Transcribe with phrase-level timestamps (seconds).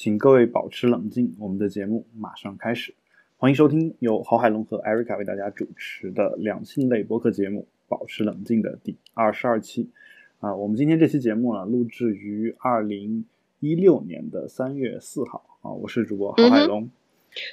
[0.00, 2.94] 请各位保持冷静，我们的节目马上开始。
[3.36, 9.90] 欢迎收听由郝海龙和艾瑞卡为大家主持的两性类播客节目《保持冷静》的第二十二期。
[10.38, 13.26] 啊，我们今天这期节目呢，录制于二零
[13.58, 15.44] 一六年的三月四号。
[15.60, 16.88] 啊，我是主播郝海龙，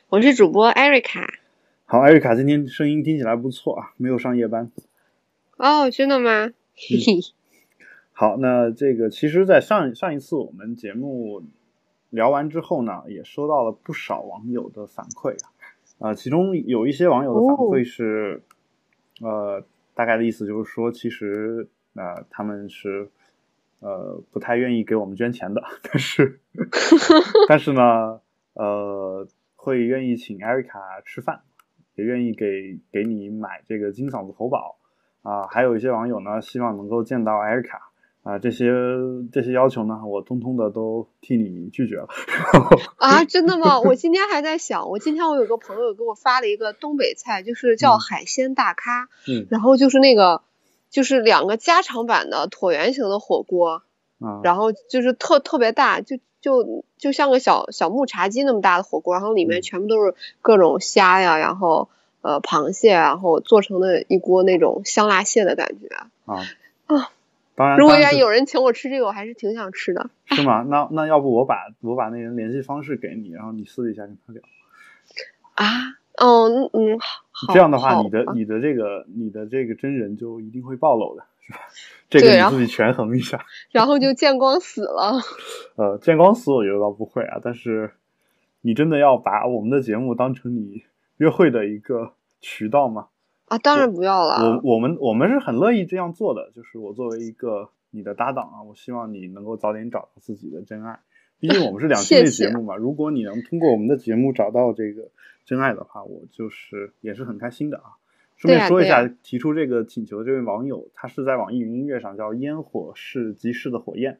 [0.07, 1.27] 我是主播艾瑞卡。
[1.83, 4.71] 好，艾瑞卡今天声音听起来不错啊，没有上夜班。
[5.57, 6.53] 哦，真的吗？
[6.73, 7.19] 嘿嘿。
[8.13, 11.43] 好，那这个其实，在上上一次我们节目。
[12.09, 15.51] 聊完之后呢，也收到了不少网友的反馈啊，
[15.99, 18.41] 呃，其中有一些网友的反馈是，
[19.21, 23.09] 呃，大概的意思就是说，其实呃他们是
[23.79, 26.39] 呃不太愿意给我们捐钱的，但是
[27.49, 28.21] 但是呢，
[28.53, 31.41] 呃，会愿意请艾瑞卡吃饭，
[31.95, 34.77] 也愿意给给你买这个金嗓子喉宝
[35.23, 37.86] 啊，还有一些网友呢，希望能够见到艾瑞卡。
[38.27, 38.73] 啊，这些
[39.31, 42.07] 这些要求呢，我通通的都替你拒绝了。
[42.97, 43.79] 啊，真的吗？
[43.79, 50.41] 我 今天还在想，我今天我有个朋友给我发了一个东北菜，就是叫海鲜大咖，嗯，然后就是那个，
[50.89, 53.83] 就是两个加长版的椭圆形的火锅，
[54.19, 61.87] 啊，然后就是特特别大，就就就像个小小木茶几那么大的火锅，然后里面全部都是各种虾呀，然后
[62.19, 65.87] 呃螃蟹，然后做成的一锅那种香辣蟹的感觉
[66.25, 66.43] 啊
[66.87, 67.11] 啊。
[67.57, 70.11] 当然，如果要有人请我吃这个，我还是挺想吃的。
[70.29, 70.63] 是吗？
[70.69, 74.43] 那那要不我把我把那人联系方式给你，然后你私底下跟他聊。
[75.55, 75.65] 啊，
[76.23, 76.99] 哦，嗯，
[77.31, 77.51] 好。
[77.51, 81.59] 这样的话，你的你的这个你的这个真人就一定会暴露的，是吧？
[82.07, 83.43] 这个你自己权衡一下。
[83.73, 85.19] 然后就见光死了。
[85.77, 87.91] 呃，见光死我觉得倒不会啊，但是
[88.61, 90.83] 你真的要把我们的节目当成你
[91.17, 93.07] 约会的一个渠道吗？
[93.47, 94.61] 啊，当然不要了。
[94.61, 100.99] 我我们我们是很乐意这样做的，就是我作为一个你的搭档啊，我希望你能够早点找到自己的真爱。
[101.39, 105.09] 毕竟我们是两性类节目嘛，如果你能通过我们的节目找到这个
[105.45, 107.95] 真爱的话，我就是也是很开心的啊。
[108.35, 114.19] 顺便说一下，提出这个请求的这位网友，他是在网易云音乐上叫烟火是集市的火焰，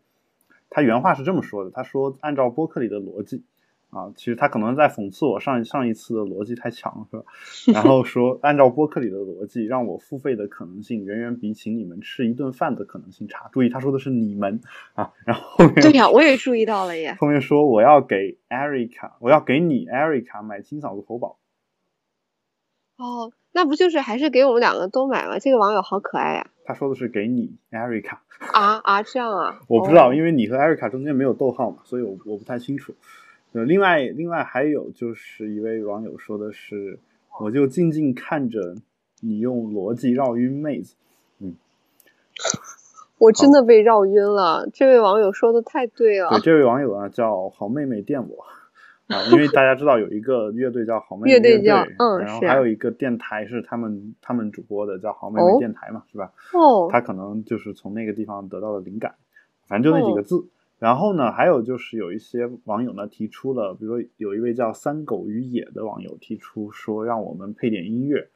[0.70, 3.44] 他原话是这么说的，他说按照播客里的逻辑。
[3.90, 7.24] 啊，其实他可能在讽刺我上上一次的逻辑太强，是吧？
[7.74, 13.50] 然后说按照播客里的逻辑，让我付费的可能性远远比请你们吃一顿饭的可能性差。
[13.54, 14.60] 注意，他说的是你们
[14.94, 15.14] 啊。
[15.26, 17.16] 然后后面对呀，我也注意到了耶。
[17.20, 21.38] 后面说我要给 Erica，我要给你 Erica 买金嗓子喉宝。
[22.98, 25.40] 哦，那不就是还是给我们两个都买吗？
[25.40, 26.48] 这个网友好可爱呀。
[26.66, 28.18] 他说的是给你 Erica。
[28.52, 29.60] 啊啊，这样啊？
[29.70, 32.94] 我不知道，因为你和 Erica 中间没有逗号嘛，所以我我不太清楚。
[33.54, 37.00] 呃，另外，另外还有就是一位网友说的是，
[37.40, 38.76] 我就静静看着
[39.22, 40.96] 你用逻辑绕晕妹子，
[41.40, 41.56] 嗯，
[43.18, 44.70] 我真的被绕晕了。
[44.72, 46.30] 这位网友说的太对了。
[46.30, 48.46] 对，这位网友啊叫好妹妹电我
[49.08, 56.34] 啊，因为大家知道有一个乐队叫好妹妹乐队，嗯，然后还有一个电台是他们他们主播的，叫好妹妹电台嘛，是吧？
[56.54, 59.16] 哦，他可能就是从那个地方得到的灵感，
[59.68, 60.48] 反正就那几个字。
[60.80, 68.28] 然后呢，还有就是有一些网友呢提出了，比如说有一位叫三狗与野的网友提出说，让我们配点音乐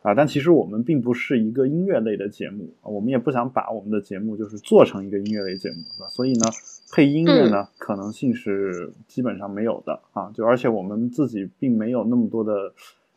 [0.00, 0.14] 啊。
[0.14, 6.08] 但其实我们并不是一个音乐类的节目，我们也不想把我们的节目就是做成一个音乐类节目，是吧？
[6.08, 6.46] 所以呢，
[6.94, 10.30] 配音乐呢可能性是基本上没有的啊。
[10.34, 12.72] 就而且我们自己并没有那么多的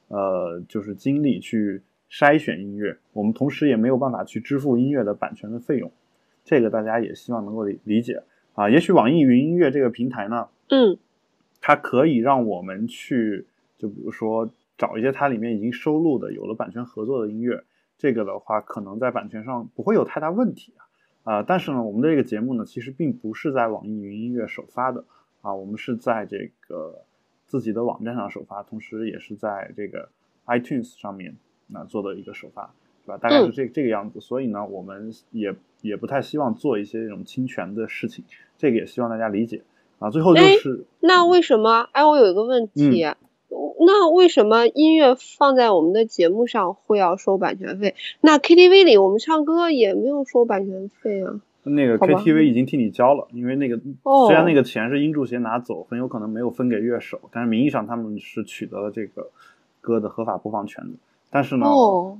[0.09, 1.81] 呃，就是精力去
[2.11, 5.89] 筛选音乐，我们同时也没有办法去支付音乐的版权的费用，
[6.43, 8.21] 这个大家也希望能够理理解。
[8.59, 10.97] 啊，也许网易云音乐这个平台呢，嗯，
[11.61, 13.47] 它可以让我们去，
[13.77, 17.63] 就比如说找一些它里面已经收录的、有了版权合作的音乐，
[17.97, 20.83] 这个的话可能在版权上不会有太大问题啊。
[21.23, 25.05] 啊，但是呢，我们的这个节目呢，其实并不是在网易云音乐首发的
[25.41, 27.05] 啊，我们是在这个
[27.45, 30.09] 自己的网站上首发，同时也是在这个
[30.47, 31.33] iTunes 上面
[31.67, 32.73] 那做的一个首发。
[33.09, 38.23] 吧，大概是这这个样子，所以呢，我们也也不太希望做一些这种侵权的事情，
[38.57, 39.63] 这个也希望大家理解
[39.99, 40.09] 啊。
[40.09, 41.89] 最后就是，那为什么？
[41.91, 43.05] 哎，我有一个问题，
[43.85, 47.95] 那为什么音乐放在我们的节目上会要收版权费？
[48.21, 51.41] 那 KTV 里我们唱歌也没有收版权费啊？
[51.63, 53.77] 那个 KTV 已经替你交了，因为那个
[54.27, 59.29] 虽然那个钱是音著协拿走，很有可能没有分给乐手，但是名义上他们是取得了这个
[59.81, 60.91] 歌的合法播放权的。
[61.29, 61.65] 但是呢，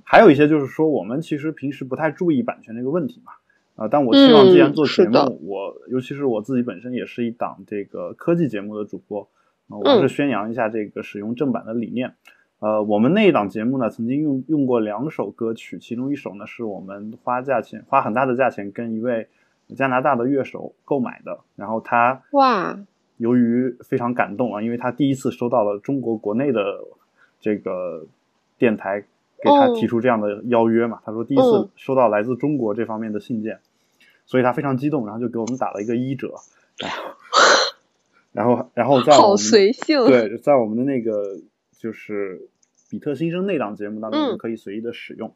[0.04, 3.34] 还有一些就是说，我们其实平时不太注意版权这个问题嘛，
[3.76, 9.28] 啊，但我希望既然做节目，我尤其是我自己本身也是一档这个科技节目的主播，
[9.68, 12.14] 我是宣扬一下这个使用正版的理念。
[12.60, 19.28] 呃，我们那一档节目呢，曾经用用过两首歌曲，其中一首呢是我们花价钱花很大的价钱跟一位
[19.76, 22.78] 加拿大的乐手购买的，然后他哇，
[23.18, 26.80] 由于非常感动啊，因为他第一次收到了中国国内的
[27.40, 28.06] 这个
[28.60, 29.02] 电台
[29.42, 33.60] 给他提出这样的邀约嘛，他说第一次收到来自中国这方面的信件，
[34.26, 36.36] 所以他非常激动，然后就给我们打了一个一折，
[38.34, 41.40] 然后然后在好随性，对，在我们的那个
[41.78, 42.48] 就是
[42.90, 45.34] 比特新生那档节目当中可以随意的使用。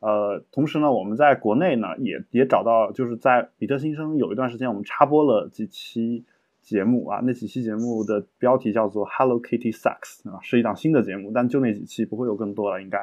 [0.00, 6.24] 呃，同时呢，我们在国内呢也也找到，就是在比特新生有一段时间，我们插播了几期
[6.68, 12.98] 节目啊，那几期节目的标题叫做 Hello Kitty Sucks 啊，是一档新的节目，但就那几期不会有更多了，应该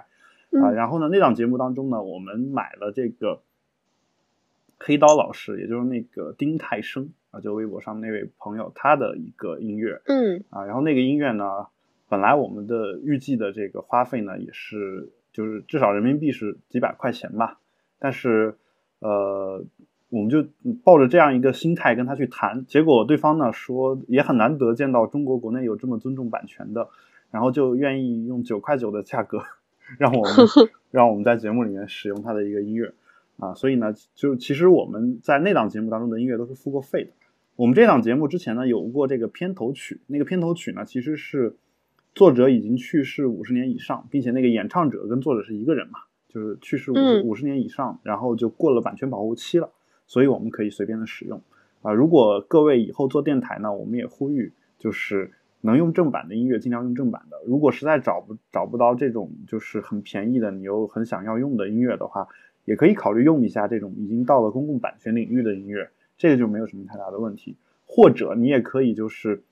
[0.61, 0.71] 啊。
[0.71, 3.41] 然后呢，那档节目当中呢，我们买了这个
[4.79, 11.67] 黑刀老师，也就是那个丁太生啊，就微博上那位朋友他的一个音乐，嗯啊，然后那个音乐呢，
[12.07, 15.11] 本来我们的预计的这个花费呢也是。
[15.35, 17.59] 就是至少人民币是几百块钱吧，
[17.99, 18.55] 但是，
[18.99, 19.65] 呃，
[20.15, 20.45] 我们就
[20.83, 26.87] 抱着这样一个心态跟他去谈，结果对方呢说也很难得见到中国国内有这么尊重版权的，
[27.31, 29.43] 然后就愿意用九块九的价格
[29.97, 30.33] 让我们
[30.89, 32.93] 让我们在节目里面使用他的一个音乐
[33.37, 37.11] 啊，所以呢，就其实我们在那档节目当中的音乐都是付过费的。
[37.55, 41.55] 我们这档节目之前呢有过这个片头曲，那个片头曲呢其实是。
[42.13, 49.69] 作者已经去世五十年以上，并且那个演唱者跟作者是一个人嘛，就是去世五十五十年以上，然后就过了版权保护期了，
[50.07, 51.41] 所以我们可以随便的使用
[51.81, 51.93] 啊。
[51.93, 55.31] 如果各位以后做电台呢，我们也呼吁，就是
[55.61, 57.37] 能用正版的音乐尽量用正版的。
[57.45, 62.27] 如果实在找不找不到这种就是很便宜的，你又很想要用的音乐的话，
[62.65, 67.55] 也可以考虑用一下这种已经到了公共版权领域的音乐，这个就没有什么太大的问题。
[67.85, 69.43] 或者你也可以就是。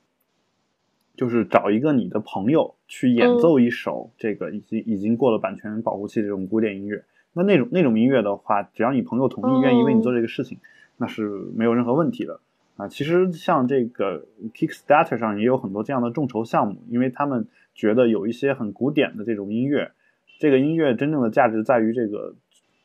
[1.15, 7.03] 就是找一个你的朋友去演奏一首这个已经已经过了版权保护期的这种古典音乐。
[7.33, 10.59] 那那种那种音乐的话，只要你朋友同意，愿意为你做这个事情，
[10.97, 12.39] 那是没有任何问题的
[12.77, 12.87] 啊。
[12.87, 19.91] 其实像这个 Kickstarter 上也有很多这样的众筹项目，因为他们觉得有一些很古典的这种音乐，
[20.39, 22.35] 这个音乐真正的价值在于这个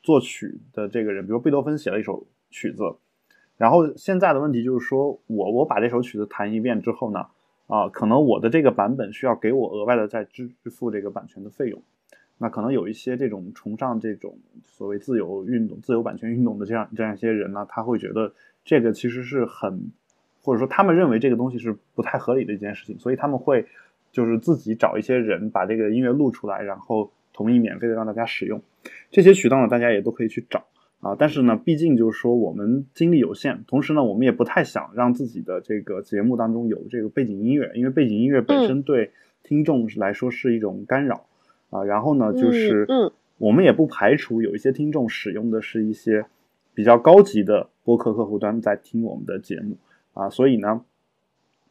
[0.01, 2.83] 作曲的这个人，比如贝多芬写了一首曲子，
[3.57, 7.27] 然后现在的问题就是说我我把这首曲子弹一遍之后呢？
[7.67, 11.79] 啊，可能我的这个版本需要给我额外的再支付这个版权的费用，
[12.39, 18.33] 那可能有一些这种崇尚这种所谓自由运动、自由版权运动的这样这样一些人呢，他会觉得
[18.65, 19.91] 这个其实是很，
[20.41, 23.67] 或者说他们认为这个东西是不太合理的一件事情，所以他们会
[24.11, 28.61] 就是自己找一些人把这个音乐录出来，然后同意免费的让大家使用，
[29.11, 30.65] 这些渠道呢，大家也都可以去找。
[31.01, 41.25] 啊，但是呢，毕竟就是说我们精力有限，同时呢，我们也不太想让自己的这个节目当中有这个背景音乐，因为背景音乐本身对听众来说是一种干扰
[41.69, 41.83] 啊。
[41.83, 42.87] 然后呢，就是
[43.37, 46.25] 我们也不排除有一些听众使用的是一些
[46.73, 49.77] 比较高级的播客客户端在听我们的节目
[50.13, 50.83] 啊，所以呢，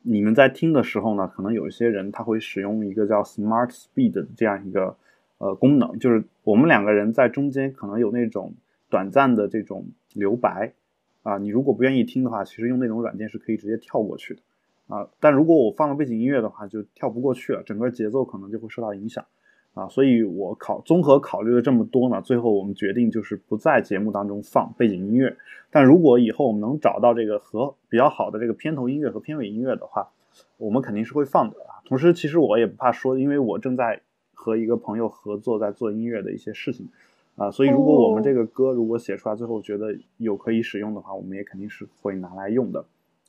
[0.03, 4.97] 你们在听的时候呢，可能有一些人他会使用一个叫 Smart Speed 的这样一个
[5.39, 8.55] 呃功能，就是我们两个人在中间可能有那种。
[8.91, 9.85] 短暂的这种
[10.15, 10.73] 留白，
[11.23, 14.41] 啊，你如果不愿意听的话，其实用那种软件是可以直接跳过去的，
[14.87, 19.27] 啊，但如果我放了背景音乐的话，就跳不过去了，整个节奏可能就会受到影响，
[19.79, 25.37] 啊，所以我考综合考虑了这么多呢，最后我们决定就是不在节目当中放背景音乐，
[25.71, 30.09] 但如果以后我们能找到这个和比较好的这个片头音乐和片尾音乐的话，
[30.57, 31.79] 我们肯定是会放的啊。
[31.87, 34.01] 同时，其实我也不怕说，因为我正在
[34.35, 36.89] 和一个朋友合作，在做音乐的一些事情。
[37.37, 42.85] 啊，所以如果我们这个歌如果写出来，最后觉得有可以使用的话，我们也肯定是会拿来用的，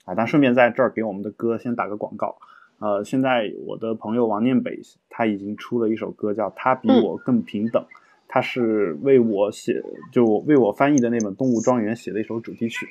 [0.06, 2.38] 啊，但顺便在这儿给我们的歌先打个广告，
[2.80, 7.84] 呃，现在我的朋友王念北他已经出了一首歌叫《他比我更平等》，
[8.28, 12.88] 他是为我写，就为我翻译的那本《动物庄园》写的一首主题曲，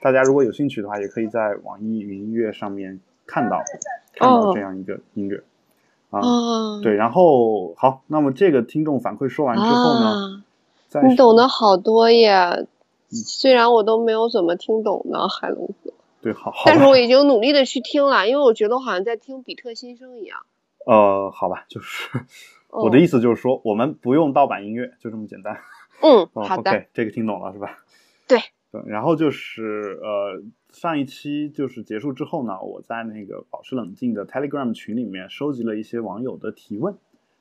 [0.00, 3.58] 大家如果有兴趣的话，也可以在网易云音乐上面看到
[4.14, 5.42] 看到这样一个音乐，
[6.10, 6.20] 啊，
[6.80, 10.44] 对，然后好，那么这个听众反馈说完之后呢？
[11.08, 12.68] 你懂得好多耶，
[13.10, 15.81] 虽然我都没有怎么听懂呢，海龙哥。
[16.22, 20.38] 对，好，好但是我已经努力的去听了，因为我觉得我好像在听比特新生一样。
[20.86, 22.08] 呃，好吧，就是
[22.70, 25.58] 我的意思就是说，我们不用盗版音乐，就这么简单。
[26.00, 27.78] 嗯，好的，这个听懂了是吧？
[28.26, 28.38] 对。
[28.70, 36.94] 对，然后就是呃，上一期就是结束之后呢，我在那个保持冷静的 Telegram 群里面收集了一些网友的提问，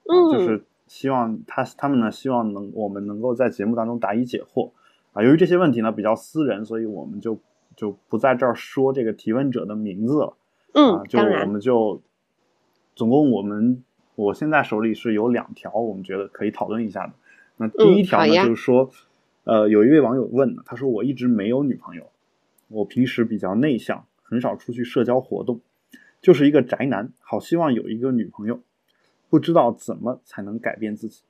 [0.10, 0.66] 嗯，就是。
[0.88, 4.72] 希望他他们呢，希望能我们能够在节目当中答疑解惑
[5.14, 5.24] 啊。
[5.24, 7.40] 由于这些问题呢比较私人，所以我们就
[7.76, 10.38] 就不在这儿说这个提问者的名字了。
[10.74, 12.02] 嗯，就我们就
[12.96, 13.84] 总共我们
[14.16, 17.14] 我现在手里是有两条，我们觉得可以讨论一下的。
[17.58, 18.90] 那第一条呢，就是说，
[19.44, 22.10] 呃，有一位网友问他说我一直没有女朋友，
[22.70, 25.60] 我平时比较内向，很少出去社交活动。
[26.22, 28.60] 就是一个宅男，好希望有一个女朋友，
[29.30, 31.24] 不知道怎么才能改变自己。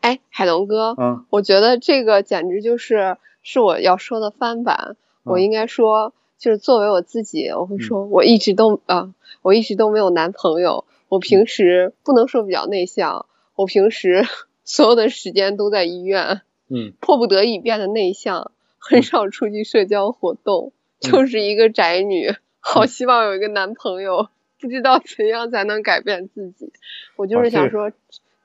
[0.00, 4.96] 哎，海龙哥，嗯，我觉得这个简直就是是我要说的翻版。
[5.28, 10.84] 我嗯应该说，就是作为我自己，我会说，我一直都啊、我一直都没有男朋友。
[11.08, 14.24] 我平时不能说比较内向，我平时
[14.64, 22.34] 所有的时间都在医院，嗯迫不得已变得内向，很少出去社交活动， 就是一个宅女。
[22.60, 24.28] 好希望有一个男朋友，
[24.60, 26.70] 不知道怎样才能改变自己。
[27.16, 27.90] 我就是想说，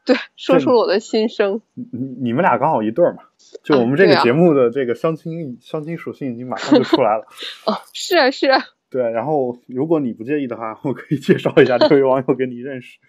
[0.06, 1.62] 对，说出了我的心声。
[1.74, 3.24] 你你你们俩刚好一对儿嘛，
[3.64, 7.26] 就我们这个节目的这个相亲相亲属性已经马上就出来了。
[7.66, 8.60] 哦，是啊，是啊，
[8.92, 13.00] 对，然后如果你不介意的话，我可以介绍一下这位网友给你认识。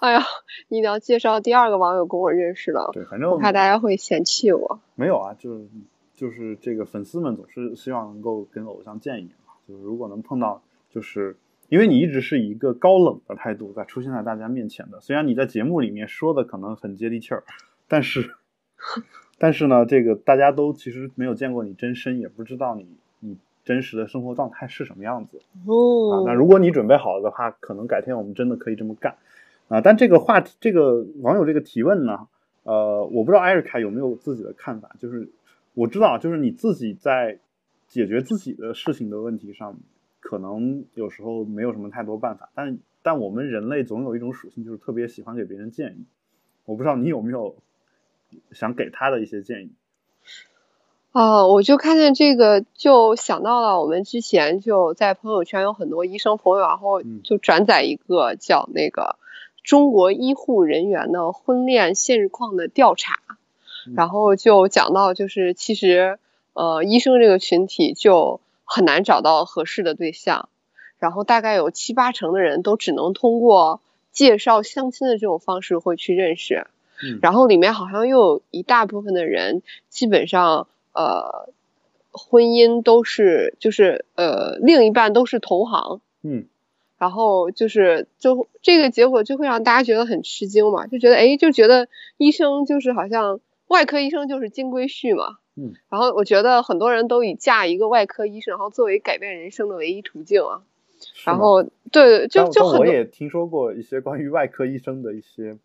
[0.00, 0.22] 哎呀，
[0.68, 4.80] 你要介绍第二个网友跟我认识了，对，反正我怕大家会嫌弃我。
[4.94, 5.68] 没有啊，就是
[6.14, 11.36] 就是这个粉丝们总是希望能够跟偶像见一面嘛，就是如果能碰到，就是
[11.72, 17.44] 因为你一直是以一个高冷的态度在出现在大家面前的，虽然你在节目里面说的可能很接地气儿，
[17.88, 18.34] 但是
[19.40, 22.86] 但是呢，这个大家都其实没有见过你真身，也不知道你
[23.20, 25.38] 你真实的生活状态是什么样子。
[25.38, 29.16] 啊，哦，那如果你准备好了的话，可能改天我们真的可以这么干
[29.68, 29.80] 啊。
[29.80, 32.28] 但这个话题，这个网友这个提问呢，
[32.64, 34.94] 呃，我不知道艾瑞卡有没有自己的看法。
[34.98, 35.30] 就是
[35.72, 37.38] 我知道，就是你自己在
[37.88, 39.74] 解决自己的事情的问题上，
[40.22, 42.48] 可能有时候没有什么太多办法。
[42.54, 46.06] 但但我们人类总有一种属性，就是特别喜欢给别人建议。
[46.64, 47.56] 我不知道你有没有
[48.52, 49.72] 想给他的一些建议。
[51.10, 59.16] 啊，我就看见这个，就想到了我们之前就在朋友圈有很多医生朋友，然后嗯就转载一个叫那个
[59.62, 63.20] 中国医护人员的婚恋现况的调查，
[63.86, 66.18] 嗯然后就讲到就是其实
[66.54, 68.40] 呃医生这个群体就
[68.74, 70.48] 很难找到合适的对象，
[70.98, 76.66] 然后大概有七八成的人都只能通过介绍相亲的这种方式会去认识，
[77.04, 77.18] 嗯。
[77.20, 79.60] 然后里面好像又有一大部分的人
[79.90, 81.50] 基本上呃
[82.12, 86.46] 婚姻都是就是呃另一半都是同行，嗯。
[86.96, 100.62] 然后就是就这个结果就会让大家觉得很吃惊嘛，就觉得哎就觉得医生就是好像外科医生就是金龟婿嘛，嗯，然后我觉得很多人都以嫁一个外科医生，然后作为改变人生的唯一途径啊，
[101.24, 105.58] 然后对就就很多我也听说过一些关于外科医生的一些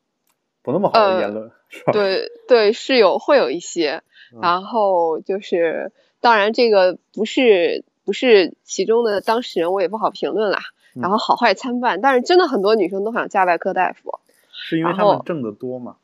[0.61, 1.93] 不那么好的呃言论，是吧？
[1.93, 4.03] 对对是有会有一些，
[4.33, 10.59] 嗯然后就是当然这个不是不是其中的当事人，我也不好评论啦。
[10.59, 14.19] 嗯然后好坏参半，但是真的很多女生都想嫁外科大夫。
[14.51, 15.97] 是因为他们挣得多嘛？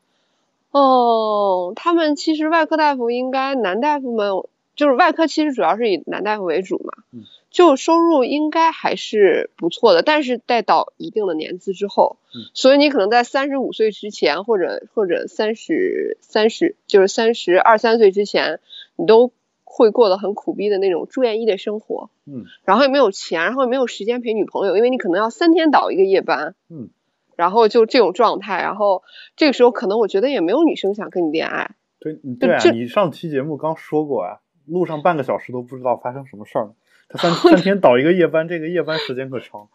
[0.74, 4.32] 哦，他们其实外科大夫应该男大夫们
[4.74, 18.58] 就是外科，其实主要是以男大夫为主嘛，嗯就收入应该还是不错的，但是待到一定的年资之后，嗯所以你可能在三十五岁之前，或者或者三十三十就是三十二三岁之前，
[18.96, 19.30] 你都
[19.62, 26.88] 会过得很苦逼的那种住院医的生活，嗯然后也没有钱，然后也没有时间陪女朋友，因为你可能要三天倒一个夜班，嗯，
[27.36, 29.02] 然后就这种状态，然后
[29.36, 36.72] 这个时候可能我觉得也没有女生想跟你恋爱，对，你对啊，你上期节目刚说过啊，路上半个小时都不知道发生什么事儿呢。
[37.06, 39.68] 他三 三天倒一个夜班，这个夜班时间可长。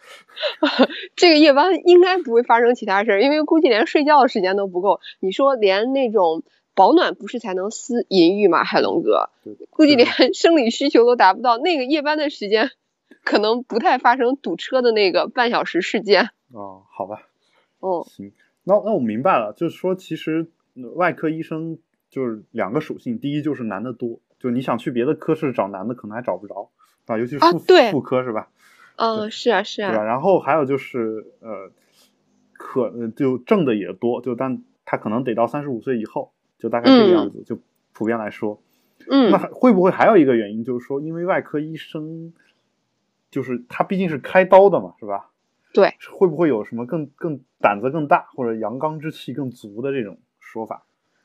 [1.15, 4.99] 这个夜班应该不会发生其他事儿，因为估计连睡觉的时间都不够。
[5.19, 8.63] 你说连那种保暖不是才能思淫欲吗？
[8.63, 12.71] 海龙哥，对，估计连生理需求都达不到，那个夜班的时间
[13.23, 16.31] 可能不太发生堵车的那个半小时事件。
[16.51, 17.27] 哦，好吧，
[17.81, 18.31] 嗯行，
[18.63, 21.77] 那那我明白了，就是说其实呃外科医生
[22.09, 26.69] 就是两个属性，第一就是男的多，就你想去别的科室找男的可能还找不着
[27.05, 27.59] 啊，尤其是妇、
[27.91, 28.49] 妇科是吧？
[28.97, 30.01] 嗯，是啊是对吧？
[30.01, 31.71] 啊，然后还有就是呃，
[32.53, 37.57] 可呃就挣的也多，就但他可能得到三十五岁以后，就大概这个样子，就
[37.93, 38.61] 普遍来说。
[39.09, 42.33] 嗯那还会不会还有一个原因，就是说，因为外科医生，
[43.31, 45.31] 就是他毕竟是开刀的嘛，是吧？
[45.73, 50.83] 对，会不会有什么更更胆子更大或者阳刚之气更足的这种说法？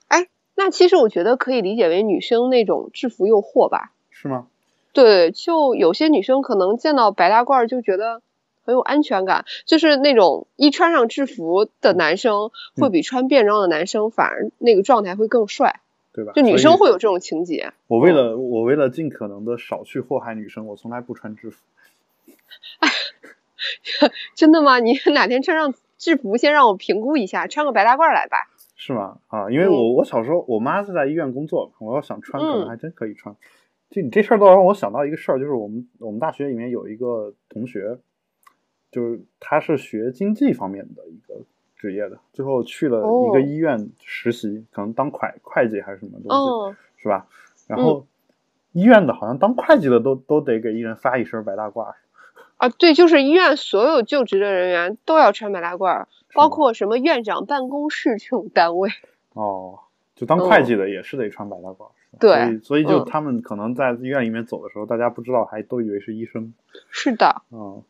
[0.09, 3.93] 哎那其实我觉得可以理解为女生那种制服诱惑吧。
[4.11, 4.47] 是吗？
[4.93, 8.23] 对，就有些女生可能见到白大褂儿就觉得
[8.65, 15.81] 很有安全感，就是那种一穿上制服的男生会比穿便装的男生反而那个状态会更帅，
[16.13, 16.33] 对吧？
[16.35, 17.73] 就女生会有这种情节。
[17.89, 21.65] 我为了我为了尽可能的少去祸害女生，我从来不穿制服。
[24.35, 24.79] 真的吗？
[24.79, 28.37] 你 哪天穿上制服，先让我评估一下，穿个白大褂儿来吧。
[28.77, 29.19] 是吗？
[29.29, 33.35] 啊，因为嗯我我小时候我妈是在医院工作，我要想穿，可能嗯还真可以穿。
[33.91, 37.99] 就你这事儿倒让我想到一个事儿，就是我们我们大学里面有一个同学，
[38.91, 41.45] 就是他是学经济方面的一个
[41.77, 46.31] 职业的，最后去了一个医院实习，可能当会会计还是什么东
[46.75, 47.27] 西，是吧？
[47.69, 48.05] 然后
[48.73, 51.95] 医院的好像当会计的都都得给一人发一身白大褂。
[52.65, 58.89] 啊，对，就是医院所有就职的人员都要穿白大褂，包括什么院长办公室这种单位。
[59.35, 59.81] 哦，
[60.17, 61.91] 就当会计的也是得穿白大褂。
[62.19, 66.55] 对，所以就他们可能在医院里面走的时候，大家不知道，还都以为是医生。
[66.89, 67.43] 是的。
[67.51, 67.83] 嗯，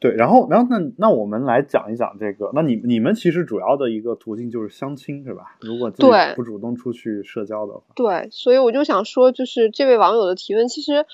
[0.00, 5.56] 对，然后，然后那那我们来讲一讲这个，那你你们其实主要的一个途径就是相亲，是吧？
[5.60, 7.82] 如果自己不主动出去社交的话。
[7.94, 11.04] 对，所以我就想说，就是这位网友的提问，其实。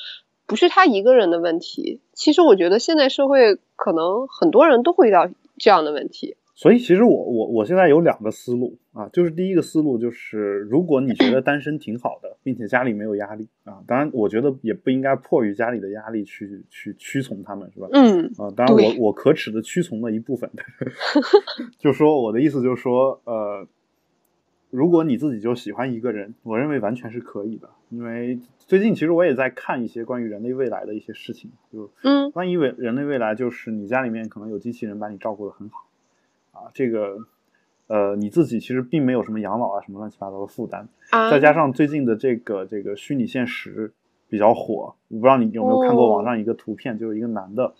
[0.50, 6.36] 不是他一个人的问题，其实我觉得现在社会可能很多人都会遇到这样的问题。
[6.56, 17.86] 所以其实我我我现在有两个思路啊，就是第一个思路就是，如果你觉得单身挺好的，并且家里没有压力啊，当然我觉得也不应该迫于家里的压力去去屈从他们，是吧？
[17.92, 20.50] 嗯啊，当然我我可耻的屈从了一部分，
[21.78, 23.64] 就说我的意思就是说，呃。
[24.70, 27.68] 如果你自己就喜欢一个人，我认为完全是可以的。
[27.88, 35.88] 因为最近其实我也在看一些关于人类未来的一些事情，就嗯，关于未人类未来，就是你家里面可能有机器人把你照顾的很好，
[36.52, 37.18] 啊，这个
[37.88, 40.86] 呃你自己其实并没有什么养老啊什么乱七八糟的负担，
[41.30, 43.92] 再加上最近的这个这个虚拟现实
[44.28, 47.74] 比较火，我不知道你有没有看过网上一个图片，就是一个男的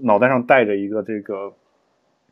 [0.00, 1.52] 脑袋上戴着一个这个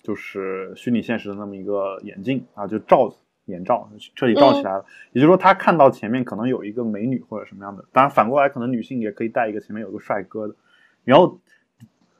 [0.02, 3.14] 就是虚拟现实的那么一个眼镜啊，就罩。
[3.52, 10.54] 眼罩彻底罩起来了，也就是说，他看到前面可能有一个美女或者什么样的，当然反过来可能女性也可以带一个前面有个帅哥的。
[11.04, 11.38] 然后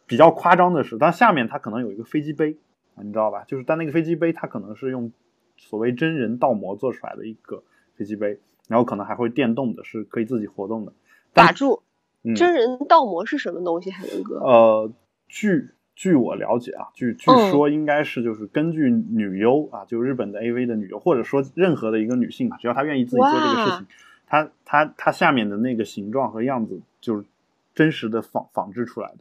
[0.07, 2.57] 比较夸张的是，但下面他可能有一个飞机杯
[2.95, 3.45] 啊，你知道吧？
[3.47, 5.11] 就是但那个飞机杯它可能是用
[5.57, 7.63] 所谓真人倒模做出来的一个
[7.97, 10.93] 飞机杯，然后可能还会电动的，是可以自己活动的。
[11.33, 11.83] 打住，
[12.37, 13.91] 真人倒模是什么东西？
[13.91, 14.39] 海伦哥？
[14.41, 14.93] 呃，
[15.27, 15.71] 据。
[15.95, 23.87] 据我了解啊，据据说应该是就是根据女优啊，就日本的 AV 的女优，或者说任何的一个女性吧，只要她愿意自己做这个事情，
[24.27, 27.25] 她她她下面的那个形状和样子就是
[27.75, 29.19] 真实的仿仿制出来的。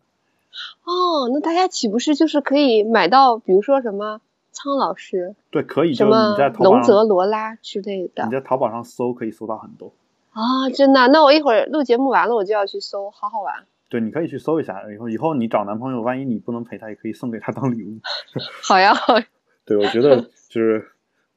[0.83, 4.19] 哦，那大家岂不是就是可以买到，比如说什么
[4.51, 5.35] 苍老师？
[5.49, 5.93] 对，可以。
[5.93, 8.25] 什么龙泽罗拉之类的？
[8.25, 9.93] 你在淘宝上搜可以搜到很多。
[10.31, 11.07] 啊，真的？
[11.09, 13.65] 那我一会儿录节目完了，我就要去搜，好好玩。
[13.91, 14.89] 对，你可以去搜一下。
[14.89, 17.99] 以后以后你找男朋友，万一你不能陪他，也可以送给他当礼物。
[18.63, 19.25] 好呀，好呀。
[19.65, 20.87] 对，我觉得就是，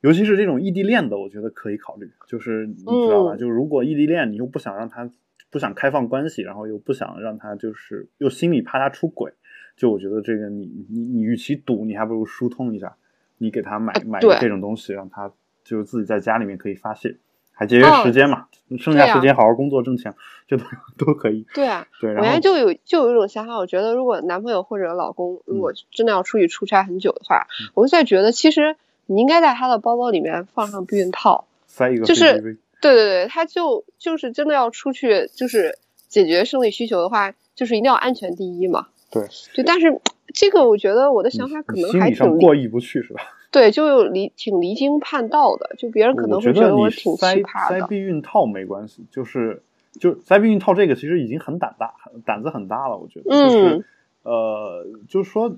[0.02, 2.08] 尤其是这种异地恋的，我觉得可以考虑。
[2.28, 3.34] 就是你知道吧？
[3.34, 5.10] 就是如果异地恋，你又不想让他
[5.50, 9.32] 不想开放关系，然后又不想让他就是又心里怕他出轨，
[9.76, 12.96] 就我觉得这个你你你与其赌，你还不如疏通一下，
[13.38, 15.32] 你给他买买这种东西，让他
[15.64, 17.16] 就是自己在家里面可以发泄。
[17.54, 18.46] 还节约时间嘛，
[18.78, 20.12] 剩下时间好好工作挣钱，
[20.46, 20.64] 这都
[20.98, 21.46] 都可以。
[21.54, 22.10] 对啊，对。
[22.10, 38.88] 我原来就有就有一种想法，我觉得如果男朋友或者老公如果真的要出去出差很久的话，我就在觉得其实你应该在他的包包里面放上避孕套，塞一个就是对对对，他就就是真的要出去就是解决生理需求的话，就是一定要安全第一嘛。
[39.10, 39.22] 对，
[39.54, 40.00] 对，但是
[40.34, 43.22] 这个我觉得我的想法可能还挺过意不去，是吧？
[43.54, 47.78] 对，就离挺离经叛道的，就别人可能会觉得我挺奇葩的。
[47.78, 49.62] 塞避孕套没关系，就是
[49.92, 52.98] 就塞避孕套这个其实已经很胆大，胆子很大了。
[52.98, 53.84] 我觉得，就是
[54.24, 55.56] 呃，就是说，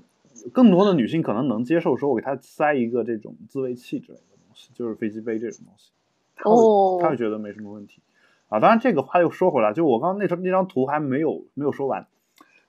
[0.53, 5.89] 更多的女性可能能接受，说我给她塞一个这种自慰器之类的东西，就是飞机杯这种东西，
[6.35, 7.99] 她会她会觉得没什么问题
[8.47, 8.59] 啊。
[8.59, 12.05] 当然，这个话又说回来，就我刚刚那张那张图还没有没有说完，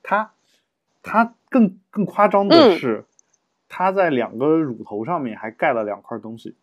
[0.01, 0.31] 她
[1.03, 3.05] 她更更夸张的是。
[3.69, 6.55] 他在两个乳头上面还盖了两块东西，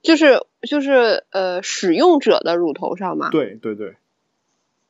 [0.00, 3.30] 就是就是呃使用者的乳头上嘛？
[3.30, 3.96] 对对对，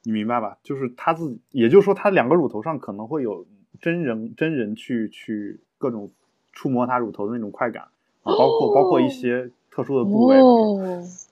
[0.03, 0.59] 你明白吧？
[0.63, 3.47] 就是他自己，也就是说，他两个乳头上可能会有
[3.81, 6.13] 真人真人去去各种
[6.53, 7.85] 触摸他乳头的那种快感
[8.23, 10.37] 啊，包括包括一些特殊的部位，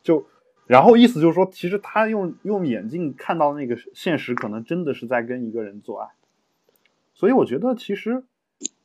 [0.03, 0.25] 就
[0.67, 6.09] 然后意思就是说，其实他用用眼镜看到那个现实，可能真的是在跟一个人做爱，
[7.13, 8.25] 所以我觉得其实。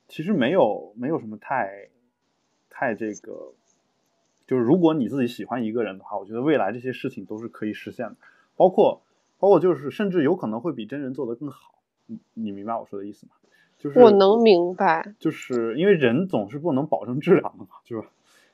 [0.10, 1.88] 其实没有没有什么太，
[2.69, 3.54] 太这个，
[4.48, 8.15] 就是如果你自己喜欢一个人的话，我觉得未来这些事情都是可以实现的，
[8.58, 9.04] 包括
[9.38, 11.76] 包括就是甚至有可能会比真人做的更好，
[12.08, 13.34] 你你明白我说的意思吗？
[13.78, 18.10] 就是我能明白，就是因为人总是不能保证质量的嘛，就是吧？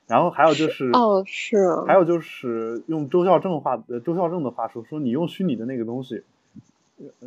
[0.06, 6.22] 然后还有就是哦是，还有就是用周孝正话呃周孝正的话说，说你用虚拟的那个东西。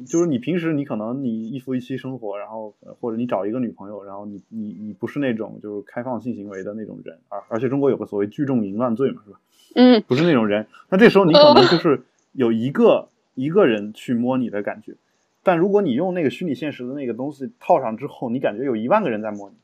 [0.07, 9.39] 就是你平时你可能你一夫一妻生活，然后或者你找一个女朋友，然后你你你不是那种就是开放性行为的那种人，而而且中国有个所谓聚众淫乱罪嘛，是吧？
[9.75, 10.65] 嗯，不是那种人。
[10.89, 12.01] 那这时候你可能就是
[12.31, 14.95] 有一个一个人去摸你的感觉，
[15.43, 19.55] 但如果你用那个虚拟现实的那个东西套上之后，你感觉有一万个人在摸你，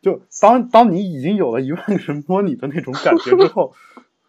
[0.00, 3.74] 就当当你已经有了一万个人摸你的那种感觉之后，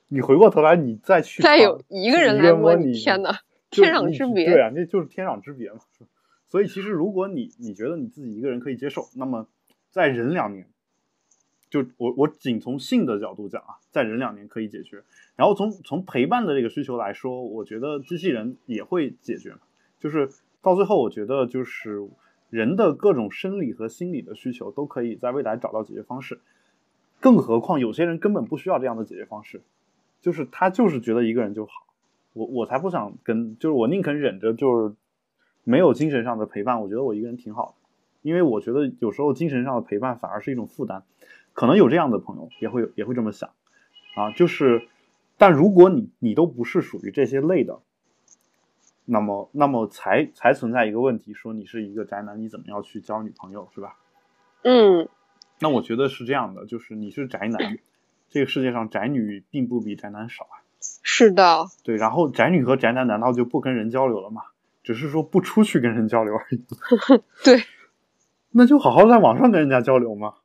[0.07, 3.37] 你回过头来你再去再有一个人来摸你，天哪， 就
[3.69, 4.45] 天壤之别。
[4.45, 5.79] 对啊，那就是天壤之别嘛。
[6.47, 9.47] 所以其实如果你你觉得你自己一个人可以接受，那么
[9.89, 10.67] 再忍两年，
[11.69, 15.03] 就我我仅从性的角度讲啊，再忍两年可以解决。
[15.35, 19.55] 然后从从陪伴的这个需求来说，我觉得机器人也会解决。
[19.99, 20.29] 就是
[20.61, 22.07] 到最后，我觉得就是
[22.49, 26.39] 人的各种生理和心理的需求都可以在未来找到解决方式。
[27.19, 29.61] 更何况有些人根本不需要这样的解决方式，
[30.21, 31.86] 就是他就是觉得一个人就好。
[32.37, 34.95] 我我才不想跟，就是我宁肯忍着，就是
[35.63, 36.79] 没有精神上的陪伴。
[36.81, 37.89] 我觉得我一个人挺好的，
[38.21, 41.03] 因为我觉得有时候精神上的陪伴反而是一种负担。
[41.53, 43.49] 可能有这样的朋友也会也会这么想
[44.15, 44.87] 啊，就是，
[45.37, 47.79] 但如果你你都不是属于这些类的。
[49.09, 53.95] 那么，那么才才存在一个问题，说你是一个宅男，你怎么样去交女朋友，是吧？
[54.63, 55.07] 嗯，
[55.61, 57.79] 那我觉得是这样的，就是你是宅男，
[58.27, 60.59] 这个世界上宅女并不比宅男少啊。
[61.03, 61.65] 是的。
[61.83, 64.41] 对，然后宅女和宅男难道就不跟人交流了吗？
[64.83, 66.63] 只是说不出去跟人交流而已。
[67.43, 67.63] 对。
[68.51, 70.35] 那就好好在网上跟人家交流嘛，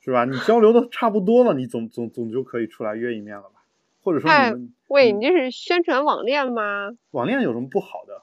[0.00, 0.24] 是吧？
[0.24, 3.62] 你交流的差不多了，你总总总就可以出来约一面了吧？
[4.02, 4.72] 或者说你们。
[4.88, 6.90] 喂，你这是宣传网恋吗？
[7.10, 8.22] 网恋有什么不好的？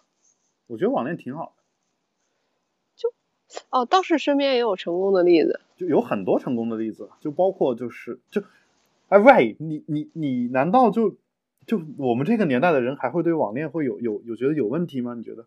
[0.68, 1.62] 我觉得网恋挺好的。
[2.96, 3.14] 就
[3.70, 8.42] 哦，倒是身边也有成功的例子，就有很多成功的例子，就包括就是就，
[9.10, 11.16] 哎喂，你你你难道就
[11.66, 15.14] 就我们这个年代的人还会对网恋会有有有觉得有问题吗？
[15.14, 15.46] 你觉得？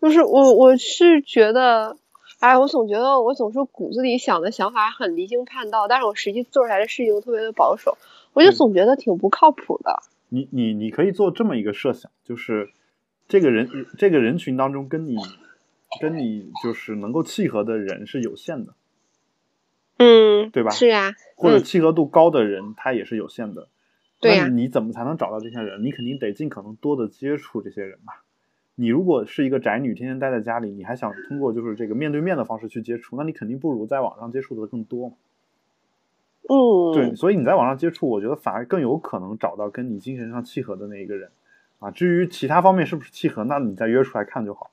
[0.00, 1.96] 就是我我是觉得，
[2.38, 7.98] 哎，我总觉得我总是骨子里想的想法很离经叛道，但是我实际做出来的事情又特别的保守，
[8.32, 10.02] 我就总觉得挺不靠谱的。
[10.28, 12.70] 你你你可以做这么一个设想，就是
[13.26, 15.16] 这个人这个人群当中跟你
[16.00, 18.74] 跟你就是能够契合的人是有限的，
[19.96, 20.70] 嗯，对吧？
[20.70, 23.68] 是呀，或者契合度高的人他也是有限的，
[24.20, 24.48] 对呀。
[24.48, 25.82] 你怎么才能找到这些人？
[25.82, 28.24] 你肯定得尽可能多的接触这些人吧。
[28.74, 35.14] 你如果是一个宅女，天天待在家里，你还想通过就是这个面对面的方式去接触，那你肯定不如在网上接触的更多嘛。
[36.48, 41.30] 嗯，对，所以你在网上接触，我觉得反而更有可能找到跟你精神上契合的那一个人，
[41.78, 44.70] 啊，至于其他方面是不是契合，那你再约出来看就好。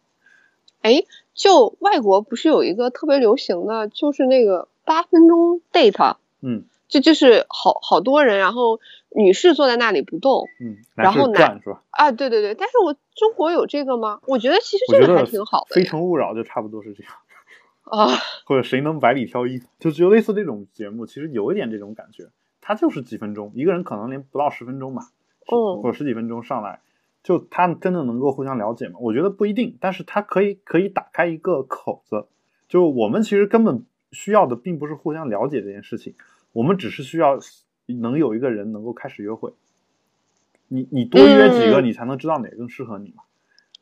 [0.81, 1.03] 哎，
[1.33, 6.63] 就外国不是有一个特别流行的，就是那个八分钟 date，嗯，
[6.95, 8.79] 就就是好好多人，然后
[9.15, 11.83] 女士坐在那里不动，嗯，然后男是吧？
[11.91, 14.21] 啊，对对对，但是我中国有这个吗？
[14.27, 15.75] 我觉得其实这个还挺好的。
[15.75, 17.13] 非诚勿扰就差不多是这样。
[17.83, 18.07] 啊，
[18.47, 22.29] 或者谁能百里挑一，就就类似这种节目，其实有一点这种感觉。
[22.61, 25.03] 他就是几分钟，一个人可能连不到十分钟吧，
[25.51, 26.79] 嗯，或者十几分钟上来，
[27.23, 28.95] 就他真的能够互相了解吗？
[29.01, 32.25] 我觉得不一定，但是他可以可以打开一个口子。
[32.67, 36.15] 就我们其实根本需要的并不是互相了解这件事情，
[36.55, 37.37] 我们只是需要
[37.87, 39.53] 能有一个人能够开始约会。
[40.69, 43.23] 你你多约几个，你才能知道哪个更适合你嘛。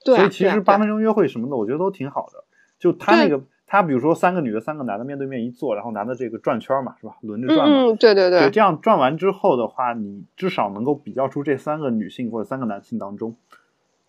[0.03, 2.43] 对，所以其实八分钟约会什么的，我觉得都挺好的。
[2.79, 3.43] 就他那个。
[3.65, 7.15] 他比如说三个女的，三个男的面对面一坐，然后男的这个转圈嘛，是吧？
[7.21, 7.85] 轮着转嘛。
[7.85, 8.47] 嗯，对对对。
[8.51, 13.35] 这样转完之后的话，你至少能够比较出这三个女性或者三个男性当中，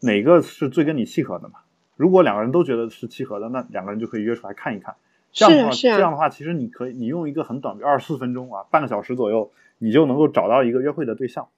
[0.01, 1.61] 哪个是最跟你契合的嘛？
[1.97, 4.97] 如果两个人都觉得是契合的，那两个人就可以约出来看一看。
[5.35, 11.49] 这样的话，这样的话，其实你可以，你用一个很短，二十四分钟啊，半个小时左右，你就能够找到一个约会的对象，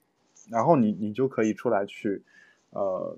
[0.50, 2.22] 然后你你就可以出来去，
[2.70, 3.16] 呃，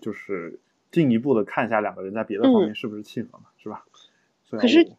[0.00, 0.58] 就是
[0.90, 3.84] 进一步的看一下两个人在别的方面是不是契合嘛，是吧？
[4.50, 4.90] 可是，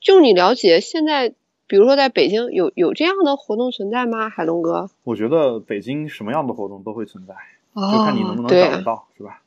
[0.00, 1.34] 就你了解，现在
[1.66, 4.30] 比如说在北京有有这样的活动存在吗？
[4.30, 7.34] 海龙哥，我觉得北京什么样的活动都会存在，
[7.74, 9.42] 就看你能不能找得到，是吧？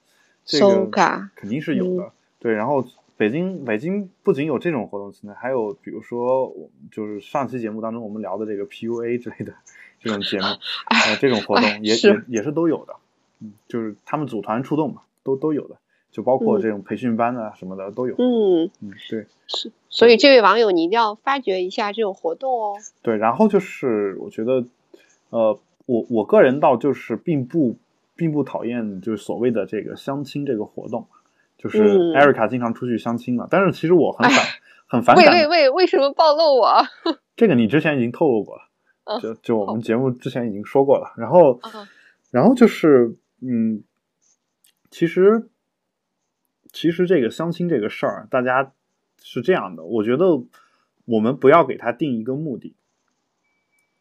[0.46, 0.86] 这个
[1.36, 2.12] 肯定是有的。
[2.40, 2.86] 对，然后
[3.24, 6.54] 北京北京不仅有这种活动存在，还有比如说，
[6.92, 9.54] 就是上期节目当中我们聊的这个 PUA 之类的
[10.02, 10.44] 这种节目，
[10.92, 12.96] 呃，这种活动也也也是都有的。
[13.40, 15.78] 嗯，就是他们组团出动嘛，都都有的。
[16.12, 18.16] 就包括这种培训班啊什么的都有。
[18.18, 19.72] 嗯嗯，对，是。
[19.88, 22.76] 所以这位网友，你一定要发掘一下这种活动哦。
[23.02, 24.66] 对，然后就是我觉得，
[25.30, 27.78] 呃，我我个人倒就是并不
[28.18, 31.08] 并不讨厌就是所谓的这个相亲这个活动，
[31.64, 33.48] 就是艾瑞卡经常出去相亲嘛。
[33.50, 34.46] 但是其实我很反
[34.88, 35.26] 很反感。
[35.34, 36.84] 喂喂喂，为什么暴露我？
[37.36, 41.14] 这个你之前已经透露过了，就就我们节目之前已经说过了。
[41.18, 41.60] 然后，
[42.32, 43.84] 然后就是嗯，
[44.90, 45.50] 其实。
[46.76, 48.74] 其实这个相亲这个事儿，大家
[49.22, 50.44] 是这样的，我觉得
[51.06, 52.76] 我们不要给他定一个目的，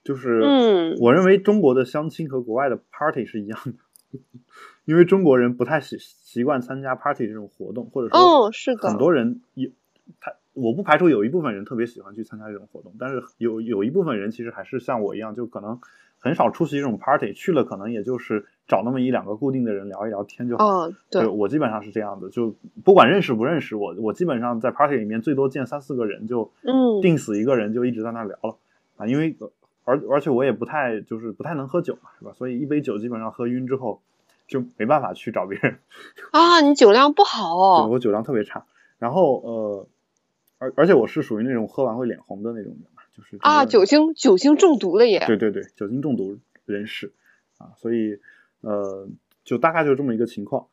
[0.02, 3.74] 就是，嗯，我认为中国的相亲和国外的 party 是一样的，
[4.84, 9.70] 因为中国人不太习习惯参加 party 这种活动，或者说，嗯，是的，很多人也
[10.20, 15.78] 他我不排除有一部分人特别喜欢去参加这种活动，但是有有一部分人其实还是像我一样，就可能
[16.18, 20.64] 很少出席这种 party，去了可能也就是找那么一两个固定的人聊一聊天就好。
[20.66, 28.56] 哦，对，我基本上是这样的，就不管认识不认识我，我基本上在 party 里面最多见三四个人，就嗯，定死一个人就一直在那聊了
[28.96, 29.36] 啊，因为
[29.84, 32.32] 而而且我也不太就是不太能喝酒嘛，是吧？
[32.34, 34.00] 所以一杯酒基本上喝晕之后
[34.46, 35.78] 就没办法去找别人
[36.32, 38.66] 啊，你酒量不好哦，我酒量特别差，
[38.98, 39.88] 然后呃。
[40.58, 45.18] 而而且我是属于那种喝完会脸红的那种人嘛，就是啊，酒精酒精中毒了也。
[45.26, 47.12] 对对对，酒精中毒人士
[47.58, 48.20] 啊，所以
[48.60, 49.08] 呃，
[49.42, 50.68] 就大概就是这么一个情况。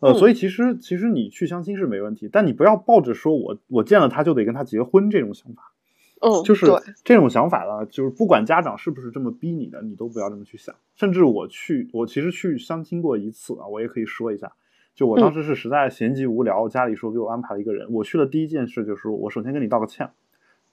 [0.00, 5.72] 呃，所以其实其实你去相亲是没问题，但你不要抱着说我我见了他就得跟他结婚这种想法。
[6.20, 6.66] 嗯，就是
[7.02, 10.74] 这种想法呢，就是不管家长是不是这么逼你的，你都不要这么去想。
[10.94, 14.52] 甚至我去，我其实去相亲过一次啊，我也可以说一下。
[14.94, 17.90] 就我当时是实在闲极无聊，家里说给我安排了一个人。
[17.90, 20.10] 我去的第一件事就是，我首先跟你道个歉，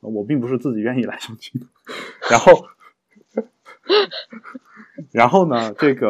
[0.01, 1.67] 我并不是自己愿意来相亲的。
[2.29, 2.67] 然后，
[5.11, 6.09] 然后呢，这个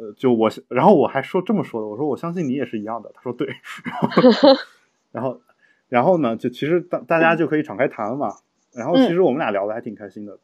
[0.00, 3.12] 呃，就我，然后我还说这么说的，我说我相信你也是一样的。
[3.14, 3.54] 他说对。
[5.12, 5.40] 然后，
[5.88, 8.34] 然后呢，就其实大大家就可以敞开谈嘛。
[8.74, 10.38] 然后其实我们俩聊的还挺开心的。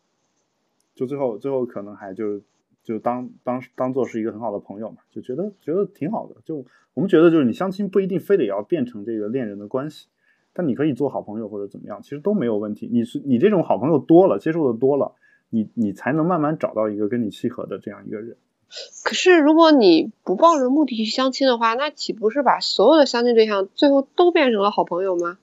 [0.94, 2.40] 就最后，最后可能还就
[2.82, 6.36] 就当当当做是一个很好的朋友嘛，就觉得觉得挺好的。
[6.44, 6.64] 就
[6.94, 10.08] 我们觉得就是你相亲不一定非得要变成这个恋人的关系，
[10.52, 12.88] 但你可以做好朋友或者怎么样，其实都没有问题。
[12.90, 15.12] 你是你这种好朋友多了，接触的多了，
[15.48, 18.36] 你你才能慢慢找到一个跟你契合的这样一个人。
[19.04, 25.38] 可是如果你不抱着目的去相亲的话，那岂不是把所有的相亲对象最后都变成了好朋友吗？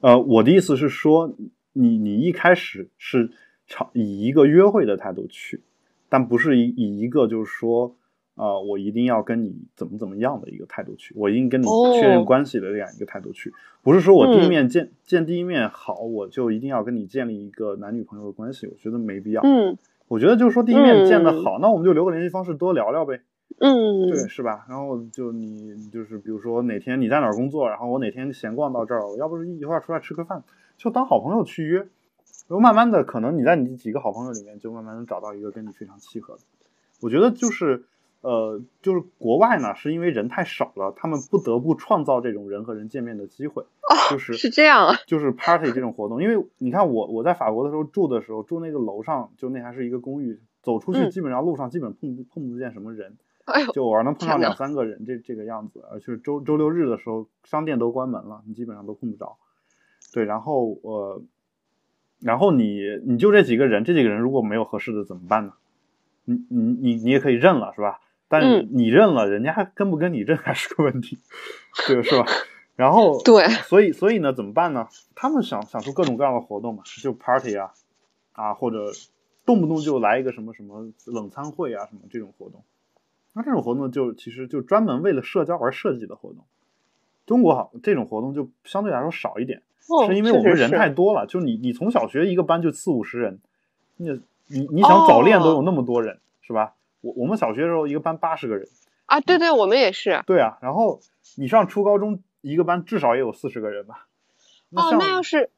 [0.00, 1.32] 呃，我的意思是说，
[1.72, 3.30] 你你一开始是
[3.66, 5.62] 朝以一个约会的态度去，
[6.08, 7.96] 但不是以以一个就是说。
[8.34, 11.66] 啊，我一定要跟你怎么怎么样的一个态度去，我一定跟你
[12.00, 19.42] 确认关系的这样一个态度去，不是说我第一面见见第一面好，我就一定要跟你建立一个男女朋友的关系，我觉得没必要。
[19.42, 19.76] 嗯，
[20.08, 23.20] 我觉得就是说第一面见的好，那我们就留个联系方式，多聊聊呗。
[23.58, 24.64] 嗯，对，是吧？
[24.66, 30.42] 然后就你就是比如说哪天你在哪儿工作，然后我哪天闲逛到这儿，我要不是一块儿出来吃个饭，
[30.82, 31.88] 就当好朋友去约，然
[32.48, 36.40] 后慢慢的，可能你在你几个好朋友里面，就慢慢能找到一个跟你非常契合的。
[37.00, 37.84] 我觉得就是。
[38.22, 43.64] 呃，就是国外呢，是因为人太少了，他们不得不创造这种人和人见面的机会，
[44.12, 46.22] 就是是这样啊，就是 party 这种活动。
[46.22, 53.16] 因为你看我我在法国的时候住的时候，住那个楼上，就那还是一个公寓，走出去基本上路上基本碰碰不见什么人，
[53.74, 55.82] 就偶尔能碰上两三个人，这这个样子。
[55.90, 59.36] 而且周周六日的时候，商店都关门了，你基本上都碰不着。
[60.12, 61.22] 对，然后呃，
[62.20, 65.54] 然后你你就这几个人，这几个人如果没有合适的怎么办呢？
[66.24, 68.00] 你你你你也可以认了，是吧？
[68.28, 71.18] 但你认了，人家跟不跟你认还是个问题，
[71.86, 72.26] 对是吧？
[72.76, 74.88] 然后对，所以所以呢，怎么办呢？
[75.14, 77.72] 他们想想出各种各样的活动嘛，就 party 啊
[78.32, 78.92] 啊，或者
[79.44, 82.64] 动不动就来一个什么什么冷餐会啊，什么这种活动。
[83.34, 86.44] 那这种活动就其实就专门为了社交而设计的活动。
[87.26, 89.62] 中国好这种活动就相对来说少一点，
[90.06, 91.26] 是因为我们人太多了。
[91.26, 93.40] 就你你从小学一个班就四五十人，
[93.96, 94.10] 你
[94.48, 96.74] 你你想早恋都有那么多人，是吧？
[97.00, 98.68] 我我们小学的时候一个班八十个人
[99.06, 100.22] 啊，对对，我们也是。
[100.26, 101.00] 对啊，然后
[101.36, 104.06] 你上初高中一个班至少也有四十个人吧？
[104.70, 105.50] 哦，那要是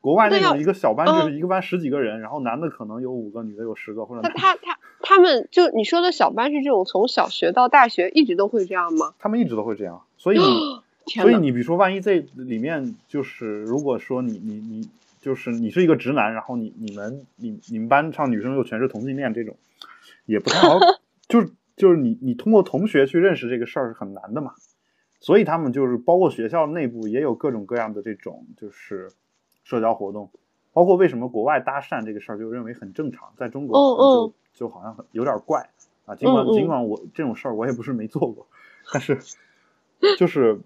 [0.00, 4.22] 国外那种一个小班就是一个班十几个人，然后男的可能有五个，女的有十个或者。
[4.22, 9.14] 他他他他们就你说的小班是这种从小学到大学一直都会这样吗？
[9.18, 10.38] 他们一直都会这样，所以
[11.22, 14.88] 所以你比如说万一这里面就是如果说你你你
[15.20, 19.56] 就是你是一个直男，然后你你们你你们班上女生又全是同性恋这种。
[20.26, 20.78] 也不太好，
[21.26, 24.54] 就是就是你你通过同学去认识这个事儿是很难的嘛，
[25.18, 29.10] 所以他们就是包括学校内部也有各种各样的这种就是
[29.64, 30.30] 社交活动，
[30.72, 35.68] 包括为什么国外搭讪这个事儿就认为很正常，在中国就就好像很有点怪
[36.06, 36.14] 啊。
[36.14, 38.46] 尽管尽管我这种事儿我也不是没做过，
[38.92, 39.18] 但是
[40.16, 40.60] 就是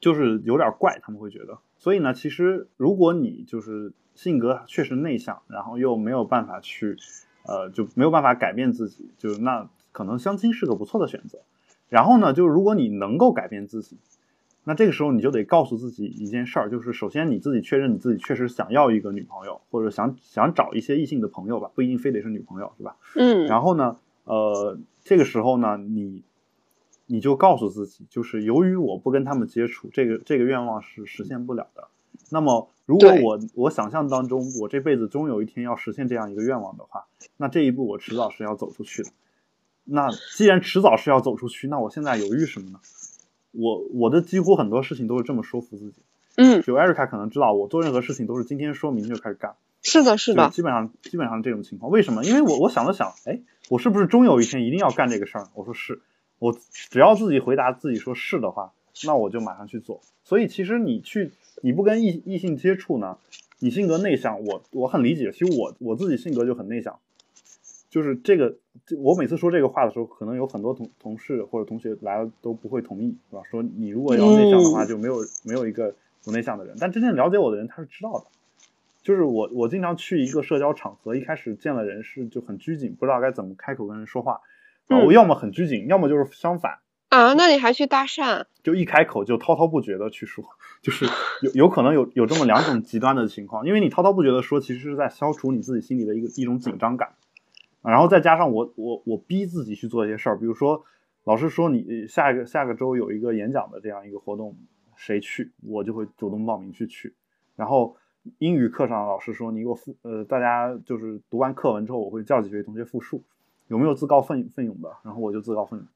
[0.00, 1.58] 就是有点怪，他们会觉得。
[1.78, 6.96] 所以呢，其实如果你就是性格确实内向，然后又没有办法去。
[7.44, 11.38] 呃，就没有办法改变自己，就那可能相亲是个不错的选择。
[11.88, 13.96] 然后呢，就是如果你能够改变自己，
[14.64, 22.96] 那这个时候你就得告诉自己一件事儿，就是首先你自己确认你自己确实想要一个女朋友，或者想想找一些异性的朋友吧，不一定非得是女朋友，是吧？
[23.14, 23.46] 嗯。
[23.46, 26.22] 然后呢，呃，这个时候呢，你
[27.08, 31.88] 你就告诉自己，就是由于我不跟他们接触，这个这个愿望是实现不了的。
[32.30, 39.10] 那么，如果我我想象当中，我这辈子终有一天要实现这样一个愿望的话，那这一步我迟早是要走出去的。
[39.84, 42.78] 那既然迟早是要走出去，那我现在犹豫什么呢？
[43.52, 46.02] 我我的几乎很多事情都是这么说服自己。
[46.36, 49.54] 嗯，就艾瑞卡可能知道，我做任何事情都是今天说明天就开始干。
[49.82, 51.90] 是的，是的，基本上基本上这种情况。
[51.90, 52.24] 为什么？
[52.24, 53.40] 因为我我想了想，哎，
[53.70, 55.48] 我是不是终有一天一定要干这个事儿？
[55.54, 56.02] 我说是，
[56.38, 58.72] 我只要自己回答自己说是的话，
[59.04, 60.00] 那我就马上去做。
[60.24, 63.18] 所以其实你去你不跟异异性接触呢，
[63.58, 65.30] 你性格内向，我我很理解。
[65.32, 66.98] 其实我我自己性格就很内向，
[67.90, 68.56] 就是这个，
[68.98, 73.42] 我每次说这个话的时候，可能有很多同同事或者同学来了都不会同意，是吧？
[73.50, 75.94] 说你如果要内向的话，就没有没有一个。
[76.24, 78.26] 不内向的人，但真正了解我的人，他是知道的。
[79.02, 84.40] 就是我，我经常去一个社交场合，一开始见了人是就很拘谨，不知道该怎么开口跟人说话。
[84.88, 86.78] 我要么很拘谨，要么就是相反。
[87.10, 88.44] 啊，那你还去搭讪？
[88.62, 90.44] 就一开口就滔滔不绝的去说，
[90.82, 91.06] 就是
[91.42, 93.66] 有有可能有有这么两种极端的情况。
[93.66, 97.14] 因为你滔滔不绝的说，其实是在消除你自己心里的一个一种紧张感。
[97.82, 100.84] 然后再加上我我我逼自己去做一些事儿，比如说
[101.24, 104.56] 老师说你下一个下个周有一个演讲的这样一个活动。
[105.00, 107.14] 谁去，我就会主动报名去去。
[107.54, 107.96] 然后
[108.38, 113.22] 英语课上老师说你给我复呃，大家就是读完课文之后，我会叫几位同学复述，
[113.68, 114.90] 有没有自告奋奋勇的？
[115.02, 115.88] 然后我就自告奋勇。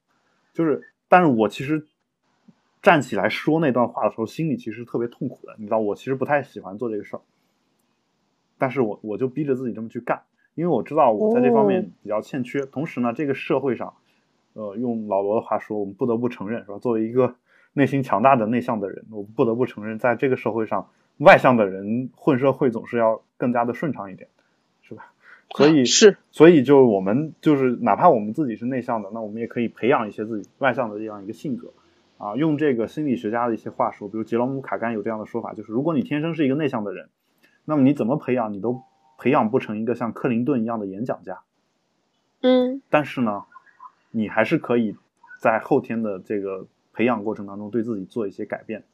[0.55, 1.87] 就是，但是我其实
[2.81, 5.55] 站起来说那段话的时候，心里其实特别痛苦的。
[5.59, 7.21] 你知道，我其实不太喜欢做这个事儿，
[8.59, 10.23] 但是我我就逼着自己这么去干，
[10.55, 12.65] 因为我知道我在这方面比较欠缺。
[12.67, 13.95] 同时呢，这个社会上，
[14.53, 16.79] 呃，用老罗的话说，我们不得不承认，是吧？
[16.79, 17.35] 作为一个
[17.73, 20.87] 内心强大的内向的人，我不得不承认，在这个社会上，
[21.19, 24.29] 外向的人混社会总是要更加的顺畅一点？
[25.57, 31.73] 所以是，所以就我们就是哪怕我们自己是内向的，那我们也可以培养一些自己外向的这样一个性格
[32.19, 32.35] 啊。
[32.37, 37.09] 用这个心理学家的一些话说，比如杰罗姆卡甘有这样的说法，就是如果你天生是一个内向的人，
[37.65, 38.83] 那么你怎么培养，你都
[39.19, 41.41] 培养不成一个像克林顿一样的演讲家。
[42.41, 43.45] 嗯，但是呢，
[44.11, 44.97] 你还是可以
[45.41, 46.67] 在后天的这个。
[46.95, 48.85] 培养过程当中，对自己做一些改变，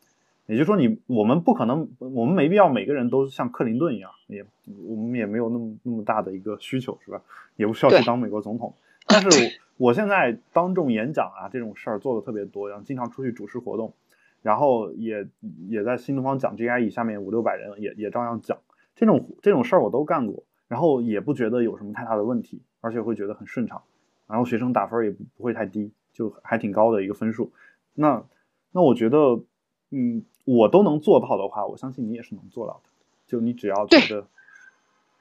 [0.49, 4.45] 也就是说，你我们不可能，我们没必要每个人都像克林顿一样，也
[4.89, 7.23] 我们也没有那么那么大的一个需求，是吧？
[7.57, 8.75] 也不需要去当美国总统。
[9.07, 9.29] 但是
[9.77, 13.93] 我现在当众演讲啊，这种事儿做的特别多，然后经常出去主持活动，
[14.41, 15.29] 然后也
[15.69, 18.57] 也在新东方讲 GIE 下面五六百人也也照样讲，
[18.97, 23.83] 这种这种事儿我都干过，然后也不觉得有什么太大的问题，而且会觉得很顺畅，
[24.27, 27.53] 然后学生打分也不不会太低，就还挺高的一个分数。
[27.95, 28.25] 那，
[28.73, 29.43] 那我觉得，
[29.91, 32.91] 嗯，我都能做到的话，我相信你也是能做到的。
[33.27, 34.27] 就你只要觉得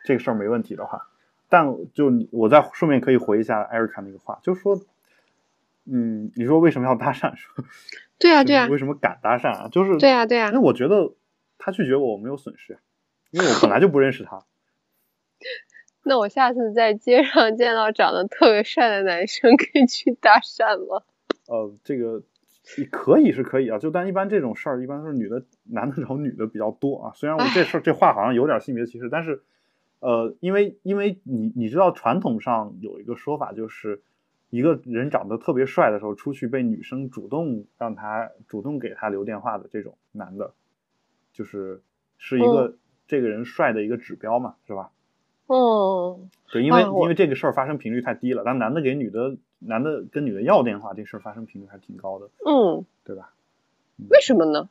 [0.05, 1.09] 这个事儿没问题的话，
[1.49, 4.79] 但就你，我再顺便可以回一下艾瑞卡那个话，就是说，
[5.85, 7.35] 嗯，你说为什么要搭讪？
[7.35, 7.63] 说，
[8.19, 9.67] 对啊，对啊，为什么敢搭讪啊？
[9.69, 11.13] 就是对啊，对啊，那我觉得
[11.57, 12.79] 他拒绝我，我没有损失，
[13.31, 14.45] 因为我本来就不认识他。
[16.03, 21.03] 那我下次在街上见到长得特别帅的男生，可以去搭讪吗？
[21.47, 22.23] 呃，这个。
[22.77, 27.11] 你可以是可以啊，就但一般这种事儿，一般都是女的男的找女的比较多啊。
[27.15, 29.41] 虽然我这事儿这话好像有点性别歧视，但是，
[29.99, 34.01] 呃，因为因为你你知道传统上有一个说法，就是
[34.49, 40.53] 一个人长得特别帅的时候，出去被女生主动让他主动给他留电话的这种男的，
[41.31, 41.81] 就是
[42.17, 42.77] 是一个
[43.07, 44.91] 这个人帅的一个指标嘛，是吧？
[45.47, 46.19] 哦，
[46.51, 49.37] 对，因为因为这个事儿发生频率太低了，但男的给女的。
[49.59, 53.33] 男的跟女的要电话这事儿发生频率还挺高的，嗯，对吧？
[54.07, 54.69] 为什么呢？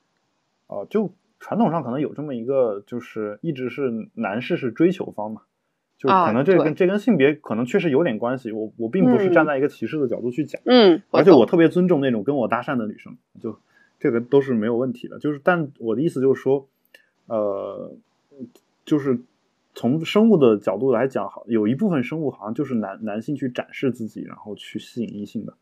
[0.68, 1.10] 哦，就
[1.40, 5.42] 传统上可能有这么一个，就是一直是男士是追求方嘛，
[5.98, 8.52] 就可能这跟这跟性别可能确实有点关系。
[8.52, 13.58] 我我并不是站在一个歧视的角度去讲，嗯，而且我特别尊重那种跟我搭讪的女生，就
[13.98, 15.18] 这个都是没有问题的。
[15.18, 16.68] 就是，但我的意思就是说，
[17.26, 17.90] 呃，
[18.84, 19.18] 就是。
[19.76, 25.52] 从生物的角度来讲，好有一部分生物好像就是男男性去展示自己，然后去吸引异性的。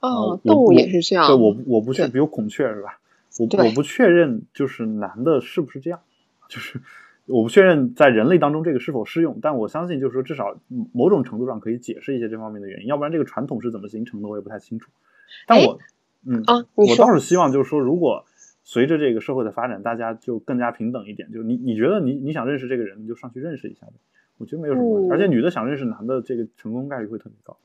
[0.00, 1.26] 哦，动物也是这样。
[1.26, 3.00] 对，我我不确，比如孔雀是吧？
[3.38, 6.00] 我我不确认，就是男的是不是这样？
[6.46, 6.78] 就是
[7.24, 10.58] 我不确认在人类当中这个是否适用，但我相信，就是说至少
[10.92, 12.86] 某种程度上可以解释一些这方面的原因。
[12.86, 14.90] 要不然这个传统是怎么形成的，我也不太清楚。
[15.46, 15.78] 但我
[16.26, 18.26] 嗯啊，我倒是希望，就是说如果。
[18.64, 21.30] 随着这个社会的发展，大家就更加平等一点。
[21.30, 23.92] 就你，你觉得你你想认识这个人，你就上去认识一下呗。
[24.38, 25.10] 我觉得没有什么问题。
[25.10, 27.56] 而且女的想认识男的，这个成功概率会特别高。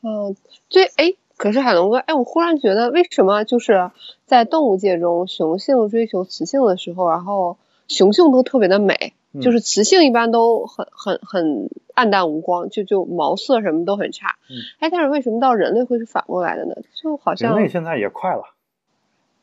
[0.00, 0.34] 嗯，
[0.68, 3.90] 这哎，可是海龙哥，哎，我忽然觉得，为什么就是
[4.24, 14.36] 在动物界中，雄性追求雌性的时候，然后雄性都特别的美，就是雌性一般都很很很暗淡无光，就就毛色什么都很差。
[14.50, 14.56] 嗯。
[14.80, 16.74] 哎，但是为什么到人类会是反过来的呢？
[16.94, 18.51] 就好像人类现在也快了。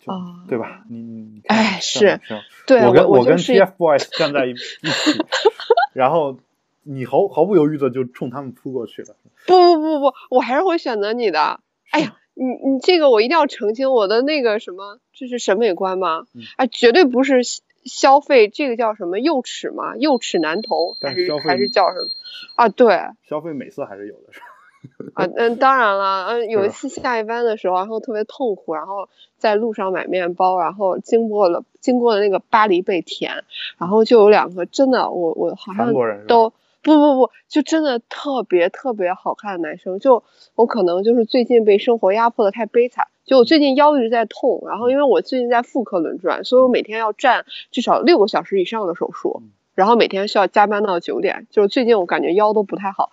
[0.06, 0.84] 啊，对吧？
[0.90, 2.20] 你你哎是，
[2.66, 5.26] 对，我跟我跟 TFBOYS 站在一一起，
[5.94, 6.38] 然后
[6.84, 9.16] 你毫毫不犹豫的就冲他们扑过去了。
[9.46, 11.60] 不不不不，我还是会选择你的。
[11.92, 16.26] 哎呀，你你这个我一定要澄清，我的那个什么，就是审美观吗？
[16.58, 17.42] 啊，绝对不是
[17.84, 19.96] 消费，这个叫什么幼齿吗？
[19.98, 22.08] 幼齿男童还是还是叫什么？
[22.56, 24.46] 啊，对，消费美色还是有的，是吧？
[25.14, 33.44] 啊，嗯，当然了，嗯，有一次下一班的时候，然后特别痛苦，然后在路上买面包，然后经过了经过了那个巴黎贝甜，
[33.78, 35.94] 然后就有两个真的，我我好像
[36.28, 36.52] 都
[36.82, 40.24] 不不不，就真的特别特别好看的男生，就
[40.56, 49.44] 我可能就是最近被生活压迫的太悲惨，就我最近腰一直在痛，然后因为我最近在妇科轮转，所以我每天要站至少六个小时以上的手术，
[49.76, 53.12] 然后每天需要加班到九点，就是最近我感觉腰都不太好。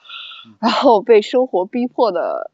[0.61, 2.51] 然后被生活逼迫的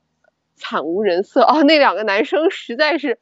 [0.54, 1.62] 惨无人色啊！
[1.62, 3.18] 那两个男生实在是，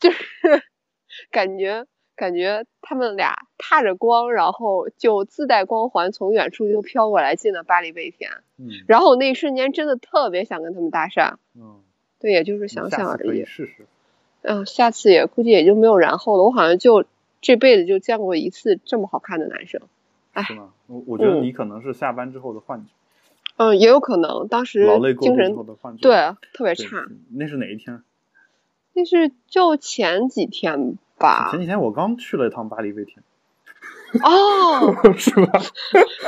[0.00, 0.22] 就是
[1.30, 1.86] 感觉
[2.16, 8.30] 感觉他们俩踏着光，然后就自带光环，从远处就飘过来进了巴黎贝甜。
[8.58, 8.70] 嗯。
[8.86, 11.34] 然后我那一瞬间真的特别想跟他们搭讪。
[11.54, 11.80] 嗯。
[12.18, 13.44] 对，也就是想想而已。
[13.44, 13.86] 试试。
[14.42, 16.44] 嗯，下次也估计也就没有然后了。
[16.44, 17.04] 我好像就
[17.40, 19.80] 这辈子就见过一次这么好看的男生。
[20.46, 20.72] 是吗？
[20.86, 22.86] 我我觉得你可能是下班之后的幻觉。
[22.86, 23.01] 嗯，
[23.74, 24.86] 也有可能，当时
[25.20, 25.54] 精神
[26.00, 27.06] 对特别差。
[27.30, 28.02] 那是哪一天？
[28.94, 31.48] 那是就前几天吧。
[31.50, 33.22] 前几天我刚去了一趟巴黎贝甜。
[34.22, 35.60] 哦，是吧？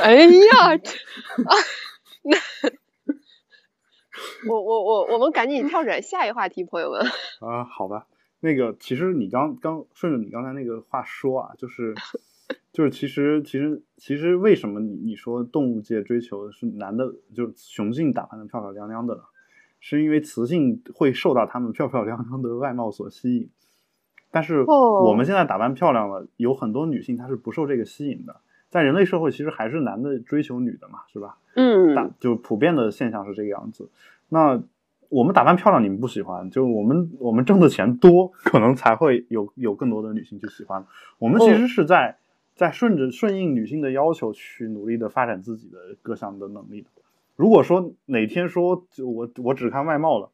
[0.01, 0.73] 哎呀，
[1.45, 1.51] 啊，
[2.23, 2.37] 那
[4.49, 7.01] 我我我我们赶紧跳转下一话题，朋友们。
[7.39, 8.07] 啊，好吧，
[8.39, 11.93] 那个其实你刚刚顺着你刚才那个话说啊，就是。
[12.75, 19.21] 就是其实其实其实为什么你你说动物界追求的是男的，就是雄性打扮的漂漂亮亮的呢，
[19.79, 23.49] 是因为雌性会受到他们漂漂亮亮的外貌所吸引，
[24.29, 28.35] 但是我们现在打扮漂亮了，有很多女性她是不受这个吸引的，
[28.69, 31.37] 在人类社会其实还是男的追求女的嘛，是吧？
[31.55, 33.89] 嗯，大就普遍的现象是这个样子。
[34.27, 34.61] 那
[35.07, 40.85] 我们打扮漂亮你们不喜欢，就我们我们挣的钱多，可能才会有有更多的女性去喜欢。
[41.19, 42.17] 我们其实是在。
[42.55, 46.87] 在顺着顺应女性的要求去努力的发展自己的各项的能力的。
[47.35, 50.29] 如果说哪天说就我我只看外貌了，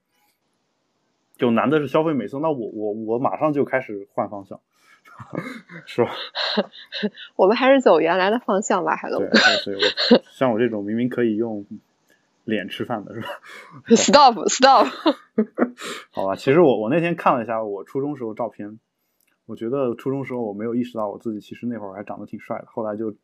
[1.36, 4.60] 就男的是消费美色，那我我我马上就开始换方向，
[5.88, 6.12] 是吧？
[7.36, 9.20] 我们还是走原来的方向吧，海龙。
[9.20, 9.30] 对，
[9.64, 9.82] 所以我
[10.32, 11.66] 像我这种明明可以用
[12.44, 13.28] 脸吃饭的是吧
[13.96, 14.88] ？Stop Stop。
[16.12, 18.80] 好吧，其实我我那天看了一下我初中时候照片。
[19.46, 23.16] 我觉得初中时候我没有意识到我自己其实那会儿还长得挺帅的，后来就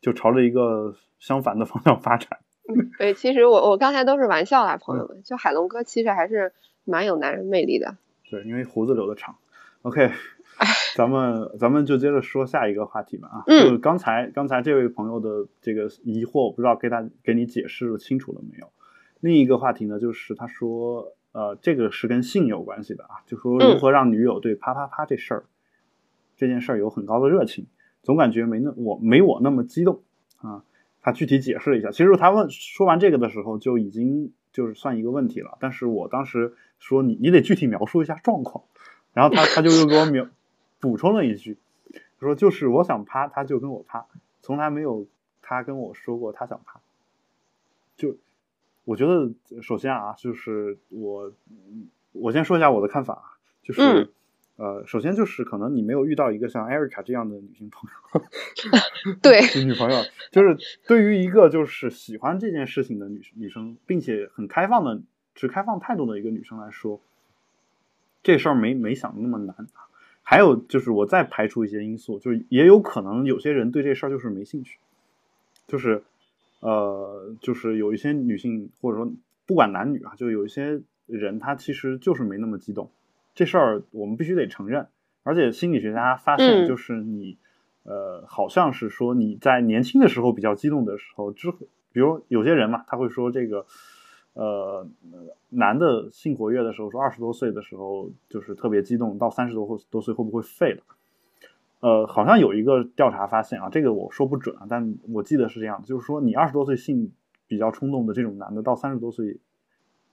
[0.00, 2.38] 就朝着一个相反的方向发展。
[2.98, 5.22] 对，其实我我刚才都是玩笑啦，朋友们。
[5.24, 6.52] 就海龙哥其实还是
[6.84, 7.96] 蛮有男人魅力的。
[8.30, 9.36] 对，因为胡子留的长。
[9.82, 10.10] OK，
[10.94, 13.42] 咱们咱们就接着说下一个话题吧啊。
[13.46, 13.70] 嗯。
[13.70, 18.70] 就刚才刚才这位朋友的这个疑惑，我不知道给他给你解释清楚了没有？
[19.20, 21.12] 另一个话题呢，就是他说。
[21.32, 25.44] 呃，这个是跟性有关系的啊，就说如何让女友对啪啪啪这事儿，
[26.36, 27.66] 这件事儿有很高的热情，
[28.02, 30.02] 总感觉没那我没我那么激动
[30.38, 30.64] 啊。
[31.00, 38.64] 他具体解释了一下，其实他问说完这个的时候就已经就是算一个问题了，但是我当时说你你得具体描述一下状况，
[39.14, 40.26] 然后他他就又给我描
[40.80, 41.58] 补充了一句，
[42.18, 44.06] 说就是我想啪他就跟我啪，
[44.42, 45.06] 从来没有
[45.40, 46.80] 他跟我说过他想啪，
[47.96, 48.16] 就。
[48.90, 49.30] 我觉得
[49.62, 51.32] 首先啊，就是我，
[52.10, 54.10] 我先说一下我的看法，就是，
[54.56, 65.00] 呃，首先就是可能你没有遇到一个像艾瑞卡这样的女性朋友，对， 女朋友，就是对于一个就是喜欢这件事情的女女生，并且很开放的
[65.36, 67.00] 持开放态度的一个女生来说，
[68.24, 69.54] 这事儿没没想的那么难。
[70.24, 74.80] 还有就是我再排除一些因素，就是也有可能有些人对这事儿就是没兴趣，
[75.68, 76.02] 就是。
[76.60, 79.12] 呃，就是有一些女性，或者说
[79.46, 82.90] 不管男女啊，就有一些人，他其实就是没那么激动。
[83.34, 84.86] 这事儿我们必须得承认。
[85.22, 87.36] 而且心理学家发现，就是你，
[87.82, 91.52] 呃，好像是说你在年轻的时候比较激动的时候，之
[91.92, 93.66] 比如有些人嘛，他会说这个，
[94.32, 94.88] 呃，
[95.50, 100.82] 男的性活跃的时候，说二十多岁的时候就是特别激动，到三十多多岁会不会废了？
[101.80, 107.12] 呃，好像有一个调查发现啊，这个我说不准啊，但我记得是这样，就是说你二十多岁性
[107.48, 109.38] 比较冲动的这种男的，到三十多岁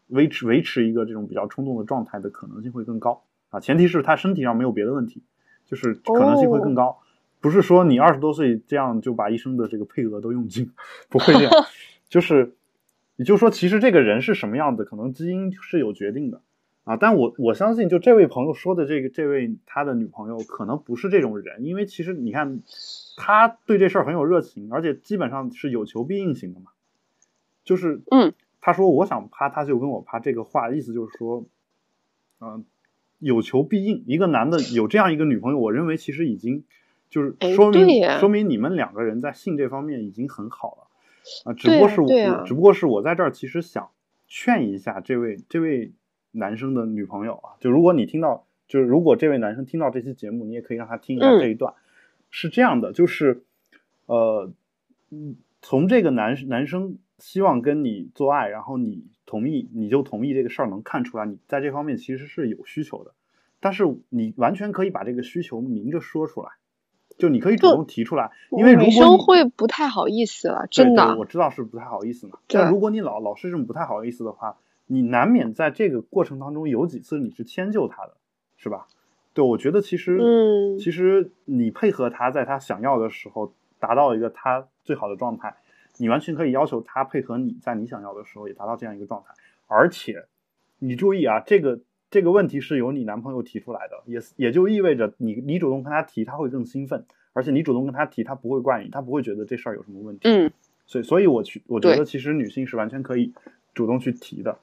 [0.08, 3.24] 维持维持一个这种比较冲动的状态的可能性会更高。
[3.50, 5.24] 啊，前提是他身体上没有别的问题，
[5.66, 7.00] 就是可能性会更高，
[7.42, 10.72] 不是说你二十多岁这样就把一生的这个配额都用尽，
[11.10, 11.52] 不会这样，
[12.10, 12.56] 就是，
[13.18, 16.42] 也就是说，其实这个人是什么样的，可能基因是有决定的。
[16.88, 22.62] 啊，但我我相信，就这位朋友说的这个，这位他的女朋友可能不是这种人，因为其实你看，
[23.18, 26.72] 他对这事儿很有热情，而且基本上是有求必应型的嘛。
[27.66, 31.44] 就是，嗯，他说我想啪，他就跟我啪，这个话意思就是说，
[32.40, 32.64] 嗯、
[33.20, 34.06] 有求必应。
[34.08, 36.64] 一个男的有这样一个女朋友，我认为其实已经
[37.10, 41.54] 就是哎说明、说明你们两个人在性这方面已经很好了啊。
[41.54, 42.08] 只不过是我，
[42.46, 43.90] 只不过是我在这儿其实想
[44.26, 45.92] 劝一下这位这位
[46.38, 51.74] 男生的女朋友啊，就如果你听到，就是如果这位男生听到这期节目，你也可以让他听一下嗯这一段。
[52.30, 53.44] 是这样的，就是
[54.06, 54.52] 呃，
[55.10, 63.14] 嗯，从这个男男生希望跟你做爱，然后你同意，你就同意这个事儿，能看出来你在这方面其实是有需求的。
[63.60, 66.50] 但是你完全可以把这个需求明着说出来，
[67.18, 71.18] 就你可以主动提出来，因为如果女生会不太好意思了，对对真的。
[71.18, 72.38] 我知道是不太好意思嘛。
[72.48, 74.58] 但如果你老老是这种不太好意思的话，
[74.88, 78.18] 你难免在这个过程当中有几次你是迁就他的，
[78.58, 78.88] 是吧？
[79.34, 85.56] 对，我觉得其实，嗯其实你配合他，在他想要的时候达到一个他最好的状态，
[85.98, 89.34] 你完全可以要求他配合你在你想要的时候也达到这样一个状态。
[89.68, 90.26] 而且，
[90.80, 91.80] 你注意啊，这个
[92.10, 100.30] 这个问题是由你男朋友提出来的，也也就意味着你你主动跟他提，他会更兴奋，而且你主动跟他提，他不会怪你，他不会觉得这事儿有什么问题。
[100.30, 100.52] 嗯
[100.88, 103.34] 所以，所以我去，我觉得其实女性是完全可以
[103.74, 104.58] 主动去提的。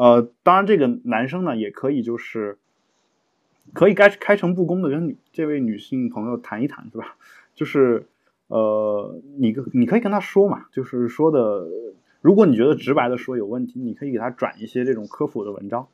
[0.00, 2.56] 呃，当然，这个男生呢也可以就是
[3.74, 7.16] 可以开开诚布公的跟女这位女性朋友谈一谈，是吧？
[7.54, 8.06] 就是
[8.46, 11.68] 呃，你跟你可以跟他说嘛，就是说的，
[12.22, 15.86] 如果你觉得直白的说有问题，你可以给他转一些这种科普的文章。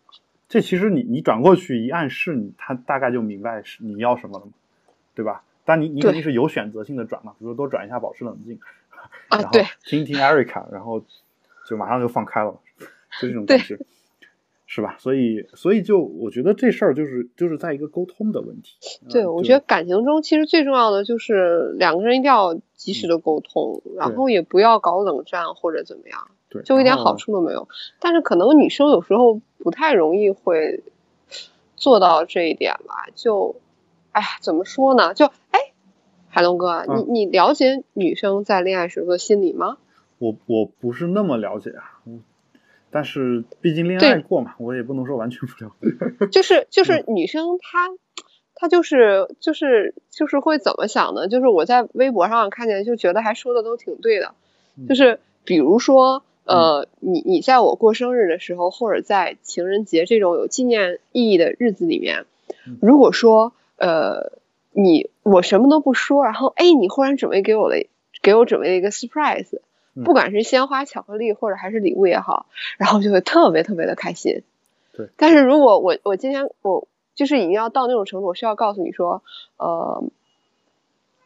[0.48, 4.52] 这其实你你转过去一暗示你，他大概就明白是你要什么了嘛，
[5.16, 5.42] 对吧？
[5.64, 8.60] 但你你肯定是有选择性的转嘛，比如说多转一下保持冷静，
[9.28, 9.50] 然后
[9.84, 11.04] 听一听听 Erica，然后
[11.68, 12.56] 就马上就放开了，
[13.20, 13.76] 就这种感觉，
[14.66, 14.96] 是吧？
[14.98, 18.76] 所以所以就我觉得这事儿就是就是在一个沟通的问题。
[19.08, 27.68] 对，我觉得感情中其实最重要的就是两个人一定要及时的沟通，然后也不要搞冷战或者怎么样，对，就一点好处都没有。
[28.00, 30.82] 但是可能女生有时候不太容易会
[31.76, 33.56] 做到这一点吧，就，
[34.10, 35.14] 哎呀，怎么说呢？
[35.14, 35.60] 就哎，
[36.28, 39.78] 海龙哥，你嗯你了解女生在恋爱时候的心理吗？
[40.18, 42.22] 我我不是那么了解啊，嗯
[42.96, 46.26] 但是毕竟恋爱过嘛，我也不能说完全不了解。
[46.32, 47.90] 就是就是嗯女生她
[48.54, 51.28] 她就是就是就是会怎么想呢？
[51.28, 54.34] 就是我在微博上看见，就觉得还说的都挺对的，
[54.78, 56.22] 嗯就是比如说。
[56.48, 62.24] 呃，你你在我过生日的时候，或者在情人节这种有纪念意义的日子里面
[62.68, 64.30] 嗯，如果说呃
[64.70, 67.74] 你我什么都不说，然后哎你忽然准备给我了
[68.22, 69.60] 给我准备了一个 surprise，嗯
[70.04, 72.46] 不管是鲜花、巧克力或者还是礼物也好，
[72.78, 74.42] 然后就会特别特别的开心。
[74.92, 75.08] 对。
[75.16, 79.22] 但是如果我我今天我就是已经要到那种程度，我需要告诉你说，
[79.56, 80.04] 呃，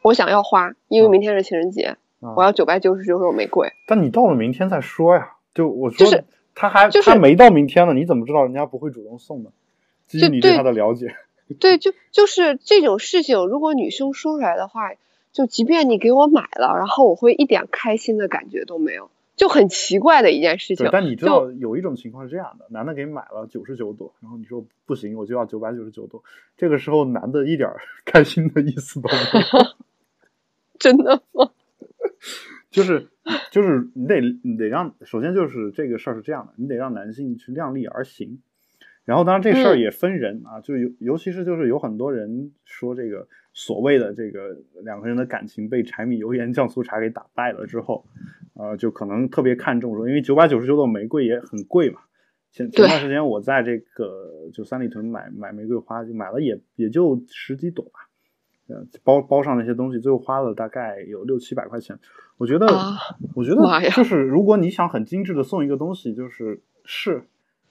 [0.03, 3.73] 我想要花，因为嗯明天是情人节，啊我要九百九十九朵玫瑰。
[3.87, 5.37] 但你到了明天再说呀。
[5.53, 9.51] 就我说，就是他还、就是他没到明天呢，你怎么知道人家不会主动送呢？
[10.07, 11.17] 基于你对他的了解，
[11.59, 14.93] 对，就就是这种事情，如果女生说出来的话，
[15.33, 20.91] 就即便你给我买了，然后我会一点开心的感觉都没有，就很奇怪的一件事情对，。
[20.93, 26.23] 但你知道有一种情况是这样的：男的给你买了九十九朵，然后你说不行，我就要九百九十九朵，
[26.57, 27.71] 这个时候男的一点
[28.05, 29.67] 开心的意思都没有。
[30.79, 31.51] 真的吗？
[32.71, 33.09] 就是
[33.51, 38.41] 就是你得你得让，首先就是这个事儿是这样的，你得让男性去量力而行。
[39.05, 48.05] 然后当然这事儿嗯也分人啊，就尤尤其是就是有很多人说这个所谓的这个两个人的感情被柴米油盐酱醋茶给打败了之后，
[48.55, 52.01] 呃，就可能特别看重说，因为九百九十九朵玫瑰也很贵嘛。
[52.53, 58.09] 前前段时间我在这个就三里屯买买玫瑰花，就买了也也就十几朵吧，
[58.69, 61.99] 呃，包包上那些东西，最后花了大概有六七百块钱。
[62.39, 62.97] 我觉得，啊
[63.37, 67.23] 我觉得就是如果你想很精致的送一个东西，就是是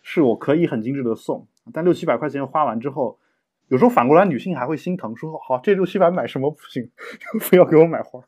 [0.02, 3.20] 是我可以很精致的送，但六七百块钱花完之后，
[3.68, 6.90] 有时候反过来女性还会心疼，说好这六七百买什么不行，
[7.40, 8.22] 非要给我买花，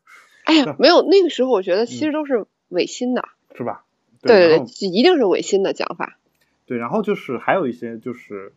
[0.46, 3.28] 哎呀，没有那个时候，我觉得其嗯实都是违心的。
[3.54, 3.86] 是吧？
[4.22, 6.18] 对对对一定是违心的讲法。
[6.66, 8.54] 对，然后就是还有一些就是，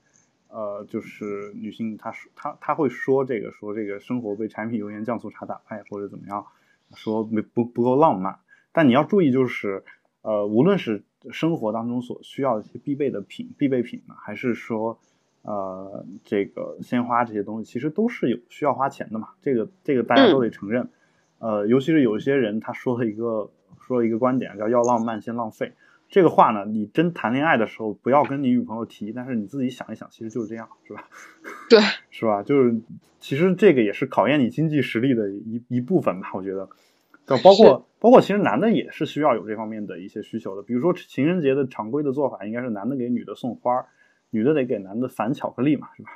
[0.49, 6.47] 呃，就是女性她说她她会说这个说这个生活被柴米油盐酱醋茶打败或者怎么样，
[6.95, 8.39] 说没不不够浪漫。
[8.73, 9.85] 但你要注意，就是
[10.23, 14.99] 呃，无论是生活当中所需要的一些必备的品必备品呢，还是说
[15.43, 19.31] 呃这个鲜花这些东西，其实都是有需要花钱的嘛。
[19.41, 20.89] 这个这个大家都得承认。
[21.39, 23.51] 呃，尤其是有一些人他说了一个
[23.81, 25.73] 说了一个观点，叫要浪漫先浪费。
[26.09, 31.09] 这个话呢，你真谈恋爱的时候不要跟你女朋友提，但是你自己想一想，其实就是这样，是吧？
[31.69, 32.43] 对，是吧？
[32.43, 32.81] 就是
[33.19, 36.69] 其实这个也是考验你经济实力的一一部分吧，我觉得。
[37.27, 40.63] 就包括包括，其实男的也是需要有这方面的一些需求的。
[40.63, 43.87] 比如说情人节的常规的做法，应该是男的给女的送花，
[44.31, 46.11] 女的得给男的返巧克力嘛，是吧？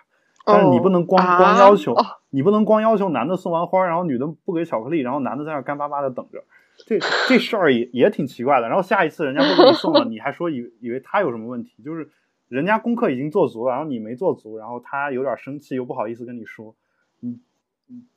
[0.45, 1.95] 但是你不能光光要求，
[2.31, 6.45] 你不能光要求男的送完花，然后女的不给巧克力，然后男的在那干巴巴的等着。
[6.87, 6.99] 这
[7.29, 8.69] 这事儿也也挺奇怪的。
[8.69, 11.83] 然后下一次人家不给你送了，你还说以以为他有什么问题？
[11.83, 12.11] 就是
[12.49, 16.75] 人家功课已经做足了，然后你没做足，然后他有点生气，又不好意思跟你说，
[17.21, 17.41] 嗯，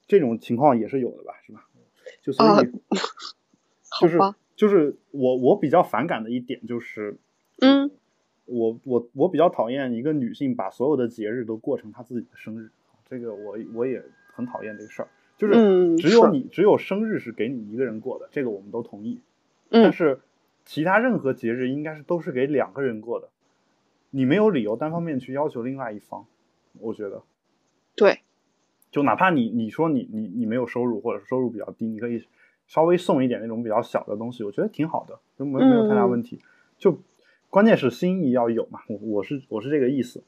[0.08, 1.66] 这种情况也是有的吧，是吧？
[2.22, 2.72] 就所以，
[4.00, 4.18] 就是
[4.56, 7.18] 就是我我比较反感的一点就是，
[7.60, 7.92] 嗯，
[8.46, 12.70] 我我我比较讨厌一个女性把所有的节日都过成她自己的生日，
[13.10, 14.04] 这个我我也
[14.34, 15.08] 很讨厌这个事儿。
[15.38, 19.20] 就是只有你只有生日是给你一个人过的，这个我们都同意。
[19.70, 20.20] 但是
[20.66, 23.30] 其他任何节日应该是都是给两个人过的，
[24.12, 26.28] 你没有理由单方面去要求另外一方。
[26.80, 27.24] 我觉得，
[27.96, 28.20] 对。
[28.92, 32.26] 就哪怕你你说你你你没有收入，或者是收入比较低，你可以
[32.68, 36.40] 稍微送一点那种比较小的东西，我觉得挺好的，就没没有太大问题。
[36.78, 37.00] 就
[37.50, 40.24] 关键是心意要有嘛，我我是我是这个意思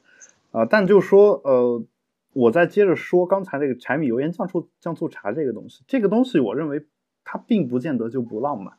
[0.50, 0.64] 啊。
[0.64, 1.84] 但就是说，呃，
[2.32, 6.86] 我再接着说刚才那个柴米油盐酱醋酱醋茶这个东西，这个东西我认为
[7.22, 8.74] 它并不见得就不浪漫，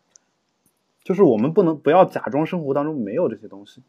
[1.04, 3.84] 就是我们不能不要假装生活当中没有这些东西，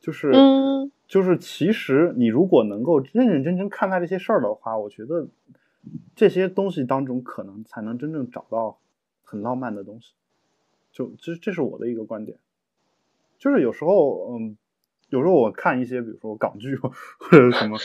[0.00, 0.32] 就是。
[1.10, 5.26] 就是其实你如果能够认认真真看待这些事儿的话，我觉得
[6.14, 8.78] 这些东西当中可能才能真正找到
[9.24, 10.12] 很浪漫的东西。
[10.92, 12.38] 就这这是我的一个观点。
[13.40, 14.56] 就是有时候，嗯，
[15.08, 16.92] 有时候我看一些，比如说港剧或
[17.32, 17.76] 者什么，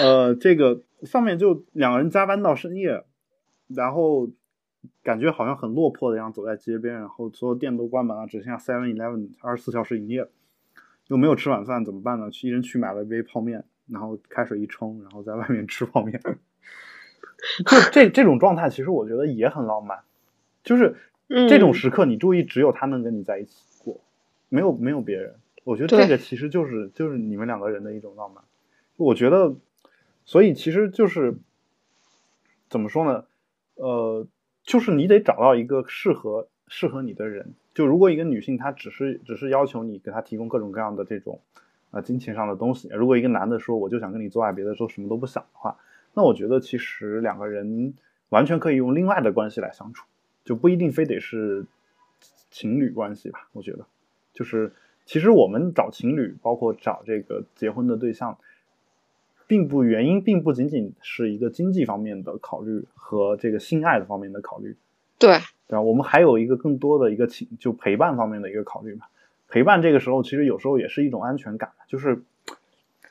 [0.00, 3.02] 呃，这个上面就两个人加班到深夜，
[3.66, 4.30] 然后
[5.02, 10.28] 感觉好像很落魄的样子走在街边，然后所有店都关门了，只剩下 Seven Eleven 二十四小时营业。
[11.10, 12.30] 又没有吃晚饭怎么办呢？
[12.30, 16.20] 去一人去买了一杯泡面，然后开水一冲，然后在外面吃泡面。
[17.66, 19.98] 就这这种状态，其实我觉得也很浪漫。
[20.62, 20.94] 就是
[21.48, 24.00] 这种时刻，你注意，只有他能跟你在一起过，
[24.48, 25.34] 没有没有别人。
[25.64, 28.44] 我觉得这个其实就是就是你们两个人的一种浪漫。
[28.96, 29.56] 我觉得，
[30.24, 31.36] 所以其实就是
[32.68, 33.24] 怎么说呢？
[33.74, 34.28] 呃，
[34.62, 37.54] 就是你得找到一个适合适合你的人。
[37.80, 41.40] 就如果一个女性她只是只是要求你给她提供各种各样的这种，
[41.92, 45.78] 呃金钱上的东西，如果一个男的说我就想跟你做爱，别的时候什么都不想的话，
[46.12, 47.94] 那我觉得其实两个人
[48.28, 50.06] 完全可以用另外的关系来相处，
[50.44, 51.64] 就不一定非得是
[52.50, 53.48] 情侣关系吧。
[53.54, 53.86] 我觉得，
[54.34, 54.70] 就是
[55.06, 58.36] 其实我们找情侣，包括找这个结婚的对象，
[59.46, 64.76] 并不原因并不仅仅是一个经济方面的考虑和这个性爱的方面的考虑。
[65.20, 65.38] 对。
[65.68, 65.82] 对吧？
[65.82, 69.06] 我们还有一个更多的一个情，就陪伴方面的一个考虑嘛。
[69.46, 72.22] 陪伴这个时候，其实有时候也是一种安全感，就是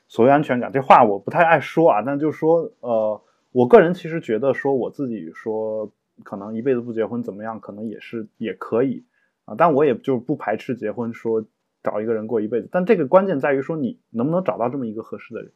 [0.10, 3.22] 所谓安全感这话我不太爱说啊，但就说，呃，
[3.54, 5.90] 我个人其实觉得说我自己说
[6.24, 9.06] 可能一辈子不结婚怎么样，可能也是也可以
[9.46, 11.46] 啊，但我也就不排斥结婚，说
[11.82, 12.68] 找一个人过一辈子。
[12.72, 15.52] 但这个关键在于说你能不能找到这么一个合适的人。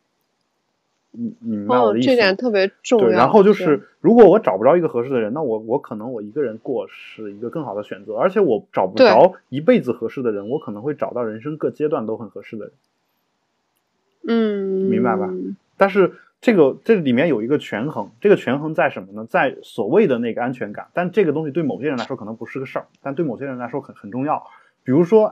[1.16, 2.08] 你你明白我的意思？
[2.10, 3.08] 这点特别重要。
[3.08, 8.16] 对，然后就是，如果我找不着一个合适的人，那我我可能我一个人过是一个更好的选择。
[8.16, 12.74] 而且我找不着一辈子合适的人，我可能会找到人生各阶段都很合适的人。
[14.28, 15.30] 嗯，明白吧？
[15.78, 19.26] 但是这个这里面有一个权衡，这个权衡在什么呢？
[19.30, 20.88] 在所谓的那个安全感。
[20.94, 24.44] 但这个东西对某些人来说可能不是个事儿，但对某些人来说很很重要。
[24.84, 25.32] 比如说，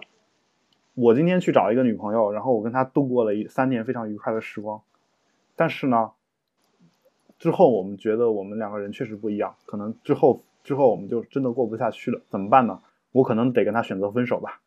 [0.94, 4.82] 我今天去找一个女朋友，然后我跟她度过了一三年非常愉快的时光。
[5.56, 6.12] 但是呢，
[7.38, 12.82] 之后我们觉得我们两个人确实不一样，可能之后之后我们就真的过不下去了，怎么办呢？
[13.12, 14.62] 我可能得跟他选择分手吧。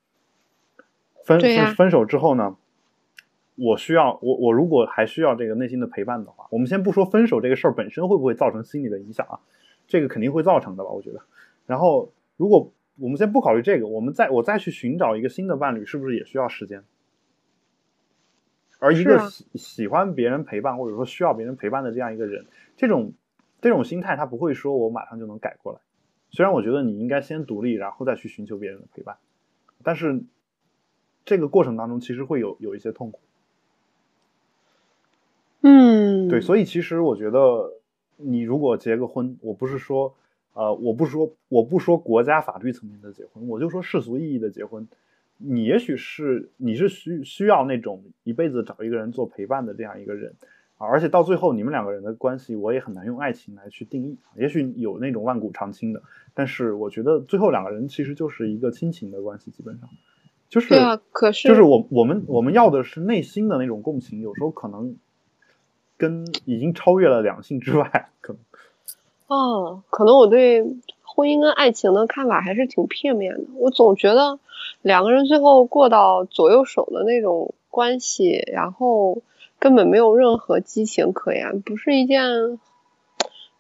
[1.24, 2.57] 分分分手之后呢，
[3.57, 9.41] 我需要我我如果还需要这个内心的陪伴的话，我们先不说分手这个事儿本身会不会造成心理的影响啊，
[9.87, 11.20] 这个肯定会造成的吧，我觉得。
[11.66, 16.85] 然后如果我们先不考虑这个，我们再我再去寻找一个新的伴侣，是不是也需要时间？
[18.85, 22.45] 而一个喜喜欢别人陪伴，或者说需要别人陪伴的这样一个人，
[22.76, 23.14] 这种
[23.62, 25.78] 这种心态，他不会说我马上就能改过来。
[26.30, 29.16] 虽然我觉得你应该先独立，然后再去寻求别人的陪伴，
[29.82, 30.22] 但是
[31.24, 33.20] 这个过程当中其实会有有一些痛苦。
[35.62, 37.72] 嗯，对，所以其实我觉得，
[38.18, 40.14] 你如果结个婚，我不是说，
[40.53, 44.87] 呃，我不说我不说国家法律层面的结婚，我就说世俗意义的结婚。
[45.39, 50.35] 你也许是你是需需要那种一辈子找一个人做陪伴的这样一个人，
[50.78, 54.16] 啊，而且到最后你们两个人的关系，我也很难用爱情来去定义。
[54.37, 56.03] 也许有那种万古长青的，
[56.35, 59.89] 但是我觉得最后两个人其实就是一个亲情的关系，基本上
[60.49, 64.97] 就是对啊，可是就是我我们我们要的是内心的那种共情，有时候可能
[65.97, 68.43] 跟已经超越了两性之外，可能
[69.26, 70.62] 哦，可能我对
[71.03, 73.45] 婚姻跟爱情的看法还是挺片面的。
[73.57, 74.39] 我总觉得
[74.85, 79.22] 两个人最后过到左右手的那种关系，然后
[79.59, 82.61] 根本没有任何激情可言，不是一件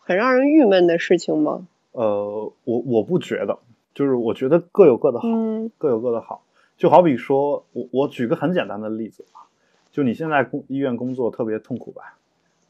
[0.00, 1.66] 很让人郁闷的事情吗？
[1.92, 3.58] 呃，我我不觉得，
[3.94, 6.44] 就是我觉得各有各的好，嗯各有各的好。
[6.76, 9.48] 就好比说，我我举个很简单的例子啊，
[9.90, 12.18] 就你现在工医院工作特别痛苦吧，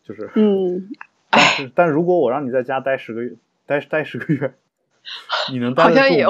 [0.04, 0.90] 就是，嗯，
[1.28, 3.34] 但是但如果我让你在家待十个月，
[3.66, 4.54] 待待十个月，
[5.50, 6.24] 你能待好像也？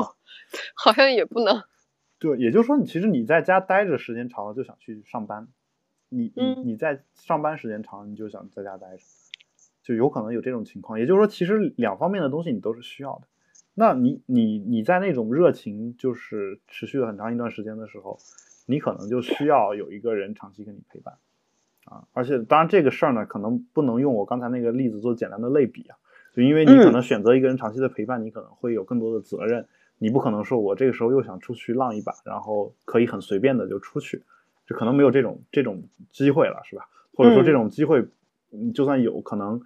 [0.75, 1.63] 好像也不能。
[2.25, 5.47] 对，也就是说，你其实你在家待着时间长了，就想去上班。
[6.09, 9.03] 你你嗯你在上班时间长，你就想在家待着，
[9.83, 10.99] 就有可能有这种情况。
[10.99, 13.27] 也就是说，其实两方面的东西你都是需要的。
[13.75, 18.17] 那你你你在那种热情就是持续了很长一段时间的时候，
[18.65, 21.17] 你可能就需要有一个人长期跟你陪伴
[21.85, 22.09] 啊。
[22.15, 25.99] 而且当然这个事儿呢，可能不能用我刚才那个例子做简单的类比啊，
[26.33, 29.69] 就因为你可嗯能选择一个人长期的陪伴，你可能会有更多的责任。
[29.99, 34.23] 你不可能说我这个时候又想出去浪一把，然后可以很随便的就出去，
[34.67, 36.89] 就可能没有这种这种机会了，是吧？
[37.15, 38.05] 或者说嗯这种机会，
[38.53, 39.61] 嗯，就算有可能，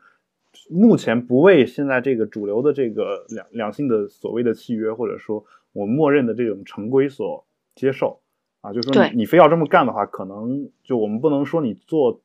[0.71, 8.21] 目前不为现在这个主流的这个两两性的所谓的契约，或者说我们默认的这种成规所接受
[8.61, 12.21] 啊，就是说你你非要这么干的话，可能就我们不能说你做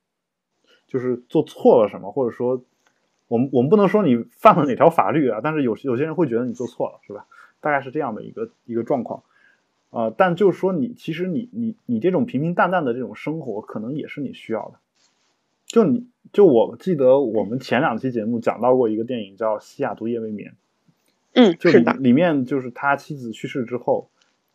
[0.88, 2.62] 就是做错了什么，或者说
[3.28, 7.26] 我们我们不能说你犯了哪条法律啊，但是有有些人会觉得你做错了，是吧？
[7.64, 9.24] 大概是这样的一个一个状况，
[9.89, 14.76] 呃，但就是说你其实你你你这种平平淡淡的这种生活，可能也是你需要的。
[15.66, 20.51] 就你就我记得我们前两期节目讲到过一个电影叫《西雅图夜未眠》，
[21.34, 24.09] 嗯，就是里面就是他妻子去世之后，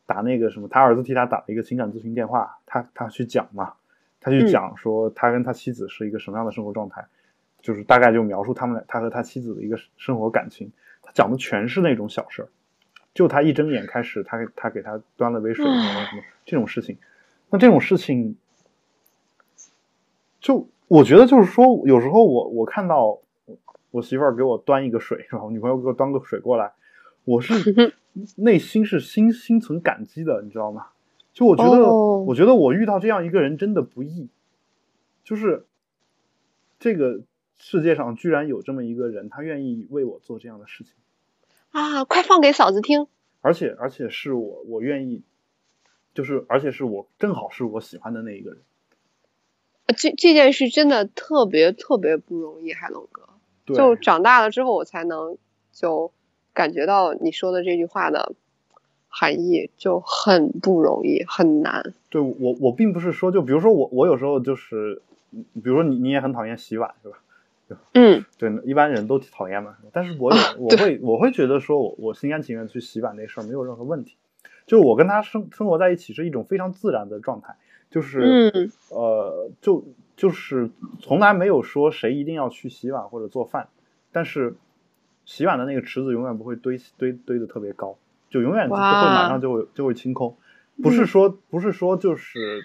[0.06, 3.72] 打那个什么，他儿子替他打了一个情感咨询电话，他他去讲嘛，
[4.20, 7.06] 他去嗯讲说他跟他妻子是一个什么样的生活状态，
[7.62, 10.70] 就是大概就描述他们俩他和他妻子的一个生活感情，
[11.02, 12.48] 他讲的全是那种小事儿，
[13.18, 16.96] 就他一睁眼开始，他给他给他端了杯水，什么什么这种事情，
[17.50, 18.36] 那这种事情，
[20.38, 23.18] 就我觉得就是说，有时候我我看到
[23.90, 26.70] 我媳妇儿给我端一个水， 然后女朋友给我端个水过来，
[27.24, 27.92] 我是
[28.38, 30.86] 内心是心心存感激的，你知道吗？
[31.32, 32.22] 就我觉得，哦。
[32.28, 34.28] 我觉得我遇到这样一个人真的不易，
[35.24, 35.66] 就是
[36.78, 37.22] 这个
[37.56, 40.94] 世界上居然有这么一个人，他愿意为我做这样的事情，
[41.70, 43.06] 啊，快放给嫂子听。
[43.40, 45.22] 而且而且是我我愿意，
[46.12, 48.60] 就是而且是我正好是我喜欢的那一个人，
[49.86, 53.28] 呃这这件事真的特别特别不容易，海龙哥。
[53.64, 55.38] 对，就长大了之后，我才能
[55.72, 56.12] 就
[56.52, 58.34] 感觉到你说的这句话的
[59.08, 61.94] 含义，就很不容易，很难。
[62.10, 65.00] 对我我并不是说，就比如说我我有时候就是，
[65.30, 67.18] 嗯比如说你你也很讨厌洗碗是吧？
[67.92, 68.24] 嗯。
[68.38, 69.76] 对，一般人都讨厌嘛。
[69.92, 74.16] 但是我有我会我会觉得说我我心甘情愿去洗碗那事儿没有任何问题，
[74.66, 77.56] 就是我跟他生生活在一起是一种非常自然的状态，
[77.90, 79.84] 就是、嗯呃就
[80.16, 83.68] 就是从来没有说谁一定要去洗碗或者做饭，
[84.12, 84.56] 但是
[85.24, 87.96] 洗碗的那个池子永远不会堆堆堆的特别高，
[88.30, 90.36] 就永远就会马上就会就会清空，
[90.82, 92.62] 不是说不是说就是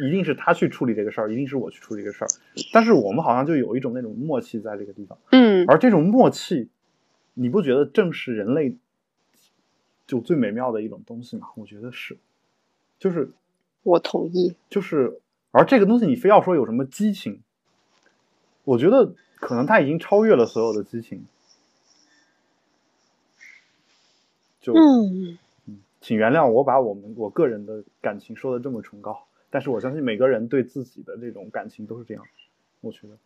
[0.00, 2.28] 一定是他去处理这个事儿，一定是我去处理这个事儿，
[2.72, 6.68] 但是我们好像就有一种那种默契在这个地方，嗯，而这种默契，
[7.34, 8.76] 你不觉得正是人类
[10.06, 11.48] 就最美妙的一种东西吗？
[11.56, 12.18] 我觉得是，
[12.98, 13.30] 就是
[13.82, 14.54] 我同意。
[14.68, 15.20] 就是，
[15.50, 17.40] 而这个东西你非要说有什么激情，
[18.64, 21.24] 我觉得可能它已经超越了所有的激情。
[24.60, 25.38] 就嗯，
[26.00, 32.24] 请原谅我把我们我个人的感情说的这么崇高，但是我相信每个人对自己的这种感情都是这样。
[32.80, 33.16] 我觉得，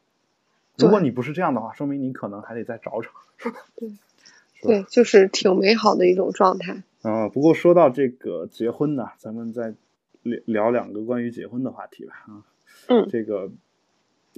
[0.78, 3.10] 如果你不是这样的话，说明你可能还得再找找。
[3.76, 3.90] 对
[4.62, 6.82] 对，就是挺美好的一种状态。
[7.02, 9.74] 啊、不过说到这个结婚呢，咱们再
[10.22, 12.24] 聊聊两个关于结婚的话题吧。
[12.26, 12.44] 啊，
[12.88, 13.50] 嗯这个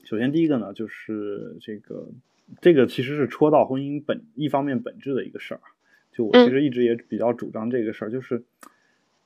[0.05, 2.09] 首先第一个呢，就是这个
[2.61, 5.61] 这个其实是戳到婚姻本一方面本质的一个事儿。
[6.13, 8.45] 就我嗯其实一直也比较主张这个事儿，就是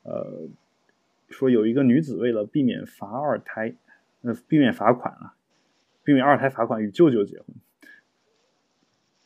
[0.03, 0.49] 呃，
[1.29, 3.75] 说有一个女子为了避免罚二胎，
[4.23, 5.35] 呃，避免罚款啊，
[6.05, 7.47] 避免二胎罚款与舅舅结婚，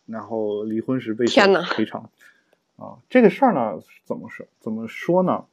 [0.06, 2.10] 然后离婚时被求天哪赔偿。
[2.76, 4.46] 啊，这个事儿呢，怎么说？
[4.58, 5.44] 怎么说呢？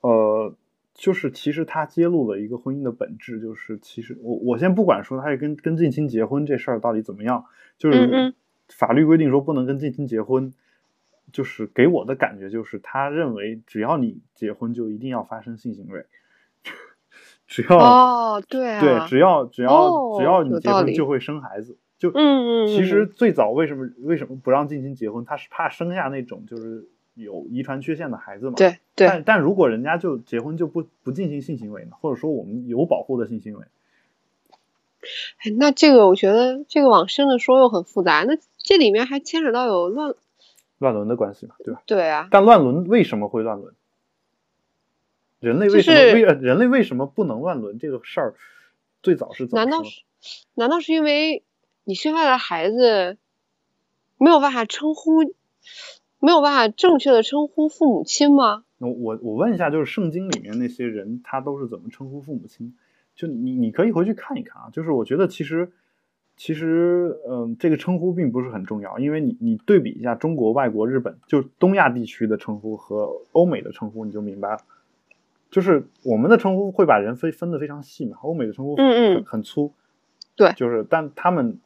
[0.00, 0.56] 呃，
[0.92, 7.44] 就是其实他揭露了一个婚姻的本质，就是其实我我先不管说他是跟跟近亲结婚这事儿到底怎么样，
[7.78, 8.34] 就是
[8.68, 10.52] 法律规定说不能跟近亲结婚，
[11.32, 16.06] 就是给我的感觉就是他认为只要你结婚就一定要发生性行为，
[17.46, 26.88] 只要哦对对，只要只要只要你结婚就会生孩子，就嗯嗯，其实最早为什么为什么不让近亲结婚，他是怕生下那种就是。
[27.14, 28.54] 有遗传缺陷的孩子嘛？
[28.56, 29.08] 对对。
[29.08, 31.90] 但但如果人家就结婚就不不进行性行为呢？
[32.00, 33.64] 或者说我们有保护的性行为？
[35.44, 38.24] 哎，那这个我觉得这个往深了说又很复杂。
[38.26, 40.14] 那这里面还牵扯到有乱
[40.80, 41.54] 乱伦的关系嘛？
[41.64, 41.82] 对吧？
[41.86, 42.26] 对啊。
[42.32, 43.72] 但乱伦为什么会乱伦？
[45.38, 47.78] 人类为什么为人类为什么不能乱伦？
[47.78, 48.34] 这个事儿
[49.02, 49.64] 最早是怎么？
[49.64, 50.02] 难道是
[50.54, 51.44] 难道是因为
[51.84, 53.16] 你生下的孩子
[54.18, 55.22] 没有办法称呼？
[56.18, 58.64] 没有办法正确的称呼父母亲吗？
[58.76, 62.76] 那我我问一下，就是圣经里面那些人，他都是怎么称呼父母亲？
[63.14, 64.70] 就你你可以回去看一看啊。
[64.70, 65.72] 就是我觉得其实
[66.40, 74.60] 其实嗯，这个称呼并不是很重要，因为你你对比一下中国、外国、日本，就东亚地区的称呼和欧美的称呼，你就明白了。
[75.50, 79.74] 就是我们的称呼会把人分分的非常细嘛，欧美的称呼嗯嗯很粗，
[80.34, 81.58] 对，就是但他们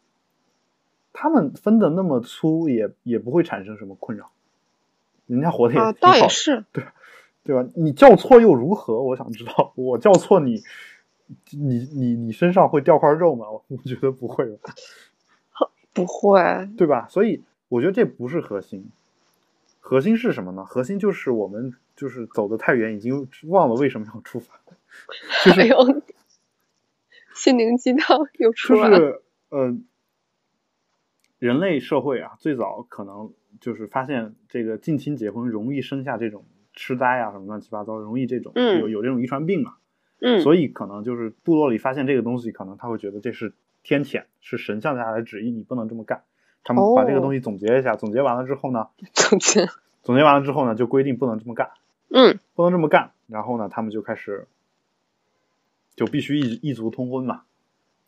[1.13, 4.33] 他们分的那么粗，也也不会产生什么困扰。
[5.29, 6.83] 人家活的也挺好，倒也是，对，
[7.45, 7.65] 对吧？
[7.77, 9.01] 你叫错又如何？
[9.01, 10.65] 我想知道，我叫错你，
[11.51, 13.47] 你你你身上会掉块肉吗？
[13.69, 14.75] 我觉得不会吧，
[15.93, 17.07] 不会，对吧？
[17.09, 18.91] 所以我觉得这不是核心，
[19.81, 20.65] 核心是什么呢？
[20.65, 24.61] 核心就是我们就是走的太远，已经忘了为什么要出发。
[25.57, 26.03] 哎呦，
[27.35, 28.99] 心灵鸡汤又出来了。
[28.99, 29.79] 就是呃，
[31.39, 33.33] 人类社会啊，最早可能。
[33.61, 36.45] 就是发现这个近亲结婚容易生下这种
[36.75, 39.77] 痴呆啊什么乱七八糟，容易这种有有这种遗传病嘛，
[40.25, 43.53] 嗯，所以可能就是部落里发现这个东西，可能他会觉得这是
[43.83, 46.23] 天谴，是神降下来的旨意，你不能这么干。
[46.65, 49.67] 他们把这个东西总结一下，总结完了之后呢， 总结
[50.03, 51.71] 总结完了之后呢，就规定不能这么干，
[52.09, 53.13] 嗯，不能这么干。
[53.27, 54.47] 然后呢，他们就开始
[55.95, 57.43] 就必须异异族通婚嘛，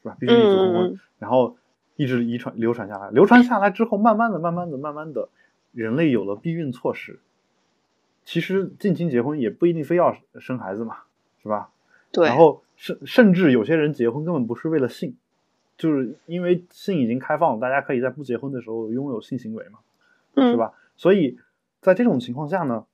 [0.02, 0.16] 是吧？
[0.18, 1.58] 必须异族通婚，然后。
[1.98, 5.30] 一直遗传流传下来，流传下来之后，慢慢的、慢慢的、慢慢的，
[5.72, 7.20] 人类有了避孕措施。
[8.22, 10.98] 其实近亲结婚也不一定非要生孩子嘛，
[11.42, 11.70] 是吧？
[12.16, 12.28] 对。
[12.28, 15.16] 然后甚甚至有些人结婚根本不是为了性，
[15.78, 19.78] 就是因为性已经开放了，大家可以在不结婚的时候拥有性行为嘛，
[20.34, 20.72] 是吧？
[20.96, 21.38] 所以
[21.80, 22.86] 在这种情况下呢，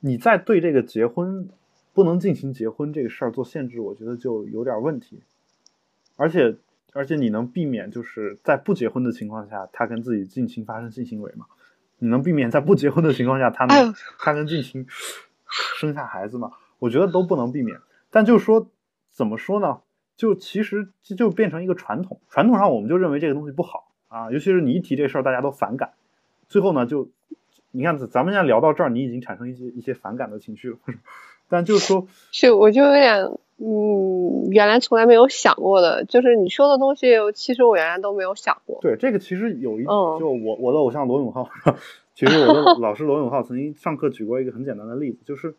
[0.00, 1.48] 你在对这个结婚
[1.92, 5.20] 不能进行结婚这个事儿做限制，我觉得就有点问题，
[6.16, 6.56] 而且。
[6.92, 11.44] 而且你能避免就是在不结婚的情况下，他跟自己近亲发生性行为吗？
[11.98, 14.86] 你能避免在不结婚的情况下，他能他跟近亲
[15.78, 16.52] 生下孩子吗？
[16.78, 17.78] 我觉得都不能避免。
[18.10, 18.68] 但就是说
[19.10, 19.80] 怎么说呢？
[20.16, 24.30] 就其实就变成一个传统，传统上我们就认为这个东西不好啊。
[24.30, 25.92] 尤其是你一提这事儿，大家都反感。
[26.48, 27.08] 最后呢，就
[27.70, 30.76] 你看咱们现在聊到这儿，你已经产生一些一些反感的情绪了。
[31.48, 33.30] 但就是说，是我就有点。
[33.58, 38.78] 嗯，原来从来没有想过的，就是你说的东西，其实我原来都没有想过。
[38.82, 41.48] 对，这个其实有一，就我我的偶像罗永浩，
[42.14, 45.54] 其实我的老师罗永浩曾经上课举过一个很简单的例子，就是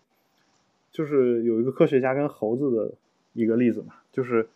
[0.92, 2.94] 就是有一个科学家跟猴子的
[3.34, 4.50] 一个例子嘛，就是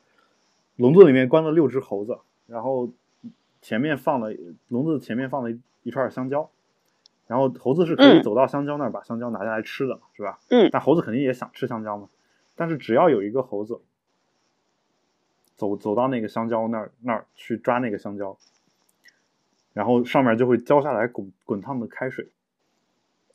[0.75, 2.17] 笼子里面关了六只猴子，
[2.47, 2.89] 然后
[3.61, 4.33] 前面放了
[4.69, 6.49] 笼子前面放了一一串香蕉，
[7.27, 10.39] 然后猴子是可以走到香蕉那儿把香蕉拿下来吃的嘛，是吧？
[10.49, 10.69] 嗯。
[10.71, 12.09] 但猴子肯定也想吃香蕉嘛。
[12.55, 13.79] 但是只要有一个猴子
[15.55, 18.37] 走走到那个香蕉那儿那儿去抓那个香蕉，
[19.73, 22.25] 然后上面就会浇下来滚滚烫的开水，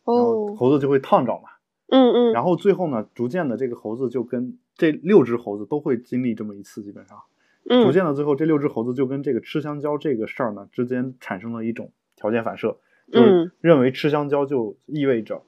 [0.05, 1.51] 然后猴子就会烫着嘛。
[1.89, 2.33] 嗯嗯。
[2.33, 7.23] 然后最后呢，逐渐的这个猴子就跟这六只猴子都会经历这么一次，基本上，
[7.65, 12.79] 逐渐的最后这六只猴子就跟这个吃香蕉这个事儿呢之间产生了一种条件反射，
[13.11, 15.43] 就是认为吃香蕉就意味着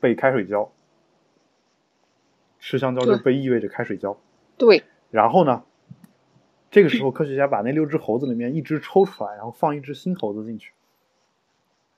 [0.00, 0.70] 被开水浇。
[2.66, 4.18] 吃香蕉就被意味着开水浇，
[4.56, 4.84] 对。
[5.10, 5.64] 然后呢，
[6.70, 10.72] 这个时候科学家把那六只猴子里面一只抽出来，然后放一只新猴子进去。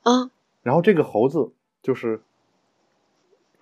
[0.03, 0.29] 啊。
[0.65, 1.53] 然后这个猴子
[1.83, 2.21] 就是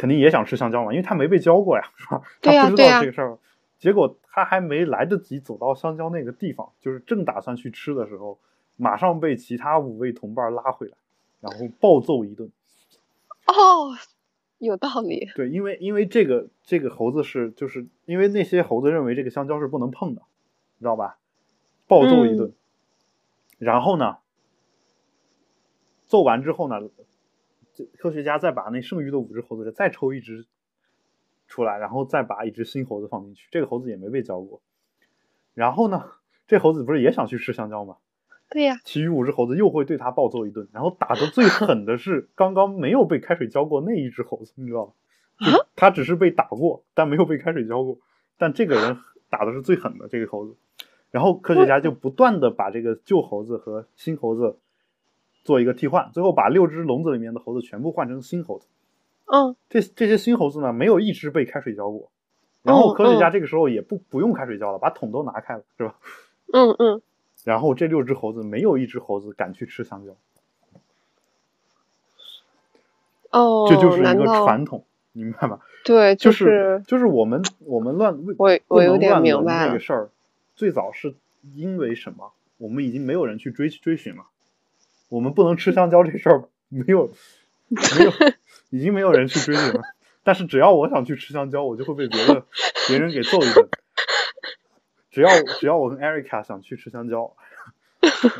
[0.05, 2.21] 肯定也想吃香蕉嘛，因为他没被教过呀，是吧？
[2.43, 3.39] 他不知道这个事儿。
[3.79, 8.39] 结果他还没来得及走到香蕉那个地方，就是正打算去吃的时候，
[8.77, 10.93] 马上被其他五位同伴拉回来，
[11.41, 12.53] 然后暴揍一顿。
[13.47, 13.97] 哦。
[14.59, 20.23] 有道理，对，因为因为这个这个猴子是就是因为那些猴子认为这个香蕉是不能碰的，
[20.79, 21.19] 你知道吧？
[21.87, 22.53] 暴揍一顿，
[23.59, 24.19] 然后呢，
[26.07, 26.81] 揍完之后呢，
[27.99, 30.47] 科学家再把那剩余的五只猴子再抽一只
[31.47, 34.61] 出来，然后再把一只新猴子放进去，这个猴子也没被教过。
[35.55, 36.05] 然后呢，
[36.47, 37.97] 这猴子不是也想去吃香蕉吗？
[38.51, 44.93] 对呀，其余五只猴子又会对他暴揍一顿，然后打的最狠的是刚刚没有被开水浇过那一只猴子，你知道吗？
[45.41, 47.99] 就他只是被打过，但没有被开水浇过，
[48.37, 48.99] 但这个人
[49.29, 50.55] 打的是最狠的这个猴子。
[51.11, 54.59] 然后科学家就不断的把这个旧猴子和新猴子
[55.45, 58.67] 做一个替换，最后把六只笼子里面的猴子全部换成新猴子。
[59.27, 62.11] 嗯，这这些新猴子呢，没有一只被开水浇过。
[62.63, 65.97] 然后科学家这个时候也不不用开水浇了，把桶都拿开了，是吧？
[66.53, 67.03] 嗯嗯。
[67.45, 70.17] 然后这六只猴子没有一只猴子敢去吃香蕉。
[73.31, 75.61] 哦，这就是一个传统，你明白吗？
[75.85, 80.11] 对，就是就是我们我们乱我我有点明白这个事儿。
[80.57, 81.15] 最早是
[81.55, 82.33] 因为什么？
[82.57, 84.25] 我们已经没有人去追追寻了。
[85.09, 87.13] 我们不能吃香蕉这事儿没有
[87.69, 88.13] 没有，
[88.71, 89.83] 已经没有人去追你了。
[90.23, 92.47] 但是只要我想去吃香蕉，我就会被别的
[92.89, 93.69] 别人给揍一顿。
[95.11, 95.29] 只要
[95.61, 97.37] 只要我跟 Erica 想去吃香蕉，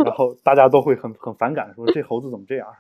[0.05, 2.75] 然后大家都会很很反感，说这猴子怎么这样？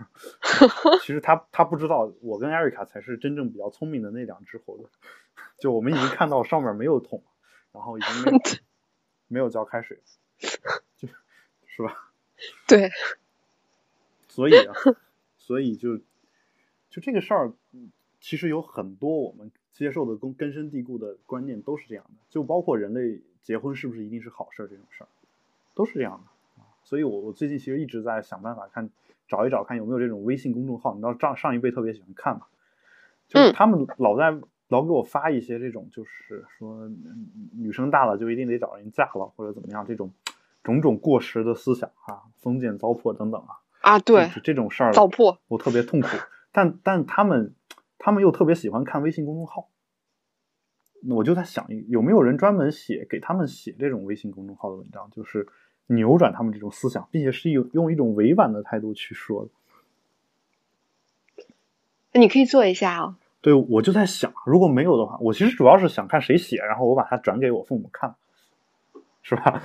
[1.02, 4.88] 其实他他不知道，我跟 Erica 才是真正比较聪明的那两只猴子。
[5.58, 7.22] 就我们已经看到上面没有桶，
[7.72, 8.38] 然后已经没有。
[9.26, 9.98] 没有浇开水，
[10.98, 11.08] 就，
[11.66, 12.12] 是吧？
[12.68, 12.90] 对。
[14.34, 14.74] 所以啊，
[15.38, 15.96] 所以就，
[16.90, 17.52] 就这个事儿，
[18.20, 25.08] 其实有很多我们接受的根根深蒂固的观念都是这样的，就包括人类结婚是不是一定是好事这种事儿，
[25.74, 26.66] 都是这样的啊。
[26.82, 28.90] 所以我我最近其实一直在想办法看，
[29.28, 32.46] 找一找看有没有这种微信公众号，你知道上上一辈特别喜欢看嘛，
[33.28, 34.40] 就是他们老在。
[34.68, 36.90] 老给我发一些这种，就是说
[37.52, 40.10] 女生大了就一定得找人嫁了，或者怎么样这种
[40.64, 44.92] 种种过时的思想啊，封建糟粕等等啊啊，对，这种事儿
[45.48, 46.08] 我特别痛苦。
[46.50, 47.54] 但但他们
[47.98, 49.68] 他们又特别喜欢看微信公众号，
[51.06, 55.46] 我就在想，有没有人专门写给他们写这种微信公众号的文章，就是
[55.88, 59.46] 扭转他们这种思想，并且是用用一种委婉的态度去说
[62.12, 63.18] 你可以做一下啊。
[63.42, 68.14] 对，我就在想，如果没有的话，我其实主要是想看谁写，然后我把它转给我父母看，
[69.20, 69.62] 是吧？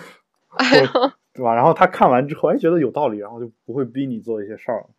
[1.40, 1.56] 对吧？
[1.56, 4.90] 然后他看完之后，哎，觉得有道理，然后就不会逼你做一些事儿了。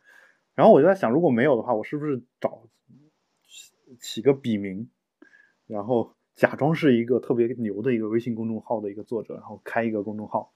[0.54, 2.62] 然后我就在想，如果没有的话，我是不是找
[4.00, 4.88] 起个笔名，
[5.66, 10.50] 然后假装是一个特别牛的一个微信公众号的一个作者，然后开一个公众号，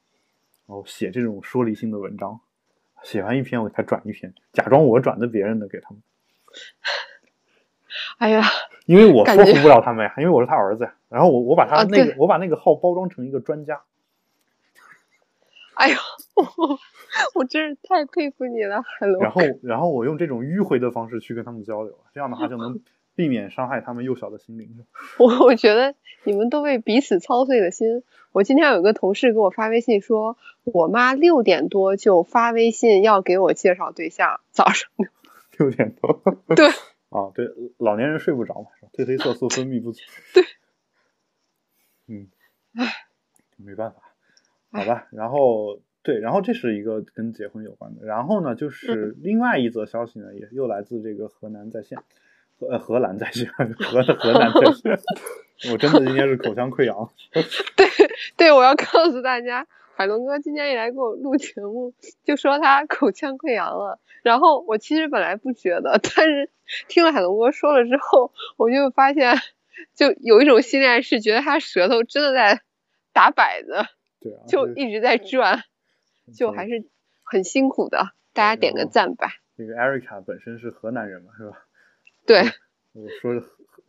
[0.67, 2.41] 然后写这种说理性的文章，
[3.03, 6.03] 写完一篇我给他转一篇，假装我转的别人的给他们。
[8.17, 8.43] 哎呀，
[8.87, 10.95] 因为我说服不了他们呀，因为我是他儿子呀。
[11.11, 13.83] 然后我我把他那个我把那个号包装成一个专家。
[15.85, 15.97] 哎呦，
[16.37, 16.79] 我
[17.37, 18.83] 我真是太佩服你了，
[19.21, 22.81] 然后然后我用这种迂回的方式去跟他们交流，这样的话就能
[23.15, 24.87] 避免伤害他们幼小的心灵。
[25.21, 28.03] 我我觉得你们都为彼此操碎了心。
[28.33, 34.91] 我今天有个同事给我发微信说，我妈六点多就发微信要给我介绍对象，早上
[35.59, 36.21] 六点多。
[36.57, 36.69] 对。
[37.11, 40.01] 啊，对，老年人睡不着嘛，褪黑色素分泌不足。
[40.33, 40.43] 对，
[42.09, 42.29] 嗯，
[42.75, 43.07] 唉，
[43.57, 43.99] 没办法，
[44.75, 45.07] 好吧。
[45.11, 48.05] 然后，对，然后这是一个跟结婚有关的。
[48.05, 51.99] 然后呢，就是另外一则消息呢，也又来自这个河南在线，
[52.59, 54.99] 呃，荷兰在线，河河南在线。
[55.73, 57.11] 我真的今天是口腔溃疡。
[57.33, 57.87] 对，
[58.37, 59.67] 对，我要告诉大家。
[59.97, 61.95] 海龙哥今天一来给我录节目，
[62.25, 64.01] 就说他口腔溃疡了。
[64.25, 66.51] 然后我其实本来不觉得，但是
[66.89, 69.37] 听了海龙哥说了之后，我就发现，
[69.95, 72.61] 就有一种心理暗示，觉得他舌头真的在
[73.13, 73.85] 打摆子，
[74.25, 75.63] 对啊，就一直在转，
[76.35, 76.87] 就还是
[77.23, 78.15] 很辛苦的。
[78.33, 79.29] 大家点个赞吧。
[79.57, 81.67] 那个 Erica 本身是河南人嘛，是吧？
[82.27, 82.41] 对。
[82.95, 83.39] 我说，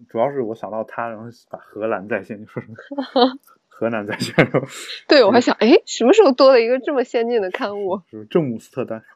[0.09, 2.75] 主要是我想到他，然后把荷兰在线，你说什么？
[3.69, 4.35] 河南在线，
[5.07, 8.01] 对我还想，哎，什么时候多了一个这么先进的刊物？
[8.11, 9.03] 是郑姆斯特丹。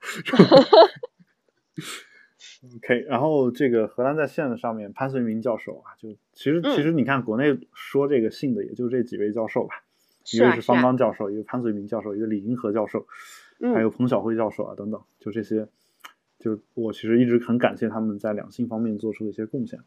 [2.75, 9.83] OK，然后这个荷兰在线的上面，潘绥铭教授啊，就其实其实你看国内说这个姓的也就这几位教授吧，
[10.37, 13.05] 一个是方刚教授，一个潘绥铭教授，一个李银河教授，
[13.73, 15.67] 还有彭晓辉教授啊等等，就这些，
[16.39, 19.79] 就我其实一直很感谢他们在两性方面做出的一些贡献。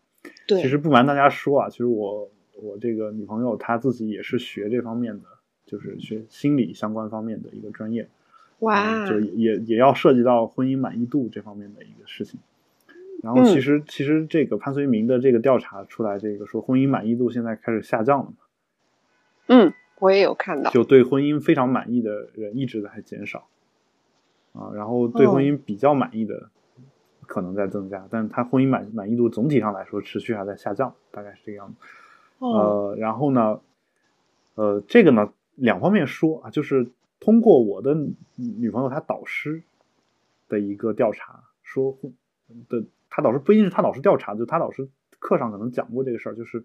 [0.47, 2.31] 对，其实不瞒大家说啊，其实我。
[2.55, 5.25] 我这个女朋友她自己也是学这方面的，
[5.67, 8.09] 就是学心理相关方面的一个专业，
[8.61, 12.39] 哇，就也也要涉及到婚姻满意度这方面的一个事情。
[13.23, 18.37] 然后其实其实这个潘绥铭的这个调查出来，这个说婚姻满意度现在开始下降了嘛？
[19.49, 19.73] 嗯，
[20.03, 23.47] 我也有看到，就对婚姻非常满意的人一直在减少，
[24.53, 26.51] 啊，然后对婚姻比较满意的
[27.21, 31.77] 可能在增加，但是他婚姻满满意度总体上来说持续还在下降，大概是这个样子。
[32.41, 33.61] 呃，然后呢，
[34.57, 36.91] 呃，这个呢两方面说啊，就是
[37.21, 37.95] 通过我的
[38.35, 39.63] 女朋友她导师
[40.49, 41.97] 的一个调查说
[42.69, 44.89] 的，她导师不一定是她导师调查，就她导师
[45.21, 46.65] 课上可能讲过这个事儿，就是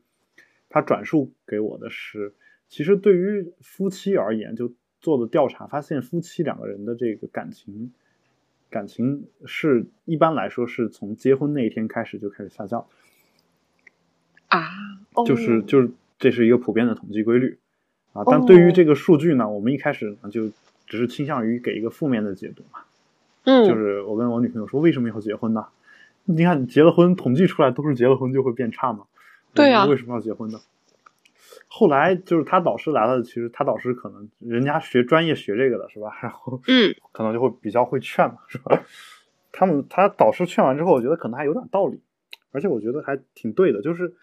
[0.70, 2.34] 她转述给我的是，
[2.70, 7.92] 其实对于夫妻而言，就做的调查发现，夫妻两个人的这个感情。
[8.70, 12.86] 感情是一般来说是从结婚那一天开始就开始下降，
[14.50, 14.68] 啊，
[15.26, 15.90] 就是就是
[16.20, 17.60] 这是一个普遍的统计规律
[18.12, 18.24] 啊。
[18.26, 20.52] 但对于这个数据呢，我们一开始呢就
[20.86, 22.82] 只是倾向于给一个负面的解读嘛。
[23.46, 25.68] 嗯，就是我跟我女朋友说，为什么要结婚呢？
[26.26, 29.06] 你看结了婚，统计出来都是结了婚就会变差嘛。
[29.54, 30.60] 对呀，为什么要结婚呢？
[31.68, 36.18] 后来就是他导师来了，其实他导师可能人家学专业学这个的是吧？
[36.24, 38.84] 然后嗯，可能就会比较会劝嘛，是吧？
[39.52, 42.00] 他们他导师劝完之后，我觉得可能还有点道理，
[42.52, 44.14] 而且我觉得还挺对的，就是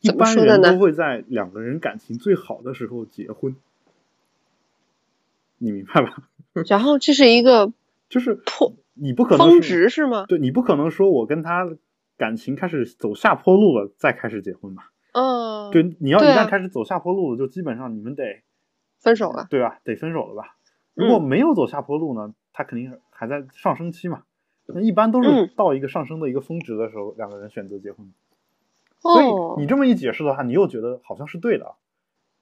[0.00, 3.56] 一般人都会在两个人感情最好的时候结婚，
[5.58, 6.16] 你明白吧？
[6.68, 7.72] 然后这是一个
[8.08, 10.24] 就是破，你不可能峰值是吗？
[10.28, 11.68] 对你不可能说我跟他
[12.16, 14.92] 感情开始走下坡路了再开始结婚吧？
[15.14, 18.42] 嗯，对，你要一旦开始走下坡路了，就基本上你们得
[18.98, 19.78] 分手了，对吧？
[19.84, 20.56] 得分手了吧？
[20.92, 24.24] 如果没有走下坡路呢，他肯定还在上升期嘛。
[24.66, 28.12] 那一般都是到一个上升的一个峰值的时候，两个人选择结婚。
[28.98, 31.76] 所以你这么一解释的话，你又觉得好像是对的，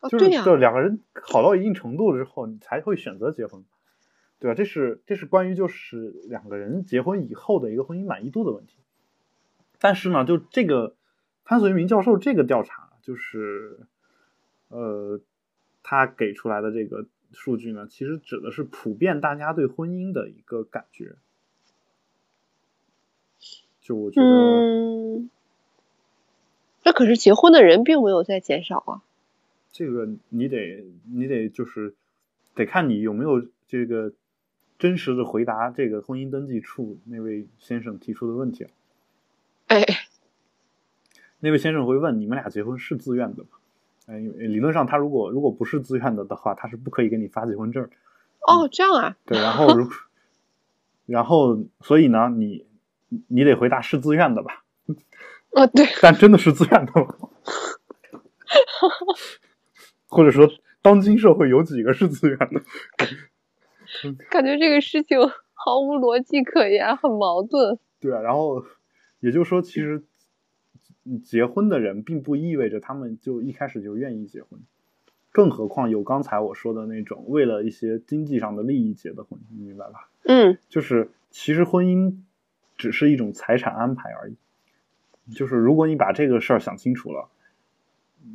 [0.09, 3.63] 就是就两个人好到一定程度之后，你才会选择结婚，
[4.39, 4.55] 对吧？
[4.55, 8.79] 这是这是关于就是两个人结婚以后的一个婚姻满意度的问题。
[9.79, 10.95] 但是呢，就这个。
[11.45, 13.81] 潘绥明教授这个调查，就是，
[14.69, 15.21] 呃，
[15.83, 21.17] 他给出来的这个数据呢，其实指的是普遍大家对婚姻的一个感觉。
[23.81, 25.31] 就我觉得，嗯，
[26.85, 29.03] 那可是结婚的人并没有在减少啊。
[29.73, 31.95] 这个你得，你得就是
[32.55, 34.13] 得看你有没有这个
[34.79, 38.69] 真实的回答这个婚姻登记处那位先生提出的问题。
[39.67, 39.85] 哎。
[41.45, 43.49] 那位先生会问：“你们俩结婚是自愿的吗？”
[44.07, 47.83] 哎，理论上他如果如果不是自愿的的话，他是不可以给你发结婚证。
[48.47, 49.17] 哦，这样啊。
[49.27, 49.89] 对，然后如，
[51.07, 52.65] 然后所以呢，你
[53.27, 54.63] 你得回答是自愿的吧？
[55.51, 55.85] 哦，对。
[56.01, 57.09] 但真的是自愿的吗？
[60.07, 60.49] 或者说，
[60.81, 62.63] 当今社会有几个是自愿的？
[64.31, 65.19] 感觉这个事情
[65.55, 67.79] 毫无逻辑可言，很矛盾。
[68.01, 68.65] 对啊，然后
[69.21, 70.05] 也就是说，其实。
[71.25, 74.61] 结婚的人并不意味着他们就一开始就愿意结婚，
[75.31, 80.09] 更何况有刚才我说的那种为了一些经济上的利益结的婚，你明白吧？
[80.25, 82.19] 嗯，就是其实婚姻
[82.77, 84.37] 只是一种财产安排而已，
[85.35, 87.29] 就是如果你把这个事儿想清楚了，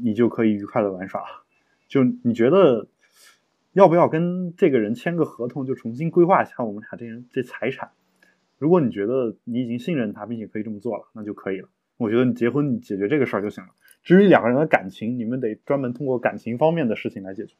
[0.03, 1.23] 你就可以愉快的玩耍。
[1.87, 2.87] 就你觉得
[3.71, 7.91] 要不要跟这个人签个合同，就重新规划一下我们俩这人这财产？
[8.57, 11.69] 如果你觉得你已经信任他，并且可以这么做了，那就可以了。
[11.97, 13.71] 我觉得你结婚，你解决这个事儿就行了。
[14.03, 17.55] 至于两个人的感情，你们得专门通过感情方面的事情来解决。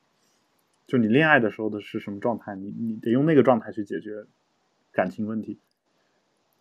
[0.86, 4.26] 就你恋爱的时候的是什么状态，你你得用那个状态去解决
[4.94, 5.60] 感情问题。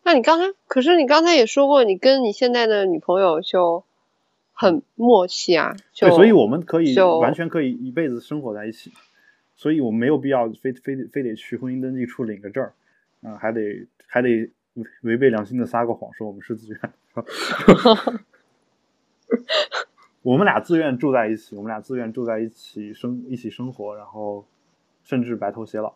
[0.02, 3.84] 那你刚才，可是你刚才也说过，你跟你现在的女朋友就
[4.52, 5.76] 很默契啊。
[5.98, 8.92] 对，所以我们可以完全可以一辈子生活在一起。
[9.54, 12.74] 所以我们没有必要非非得非得去婚姻登记处领个证儿，
[13.22, 14.50] 啊，还得还得
[15.02, 16.80] 违背良心的撒个谎，说我们是自愿。
[20.22, 24.46] 我们俩自愿住在一起，我们俩自愿住在一起生一起生活，然后
[25.04, 25.94] 甚至白头偕老，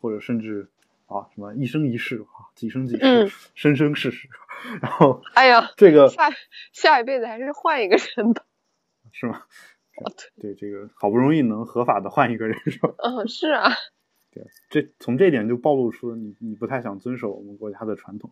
[0.00, 0.68] 或者甚至
[1.06, 4.28] 啊什么一生一世啊几生几世，生生世世。
[4.80, 6.30] 然后哎呀，这个下
[6.72, 8.44] 下一辈子还是换一个人吧，
[9.12, 9.42] 是吗？
[10.40, 12.94] 对，这个好不容易能合法的换一个人是吧？
[12.98, 13.70] 嗯，是啊。
[14.34, 18.30] 对，这从这点就暴露出了你你不太想遵守我们国家的传统。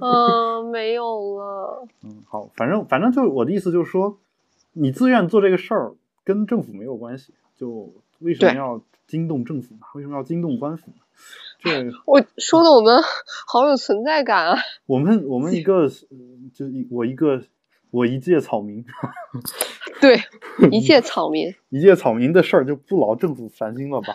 [0.00, 1.88] 嗯， 没有了。
[2.04, 4.18] 嗯，好，反正反正就是我的意思就是说，
[4.72, 9.80] 你自愿做这个事儿跟政府没有关系，就为什么要惊动政府呢？
[9.94, 10.96] 为什么要惊动官府呢？
[11.58, 13.02] 这我说的我们
[13.48, 14.58] 好有存在感啊！
[14.86, 15.88] 我们我们一个
[16.52, 17.42] 就一我一个。
[17.94, 18.84] 我一介草民，
[20.02, 20.18] 对，
[20.72, 24.12] 一介草民， 一介草民的事儿就不劳政府烦心了吧？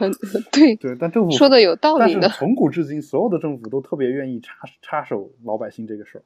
[0.51, 2.27] 对对，但政府说的有道理的。
[2.27, 6.23] 从古至今，所有的政府都特别愿意插插手老百姓这个事儿，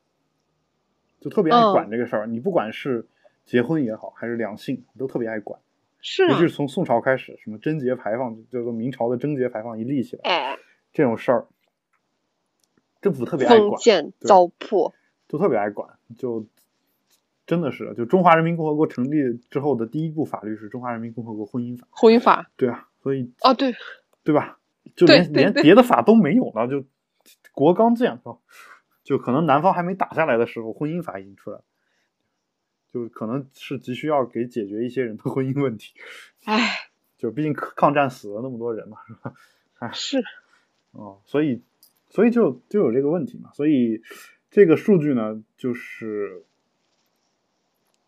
[1.21, 2.25] 就特别爱管这个事儿。
[2.25, 3.05] 你不管是
[3.45, 5.59] 结婚也好，还是两性，都特别爱管。
[6.01, 10.57] 是，尤其是从宋朝开始，什么贞节牌坊，叫做明朝的贞节牌坊一立起来，哎，
[10.91, 11.45] 这种事儿，
[12.99, 14.91] 政府特别爱管，封建糟粕，
[15.27, 16.47] 就特别爱管，就。
[17.45, 21.87] 真的是，就中华人民共和国成立之后的第一部法律是《中华人民共和国婚姻法》。
[22.01, 22.49] 婚姻法。
[22.55, 23.73] 对啊，所以啊，对，
[24.23, 24.59] 对吧？
[24.95, 26.85] 就连连别的法都没有了，就
[27.51, 28.41] 国刚建造，
[29.03, 31.63] 就可能南方还没打下来的时候，婚姻法已经出来了，
[32.91, 35.93] 就可能是急需要给解决一些人的婚姻问题。
[36.45, 36.59] 唉，
[37.17, 39.33] 就毕竟抗战死了那么多人嘛，是吧？
[39.79, 40.23] 唉，是。
[40.91, 41.63] 哦，所以，
[42.09, 43.51] 所以就就有这个问题嘛。
[43.53, 44.01] 所以
[44.51, 46.43] 这个数据呢，就是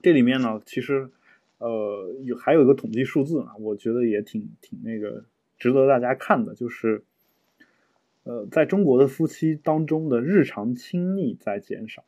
[0.05, 1.09] 这里面呢，其实
[1.57, 5.25] 呃有还有一个统计数字呢，我觉得也挺挺那个
[5.57, 7.03] 值得大家看的，就是
[8.23, 12.03] 呃在中国的夫妻当中的日常亲昵在减少。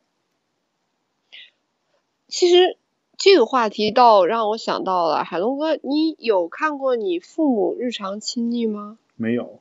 [2.27, 2.77] 其实
[3.17, 8.99] 这个话题倒让我想到了海龙哥，你有看过你父母日常亲昵吗？
[9.15, 9.59] 没有。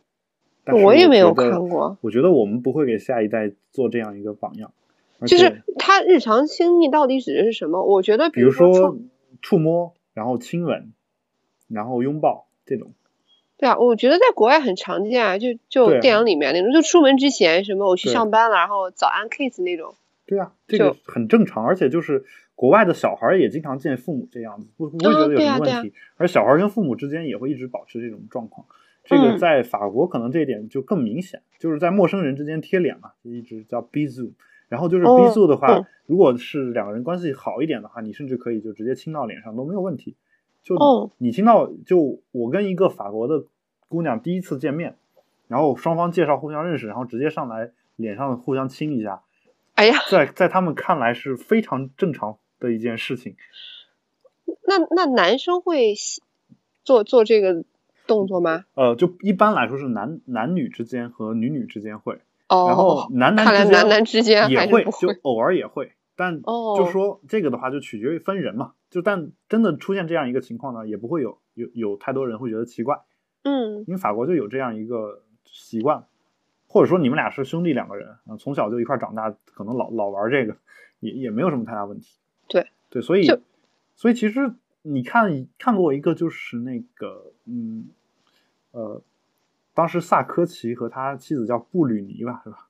[0.84, 1.96] 我也没有看过。
[2.02, 4.74] 我觉得我们不会给下一代做这样一个榜样。
[5.24, 7.82] 就是他日常亲密到底指的是什么？
[7.84, 8.98] 我觉得，比如说
[9.40, 10.92] 触摸，然后亲吻，
[11.68, 12.92] 然后拥抱这种。
[13.56, 19.94] 对啊，我觉得在国外很常见啊，就就电影里面那种，就出门之前什么我去上班了，然后早安 kiss 那种。
[20.26, 22.24] 对啊，这个很正常，而且就是
[22.54, 25.94] 国外的小孩也经常见父母这样子，不不会觉得有什么问题。
[26.16, 28.66] 而小孩跟父母之间也会一直保持这种状况。
[29.04, 34.32] 这个在法国可能这一点就更明显，就是在陌生人之间贴脸嘛，就一直叫 bisou。
[34.68, 40.16] 然后就是 bisou 的话，如果是两个人关系好一点的话，你甚至可以就直接亲到脸上都没有问题。
[40.62, 40.76] 就
[41.18, 43.44] 你亲到，就我跟一个法国的
[43.88, 44.96] 姑娘第一次见面，
[45.48, 49.22] 然后双方介绍互相认识，然后直接上来脸上互相亲一下，
[49.74, 53.36] 哎呀，在在他们看来是非常正常的一件事情。
[54.66, 55.94] 那那男生会
[56.84, 57.64] 做做这个？
[58.06, 58.66] 动作吗？
[58.74, 73.00] 呃，就一般来说是男男女之间和女女之间会，哦，然后男男之间男男之间也会，就偶尔也会，但就说这个的话就取决于分人嘛，就但真的出现这样一个情况呢，也不会有有有太多人会觉得奇怪，
[73.42, 76.04] 嗯，因为法国就有这样一个习惯，
[76.68, 80.56] 或者说你们俩是兄弟两个人啊，从小就一块长大，可能老老玩这个
[81.00, 82.18] 也也没有什么太大问题，
[82.48, 82.66] 对。
[82.88, 83.26] 对，所以
[83.94, 84.54] 所以其实。
[84.88, 87.88] 你看看过一个就是那个嗯
[88.70, 89.02] 呃，
[89.76, 92.66] 当时萨科齐和他妻子叫布吕尼吧，是吧？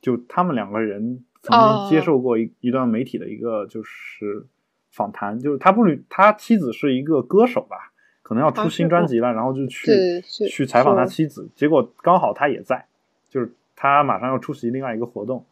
[0.00, 4.46] 就他们两个人曾经接受过一一段媒体的一个就是
[4.90, 7.92] 访谈，就是他布吕他妻子是一个歌手吧，
[8.22, 12.86] 可能要出新专辑了，然后就去去采访他妻子，结果刚好他也在，
[13.28, 15.44] 就是他马上要出席另外一个活动，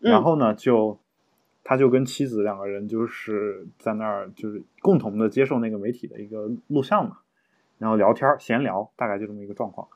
[0.00, 0.98] 然后呢就。
[1.64, 7.18] 他就跟妻子两个人就是在那儿，就是共同的接受那个媒体的一个录像嘛，
[7.78, 9.86] 然后聊天闲聊，大概就这么一个状况。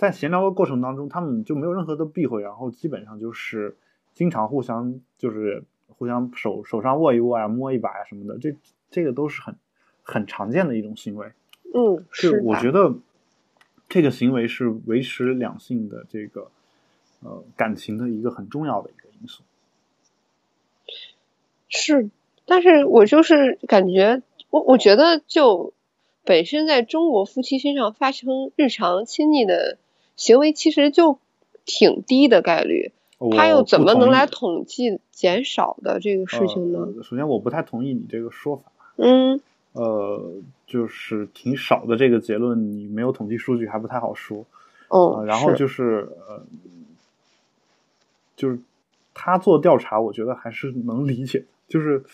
[0.00, 3.76] 在闲聊的过程当中，他们就没有任何的避讳，然后基本上就是
[4.14, 5.62] 经常互相就是
[5.98, 8.56] 互相手手上握一握啊，摸一把啊什么的，这
[8.90, 9.54] 这个都是很
[10.02, 11.26] 很常见的一种行为。
[11.74, 12.94] 嗯，是我觉得
[13.90, 16.50] 这个行为是维持两性的这个
[17.22, 19.42] 呃感情的一个很重要的一个因素。
[21.68, 22.08] 是，
[22.46, 25.74] 但是我就是感觉，我我觉得就
[26.24, 29.76] 本身在中国夫妻身上发生日常亲密的
[30.20, 31.18] 行为，其实就
[31.64, 32.92] 挺低的概率。
[33.32, 36.86] 他又怎么能来统计减少的这个事情呢？
[37.02, 38.70] 首先，我不太同意你这个说法。
[38.96, 39.40] 嗯。
[39.72, 40.34] 呃，
[40.66, 44.44] 就是挺少的这个结论，你没有统计数据还不太好说。
[44.88, 45.24] 哦。
[45.26, 46.44] 然后就是呃，
[48.36, 48.58] 就是
[49.14, 51.46] 他做调查，我觉得还是能理解。
[51.66, 52.04] 就是，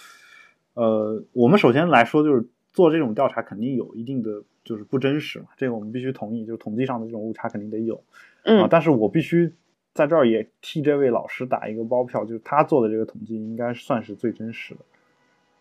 [0.75, 2.47] 呃，我们首先来说，就是
[2.77, 8.05] 做这种调查肯定有一定的就是不真实嘛，这个我们必须同意，就是统计上的这种误差肯定得有，
[8.45, 9.51] 嗯，但是我必须
[9.95, 14.81] 在这儿也替这位老师打一个包票，就是他做的这个统计应该算是最真实的，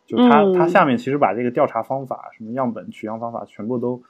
[0.05, 4.03] 就他他下面其实把这个调查方法、什么样本取样方法全部都，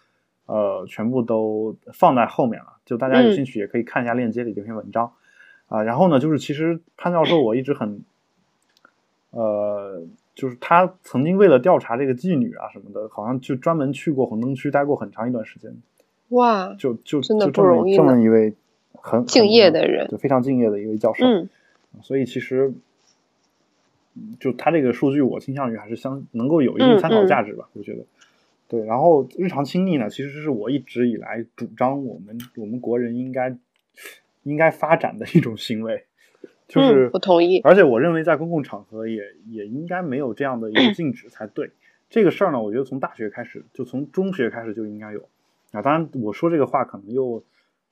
[0.48, 5.14] 呃，全部都放在后面了，就大家有兴趣也可以看一下链接里这篇文章，
[5.68, 8.04] 啊，然后呢，就是其实潘教授我一直很。
[9.32, 10.02] 呃，
[10.36, 15.74] 就是他曾经为了调查这个妓女啊什么的，好像就专门去过红灯区待过很长一段时间。
[16.30, 17.96] 哇，就就真的不容易。
[17.96, 18.54] 这么一位
[18.94, 21.26] 很敬业的人，就非常敬业的一位教授。
[21.26, 21.48] 嗯，
[22.02, 22.74] 所以其实，
[24.40, 27.70] 就他这个数据，我倾向于还是相能够有一定参考价值吧。
[27.74, 28.04] 我觉得，
[28.68, 28.84] 对。
[28.86, 33.56] 然后日常亲密呢，其实是我一直以来主张我们我们国人应该
[34.44, 36.04] 应该发展的一种行为。
[36.68, 41.72] 就是不同意，而且我认为在公共场合也也应该没有这样的一个禁止才对。
[42.10, 45.28] 这个事儿呢，我觉得从大学开始，就从中学开始就应该有。
[45.72, 47.44] 啊，当然我说这个话可能又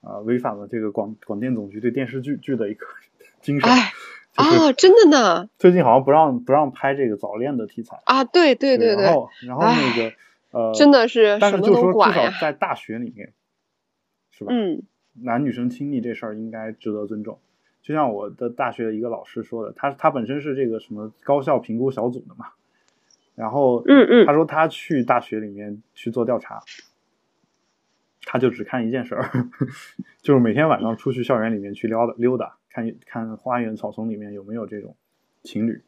[0.01, 2.85] 啊违反了这个广广电总局对电视剧剧的一个
[3.41, 3.69] 精神。
[4.35, 5.49] 啊，真的呢。
[5.59, 9.03] 最近好像不让不让拍这个早恋的题材啊，对对对对。
[9.05, 10.13] 然后然后那个
[10.51, 13.33] 呃，真的是，但是就说至少在大学里面，
[14.31, 14.51] 是吧？
[14.53, 14.83] 嗯，
[15.21, 17.39] 男女生亲密这事儿应该值得尊重。
[17.84, 22.47] 就像我的大学的一个老师说的，他他本身是这个什么高校评估小组的嘛，
[23.35, 26.60] 然后嗯嗯，他说他去大学里面去做调查。
[28.26, 29.30] 他就只看一件事儿，
[30.23, 34.95] 就是每天晚上出去校园里面去溜达溜达，看看花园草丛里面有没有这种
[35.41, 35.81] 情侣。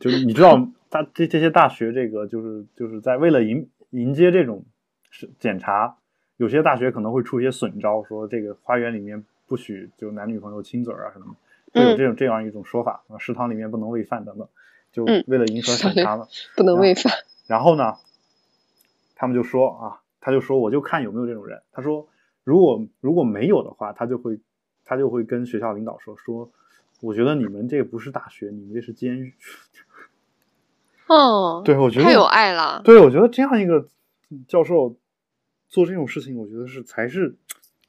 [0.00, 4.64] 就是你知道，他这这些大学这个就是就是在为了迎迎接这种
[5.08, 5.96] 是检查，
[6.36, 11.36] 有些大学可能会出一些损招，说这个花园里面不许就男女朋友亲嘴啊什么
[11.72, 14.48] 的，会有这种这样一种说法啊，食堂里面不能喂饭等等，
[14.92, 17.12] 就为了迎合审查嘛， 不能喂饭。
[17.46, 17.94] 然后呢，
[19.14, 20.00] 他们就说啊。
[20.18, 21.62] 他就说，我就看有没有这种人。
[21.70, 22.08] 他说，
[22.42, 24.40] 如果如果没有的话，他就会
[24.84, 26.50] 他就会跟学校领导说说，
[27.00, 29.34] 我觉得你们这不是大学，你们这是监狱。
[31.06, 32.82] 哦，对，我觉得太有爱了。
[32.84, 33.86] 对，我觉得这样一个
[34.48, 34.96] 教授
[35.68, 37.36] 做这种事情，我觉得是才是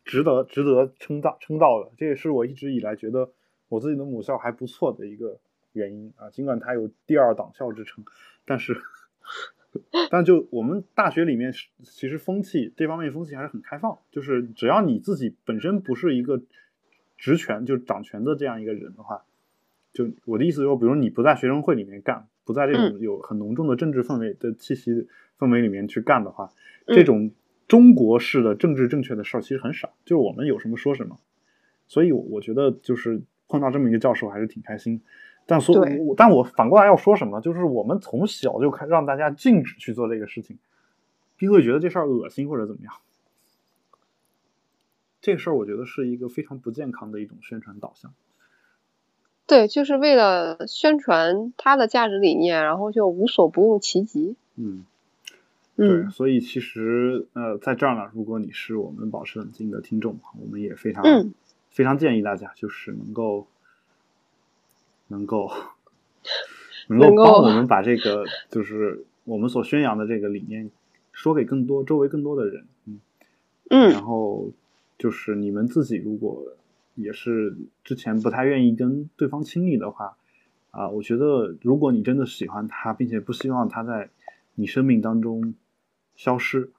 [0.08, 1.92] 值得值得称道称道的。
[1.98, 3.30] 这也是我一直以来觉得
[3.70, 5.40] 我自己的母校还不错的一个
[5.74, 6.32] 原因啊。
[6.32, 8.04] 尽管它有第二党校之称，
[8.46, 8.76] 但是。
[10.10, 11.54] 但就我们大学里面，
[11.84, 14.00] 其实风气这方面风气还是很开放。
[14.10, 16.42] 就是只要你自己本身不是一个
[17.18, 19.26] 职权就掌权的这样一个人的话，
[19.94, 25.08] 就我的意思说，比如你不在学生会里面干，不在这种有很浓重的政治氛围的气息
[25.38, 26.50] 氛围里面去干的话，
[26.88, 27.30] 这种
[27.68, 29.94] 中国式的政治正确的事儿其实很少。
[30.06, 31.20] 就是我们有什么说什么。
[31.88, 35.02] 所以我觉得就是碰到这么一个教授还是挺开心。
[35.46, 37.40] 但所我，但我反过来要说什么？
[37.40, 40.58] 就是我们从小就开让大家禁止去做这个事情，
[41.38, 42.94] 并会觉得这事儿恶心或者怎么样。
[45.22, 48.14] 这个事儿我觉得是一个非常不健康的一种宣传导向。
[49.46, 54.36] 对，就是为了宣传他的价值理念，然后就无所不用其极。
[54.56, 54.86] 嗯，
[55.78, 61.04] 对，所以其实呃，在这儿呢，如果你是我们保持冷静的听众，我们也非常
[61.70, 63.48] 非常建议大家，就是能够。
[65.10, 65.50] 能够，
[66.90, 70.70] 能够帮我们把这个，就是我们所宣扬的这个理念，
[71.14, 73.00] 说给更多周围更多的人，嗯。
[73.70, 74.52] 嗯，然后
[74.98, 76.44] 就是你们自己如果
[76.96, 77.56] 也是
[77.86, 80.18] 之前不太愿意跟对方亲密的话，
[80.72, 84.10] 啊，我觉得如果你真的喜欢他，并且不希望他在
[84.56, 85.54] 你生命当中
[86.18, 86.70] 消失，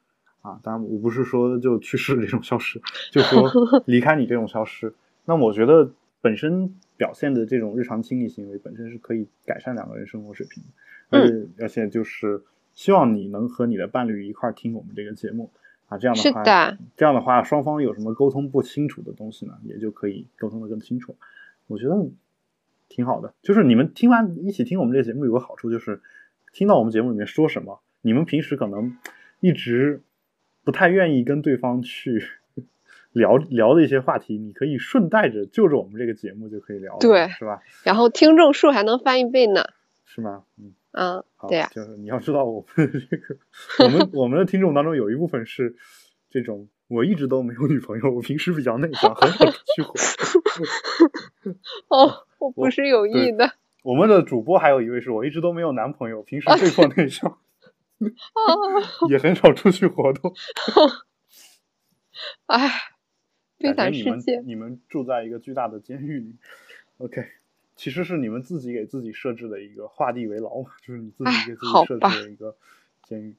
[0.42, 2.78] 啊，当然我不是说就去世这种消失，
[3.10, 3.50] 就说
[3.86, 4.92] 离开你这种消失，
[5.24, 5.90] 那我觉得
[6.20, 6.74] 本身。
[6.98, 10.64] 表现的这种日常亲密行为本身是可以改善两个人生活水平
[11.10, 12.42] 的，而且而且就是
[12.74, 15.48] 希望你能和你的伴侣一块儿听我们这个节目
[15.86, 16.42] 啊，这样的话，
[16.96, 21.14] 这样的话双方有什么沟通不清楚的东西呢，也就可以沟通的更清楚。
[21.68, 21.94] 我觉得
[22.88, 26.00] 挺好的，就是你们听完一起听我们这个节目有个好处，就是
[26.52, 28.96] 听到我们节目里面说什么，你们平时可能
[29.40, 30.02] 一直
[30.64, 32.28] 不太愿意跟对方去。
[33.12, 37.62] 聊 聊的一些话题，你可以顺带着就着我们这个节目就可以聊，对，是吧？
[37.82, 39.64] 然后听众数还能翻一倍呢，
[40.04, 40.44] 是吗？
[40.58, 43.36] 嗯，嗯，对呀，就是你要知道，我们这个
[43.82, 45.74] 我们我们的听众当中有一部分是
[46.30, 49.94] 这种，我一直都没有女朋友，我平时比较内向，很少出去活。
[51.88, 53.52] 哦，我不是有意的。
[53.82, 57.38] 我们的主播还有一位是我一直都没有男朋友，平时被迫内向，
[59.08, 60.34] 也很少出去活动。
[62.46, 62.70] 哎。
[63.74, 66.36] 感觉你们你们住在一个巨大的监狱里
[66.98, 67.24] ，OK，
[67.74, 72.56] 其实是你们自己给自己设置的一个画地为牢嘛，就是你自己给自己设置的一个
[73.02, 73.34] 监狱。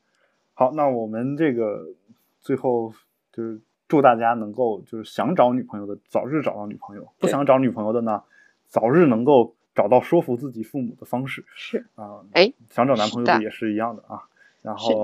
[0.54, 1.94] 好，那我们这个
[2.42, 2.94] 最后
[3.32, 8.22] 就是祝大家能够就是想找女朋友的早日找到女朋友，不想找女朋友的呢，
[8.68, 11.46] 早日能够找到说服自己父母的方式。
[11.56, 14.28] 是啊，哎，想找男朋友的也是一样的啊。
[14.62, 15.02] 然后，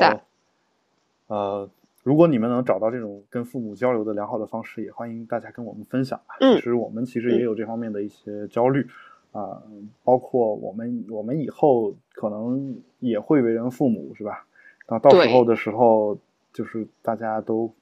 [1.28, 1.70] 呃。
[2.04, 6.22] 如果你们能找到这种跟父母交流的良好的方式，也欢迎大家跟我们分享。
[6.40, 8.86] 其实我们其实也有这方面的一些焦虑
[9.32, 9.64] 啊，
[10.04, 14.46] 包括我们我们以后可能也会为人父母，是吧？
[14.88, 16.20] 那到时候的时候，
[16.54, 17.74] 就是大家都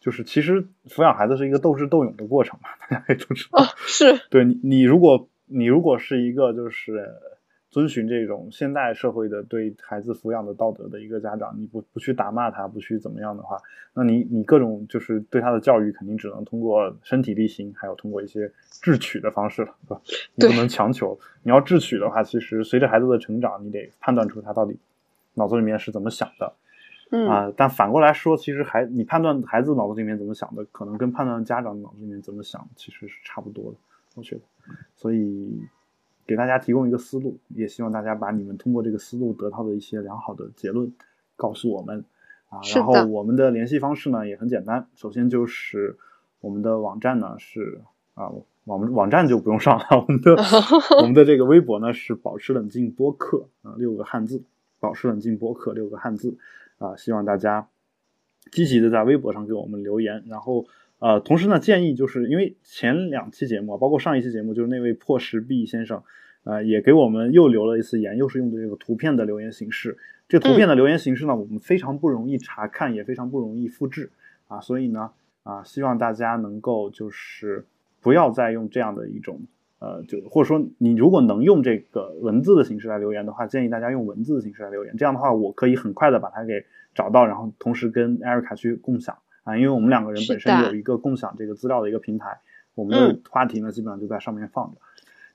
[0.00, 3.62] 就是其实抚养孩子是一个斗智斗勇的过程嘛，大家也都知道。
[3.76, 7.14] 是对你你如果你如果是一个就是。
[7.78, 13.56] 遵循这种现代社会的对孩子抚养的道德的一个家长，你不不去打骂他，不去怎么样的话，
[13.94, 18.52] 那你你各种就是对他的教育，肯定只能通过身体力行，还有通过一些
[18.82, 20.02] 智取的方式了，对吧？
[20.34, 21.16] 你不能强求。
[21.44, 24.76] 你要智取的话，其实随着孩子的成长，你得判断出他到底
[25.34, 26.52] 脑子里面是怎么想的。
[27.12, 33.78] 嗯啊，但反过来说，其实孩你判断孩子脑子里面怎么想的，可能跟判断家长脑子里面怎么想其实是差不多的。
[34.16, 34.42] 我觉得，
[34.96, 35.62] 所以
[36.28, 40.92] 给大家提供一个思路，也希望大家把你们通过这个思路得到的一些良好的结论
[41.36, 42.04] 告诉我们
[42.50, 42.60] 啊。
[42.74, 45.96] 然后我们的联系方式呢也很简单，首先就是
[46.42, 47.80] 我们的网站呢是
[48.12, 48.30] 啊，
[48.66, 50.36] 网网站就不用上了，我们的
[51.00, 54.42] 我们的这个微博呢是保持冷静播客啊，六个汉字，
[54.78, 56.36] 保持冷静播客六个汉字
[56.76, 57.66] 啊，希望大家
[58.52, 60.66] 积极的在微博上给我们留言，然后。
[61.00, 66.02] 呃，同时呢，建议就是因为前两期节目，包括上一期节目，就是那位破石壁先生，
[66.42, 69.96] 呃，也给我们又留了一次言，又是用的这个图片的留言形式。
[70.28, 74.10] 这图片的留言形式呢，我们非常不容易查看，也非常不容易复制
[74.48, 75.10] 啊，所以呢，
[75.44, 77.64] 啊，希望大家能够就是
[78.00, 79.40] 不要再用这样的一种，
[79.78, 89.16] 呃，就或者说你如果能用这个文字的形式来留言的话，建议大家用文字的形式来留言，这样的话我可以很快的把它给找到，然后同时跟艾瑞卡去共享。
[89.48, 92.38] 啊，因为我们两个人本身有一个共享这个资料的一个平台，
[92.74, 94.78] 我们的话题呢基本上就在上面放着。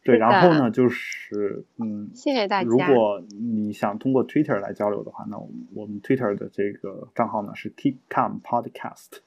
[0.04, 2.70] 对，然后呢就是嗯，谢谢大家。
[2.70, 9.20] 如果你想通过 Twitter 来交流的话，那我们我们 Twitter 的这个账号呢是 Keep Calm Podcast，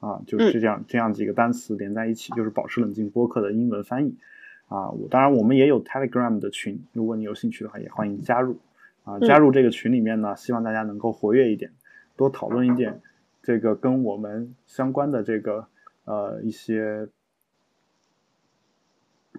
[0.00, 4.16] 啊，就是这样这样几个单词连在一起，就是保持冷静播客的英文翻译。
[4.66, 8.58] 啊，我当然我们也有 Telegram 的群，如果你有兴趣的话，也欢迎加入。
[9.04, 11.72] 啊，加入这个群里面呢，希望大家能够活跃一点，
[12.16, 13.02] 多讨论一点。
[13.42, 15.66] 这个跟我们相关的这个
[16.04, 17.08] 呃一些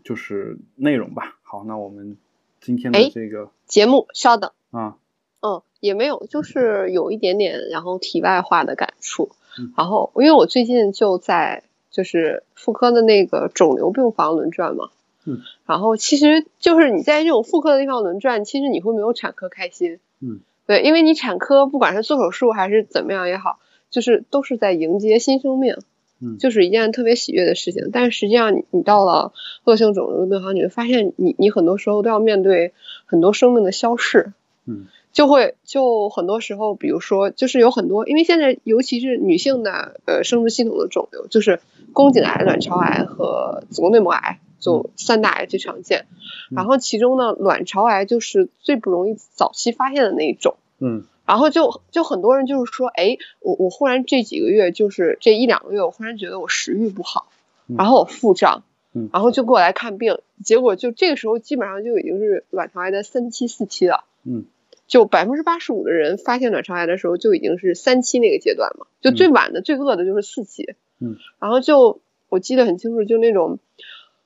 [0.03, 1.37] 就是内容吧。
[1.43, 2.17] 好，那我们
[2.59, 4.97] 今天的这个节目，稍等啊，
[5.41, 9.31] 嗯，也没有，就是有一点点，然后题外话的感触。
[9.77, 14.89] 然后，因为我最近就在就是妇科的那个肿瘤病房轮转嘛，
[15.25, 23.59] 嗯，然后其实就是你在这种妇科的地方轮转，其实你会没有产科开心，嗯，对，因为你产科不管是做手术还是怎么样也好。
[23.93, 25.75] 就是都是在迎接新生命，
[26.19, 27.91] 嗯，就是一件特别喜悦的事情。
[27.93, 29.33] 但是实际上，你你到了
[29.65, 32.73] 恶性肿瘤病房，你会发现，你你很多时候都要面对
[33.05, 34.33] 很多生命的消逝，
[34.65, 41.59] 嗯，就会就很多时候，比如说，就是有很多，因为现在尤其是女性的呃生殖系统的肿瘤，就是
[41.93, 46.07] 宫颈癌、卵巢癌和子宫内膜癌，就三大癌最常见。
[46.49, 51.05] 然后其中呢，卵巢癌就是最不容易早期发现的那一种，嗯。
[51.25, 57.31] 然后就就很多人就是说，哎，我我忽然这几个月就是这一两个月，我忽然觉得我食欲不好，
[57.77, 58.63] 然后我腹胀，
[59.11, 64.45] 然后就过来看病，结果就这个时候基本上就已经是卵巢癌的三期四期了，嗯，
[64.87, 73.59] 就百分之八十五的人发现卵巢癌的时候就已经是三期那个阶段嘛，就最晚的最恶的就是四期，嗯，然后就我记得很清楚，就那种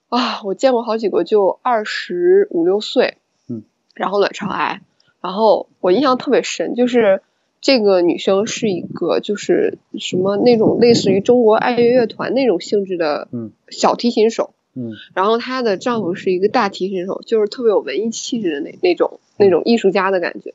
[0.09, 3.17] 啊，我见过好几个就二十五六岁，
[3.47, 3.63] 嗯，
[3.93, 4.81] 然后卵巢癌。
[5.21, 7.21] 然后我印象特别深，就是
[7.59, 13.27] 这个女生是一个就是什么那种类似于中国爱乐乐团那种性质的
[13.69, 20.53] 小提琴手，嗯，然后她的丈夫是一个大提琴手，就是特别有文艺气质的那那种那种艺术家的感觉。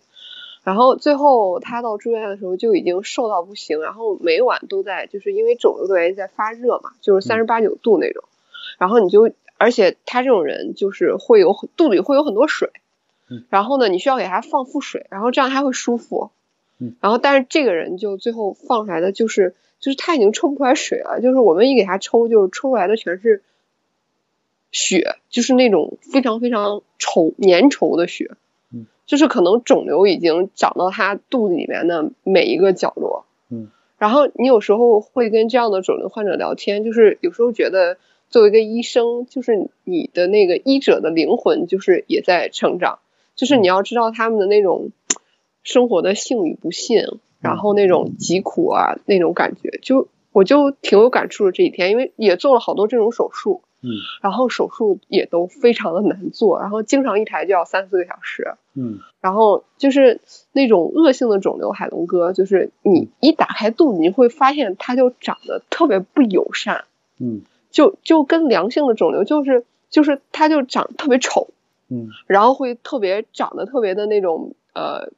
[0.63, 8.23] 然后最后她到住院的时候就已经瘦到不行，然后每晚都在就是因为肿瘤的原因在发热嘛，就是三十八九度那种。
[8.79, 12.71] 然后你就而且她这种人就是会有肚里会有很多水。
[13.51, 16.31] 然后呢，你需要给他放腹水，然后这样他会舒服。
[16.79, 23.43] 嗯，然后但是这个人就最后放出来的就是，就是他已经抽不出来水了，就是我们一给他抽，就是抽出来的全是
[24.73, 28.33] 血，就是那种非常非常稠粘稠的血。
[28.73, 33.27] 嗯，就是可能肿瘤已经长到他肚子里面的每一个角落。
[33.49, 37.99] 嗯，然后你有时候会跟这样的肿瘤患者聊天，就是有时候觉得
[38.29, 42.99] 作为一个医生，就是你的那个医者的灵魂，就是也在成长。
[43.35, 44.91] 就是你要知道他们的那种
[45.63, 53.91] 生活的幸与不幸，然后那种疾苦啊，那种感觉，就我就挺有感触的这几天，因为也做了好多这种手术，嗯，
[54.23, 60.21] 然后手术也都非常的难做，然后经常一台就要三四个小时，嗯，然后就是
[60.53, 66.85] 那种恶性的肿瘤，海龙哥，就是你一打开肚子，你会发现它就长得特别不友善，
[67.19, 71.49] 嗯，就就跟良性的肿瘤就是就是它就长特别丑。
[71.93, 75.13] 嗯，然后会特别长得特别的那种呃，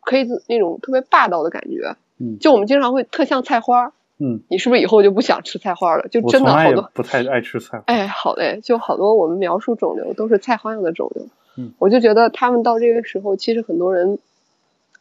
[0.00, 1.96] 可以那种特别霸道的感觉。
[2.18, 3.92] 嗯，就我们经常会特像菜花。
[4.18, 6.06] 嗯，你是不是以后就不想吃菜花了？
[6.06, 7.82] 就真的好多不太爱吃菜。
[7.86, 11.26] 哎，好嘞，就好多我们描述肿瘤都是菜花样的肿瘤。
[11.56, 14.20] 嗯，我就觉得他们到这个时候，其实很多人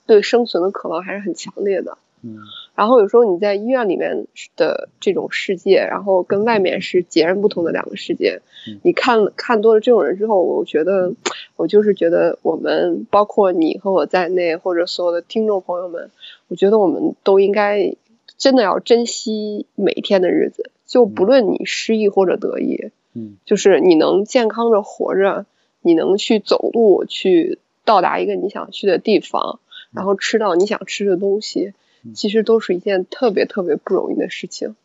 [0.08, 2.00] 对生存的渴望还是很强烈的。
[2.24, 2.38] 嗯，
[2.76, 4.26] 然后有时候你在医院里面
[4.56, 8.42] 的这种世界，然后跟外面是截然不同的两个世界。
[8.84, 11.14] 你看看多了这种人之后，我觉得
[11.56, 16.12] 我就是觉得我们，包括你和我在内，或者所有的听众朋友们，
[16.48, 17.96] 我觉得我们都应该
[18.38, 25.46] 真的要珍惜每一天的日子，就不论你失意或者得意，嗯，就是你能健康的活着，
[25.82, 29.60] 你能去走路去到达一个你想去的地方，
[29.92, 31.74] 然后吃到你想吃的东西，
[32.16, 34.76] 其实都是一件特别特别不容易的事情。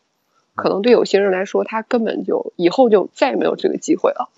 [0.55, 4.29] 可能对有些人来说，他根本就以后就再也没有这个机会了。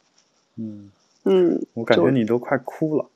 [0.57, 0.91] 嗯
[1.23, 3.09] 嗯，我感觉你都快哭了。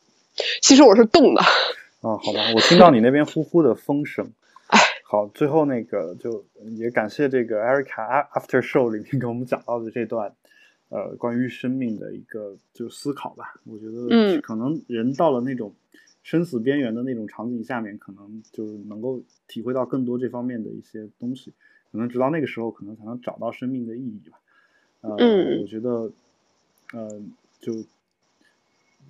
[0.62, 1.42] 其实我是冻的。
[1.42, 4.32] 啊，好吧，我听到你那边呼呼的风声。
[4.68, 6.46] 哎，好，最后那个就
[6.78, 10.34] 也感谢这个 Erica After Show 里面给我们讲到的这段，
[10.90, 13.56] 呃，关于生命的一个就思考吧。
[13.66, 15.74] 我觉得，嗯，可能人到了那种
[16.24, 21.54] 生死边缘的那种场景下面，可能就是能够体会到更多这方面的一些东西。
[21.92, 24.40] 可能直到那个时候，可能才能找到生命的意义吧。
[25.02, 25.12] 呃，
[25.62, 26.12] 我觉得，
[26.94, 27.22] 呃，
[27.60, 27.86] 就。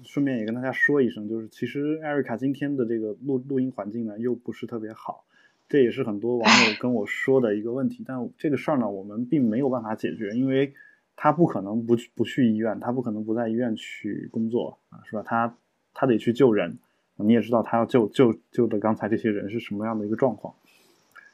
[0.03, 5.23] 顺便也跟大家说一声，就是其实艾瑞卡今天的这个录录音环境呢，又不是特别好，
[5.69, 8.03] 这也是很多网友 跟我说的一个问题。
[8.06, 10.73] 但这个事儿呢，我们并没有办法解决，因为
[11.15, 15.22] 他不可能不去不去医院，他不可能不在医院去工作啊，是吧？
[15.23, 15.56] 他
[15.94, 16.80] 他得去救人，
[17.18, 20.53] 你也知道他要救救救的刚才这些人是什么样的一个状况，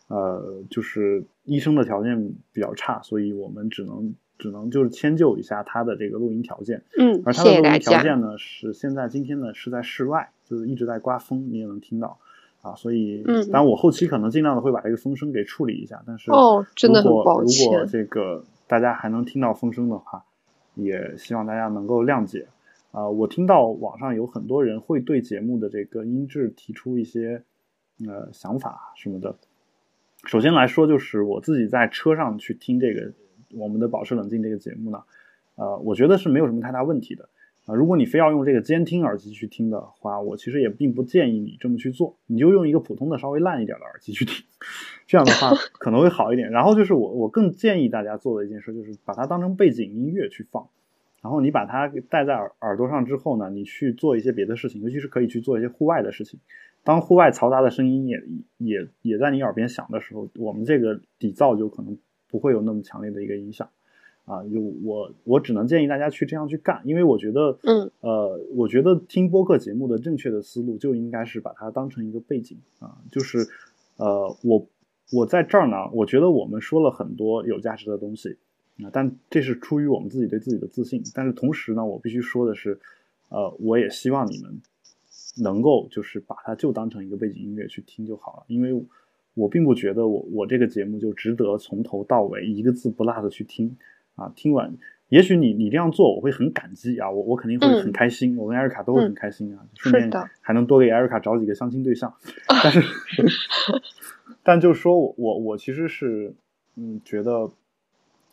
[0.08, 4.14] 呃，就是医生的条件比较差，所以我们只能。
[4.42, 12.18] 只能就是迁就一下他的这个录音条件，嗯，而他的录音条件呢是现在今天呢是在室外，就是一直在刮风，你也能听到
[12.62, 20.24] 啊，所以，嗯，当然我后期可能尽量的会把这个风声给处理一下，但是哦，真的很抱歉，如果这个大家还能听到风声的话，
[20.76, 22.48] 也希望大家能够谅解
[22.91, 23.10] 啊。
[23.10, 27.44] 我听到网上有很多人会对节目的这个音质提出一些
[28.07, 29.36] 呃想法什么的。
[30.26, 33.14] 首先来说，就是我自己在车上去听这个。
[33.56, 35.02] 我们的保持冷静这个节目呢，
[35.56, 37.28] 呃，我觉得是没有什么太大问题的
[37.66, 37.74] 啊。
[37.74, 42.16] 如果你非要用这个监听耳机去听的话，我其实也并不建议你这么去做。
[42.28, 44.45] 你就用一个普通的稍微烂一点的耳机去听，
[45.07, 46.52] 这样的话可能会好一点。
[46.52, 50.70] 然后就是我我更建议大家做的一件事，就是把它当成背景音乐去放。
[51.22, 56.40] 然后你把它戴在耳耳朵上之后呢，你去做一些别的事情，尤其是可以去做一些户外的事情。
[56.84, 58.24] 当户外嘈杂的声音也
[58.58, 61.98] 也也在你耳边响的时候，我们这个底噪就可能。
[62.32, 63.68] 不会有那么强烈的一个影响，
[64.26, 73.40] 啊，就我我只能建议大家去这样去干，因为我觉得，嗯，呃，我觉得听播客节目的正确的思路就应该是把它当成一个背景啊，就是，
[73.98, 74.68] 呃，我
[75.12, 78.38] 我在这儿呢，我觉得我们说了很多有价值的东西
[78.84, 82.80] 啊，但这是出于我们自己对自己的自信，但是同时呢，我必须说的是，
[83.30, 84.62] 呃，我也希望你们
[85.42, 88.86] 能够就是把它就当成一个背景音乐去听就好了，因为。
[89.36, 93.78] 我并不觉得我我这个节目就值得从头到尾一个字不落的去听
[94.16, 94.76] 啊，听完，
[95.08, 100.12] 也许你你这样做我会很感激啊，我我肯定会很开心，我跟艾瑞卡都会很开心啊，顺便
[100.42, 102.14] 还能多给艾瑞卡找几个相亲对象，
[102.48, 102.84] 但是，
[104.44, 106.34] 但就是说我我我其实是
[106.76, 107.50] 嗯觉得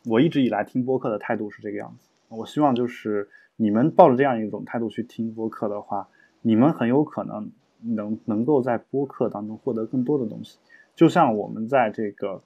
[0.06, 6.08] 我一直以来听播客的态度是这个样子，我希望就是你们抱着这样一种态度去听播客的话，
[6.42, 7.50] 你们很有可能
[7.82, 10.58] 能能够在播客当中获得更多的东西。
[10.94, 12.40] 就像我们在这个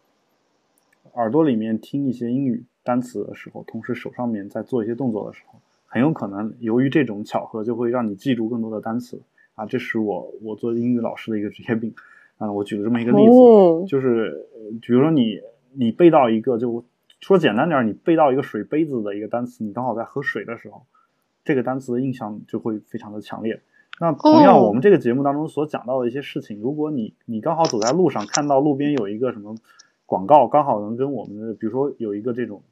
[1.12, 9.20] 耳朵里面听一些英语单词的时候，同时手上面在做一些动作的时候，很有可能由于这种巧合，就会让你记住更多的单词
[9.54, 9.66] 啊！
[9.66, 11.92] 这是我我做英语老师的一个职业病
[12.38, 12.50] 啊！
[12.50, 14.46] 我举了这么一个例子，就是
[14.80, 15.38] 比如说你
[15.74, 16.82] 你背到一个，就
[17.20, 20.86] 说简单点，你背到一个水杯子的一个单词，你刚好在喝水的时候，
[21.44, 23.60] 这个单词的印象就会非常的强烈。
[24.00, 29.54] 那同样，我们这个节目当中所讲到的一些事情，如果你你刚好走在路上，看到路边有一个什么
[30.06, 32.62] 广告，刚好能跟我们的，比如说有一个这种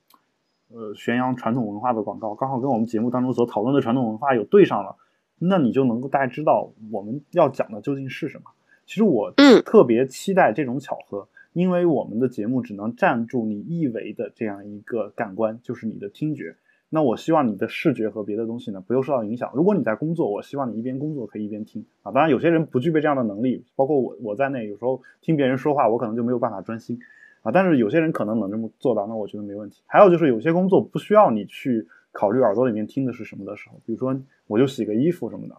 [0.73, 4.97] 呃宣扬传统文化的广告，刚好跟我们节目当中所讨论的传统文化有对上了，
[5.39, 8.45] 那你就能够大概知道我们要讲的究竟是什么。
[8.87, 9.31] 其实我
[9.67, 16.55] 特别期待这种巧合，因为我们的节目只能占住你一维的这样一个感官，就是你的听觉。
[16.89, 19.51] 那我希望你的视觉和别的东西呢，不用受到影响。
[19.57, 22.13] 如果你在工作，我希望你一边工作可以一边听啊。
[22.13, 27.01] 当然，有些人不具备这样的能力，包括我我在内，有时候听别人说话，我可能就没有办法专心
[27.43, 27.51] 啊。
[27.51, 29.83] 但是有些人可能能这么做到，那我觉得没问题。
[29.87, 34.17] 还有就是有些工作不需要你去考虑耳朵里面听的是什么的时候，比如说
[34.47, 35.57] 我就洗个衣服什么的，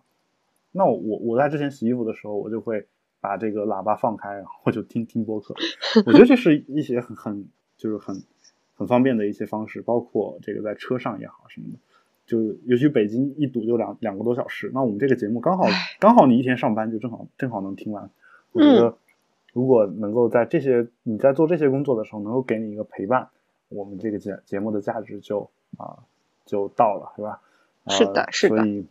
[0.72, 2.88] 那我我在之前洗衣服的时候，我就会
[3.20, 5.56] 把这个喇叭放开，然后就听听播客。
[6.06, 7.48] 我觉得这是一些很很
[7.78, 8.22] 就是很。
[8.80, 11.80] 很方便的一些方式，包括这个在车上也好什么的，
[12.26, 14.72] 就尤其北京一堵就两两个多小时。
[14.74, 15.66] 那我们这个节目刚好
[16.00, 18.10] 刚好你一天上班就正好正好能听完。
[18.54, 18.98] 我觉得
[19.52, 23.28] 如果能够在这些你在做这些工作的时候能够给你一个陪伴，
[23.68, 26.00] 我们这个节节目的价值就啊
[26.46, 27.42] 就到了，是吧？
[27.90, 28.56] 是的，是的。
[28.56, 28.86] 所以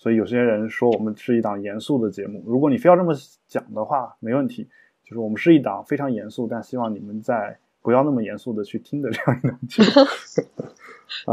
[0.00, 3.12] 所以有些人说我们是一档严肃的节目，如果你非要这么
[3.46, 4.66] 讲的话，没问题。
[5.04, 7.58] 就是我们是一档非常严肃，但希望你们在。
[7.82, 9.88] 不要那么严肃的去听的这样一档节目。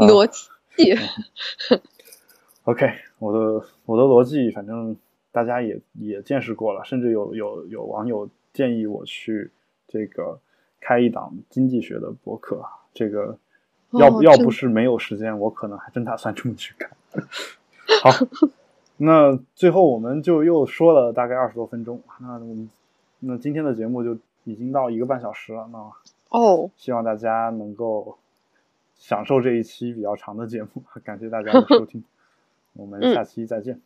[0.08, 0.48] 逻辑。
[2.64, 4.96] OK，我的我的逻辑，反正
[5.30, 9.50] 大家也也见识过了，甚至有有有网友建议我去
[9.86, 10.40] 这个
[10.80, 12.64] 开一档经济学的博客，
[12.94, 13.38] 这个
[13.90, 16.90] 要、哦要不是没有时间，我可能还真打算这么去干。
[18.02, 18.10] 好，
[18.98, 22.68] 那最后我们就又说了大概二十多分钟，那我们
[23.20, 25.78] 那今天的节目就已经到一个半小时了，那
[26.30, 28.18] 哦，希望大家能够
[28.94, 32.04] 享受这一期比较长的节目， 感谢大家的收听，
[32.74, 33.80] 我们下期再见。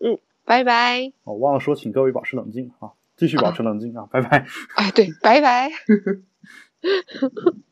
[0.00, 1.12] 嗯拜拜。
[1.24, 4.46] 我、忘了说，请各位保持冷静啊，继续保持冷静啊，拜拜。
[4.76, 5.70] 哎，对，拜拜。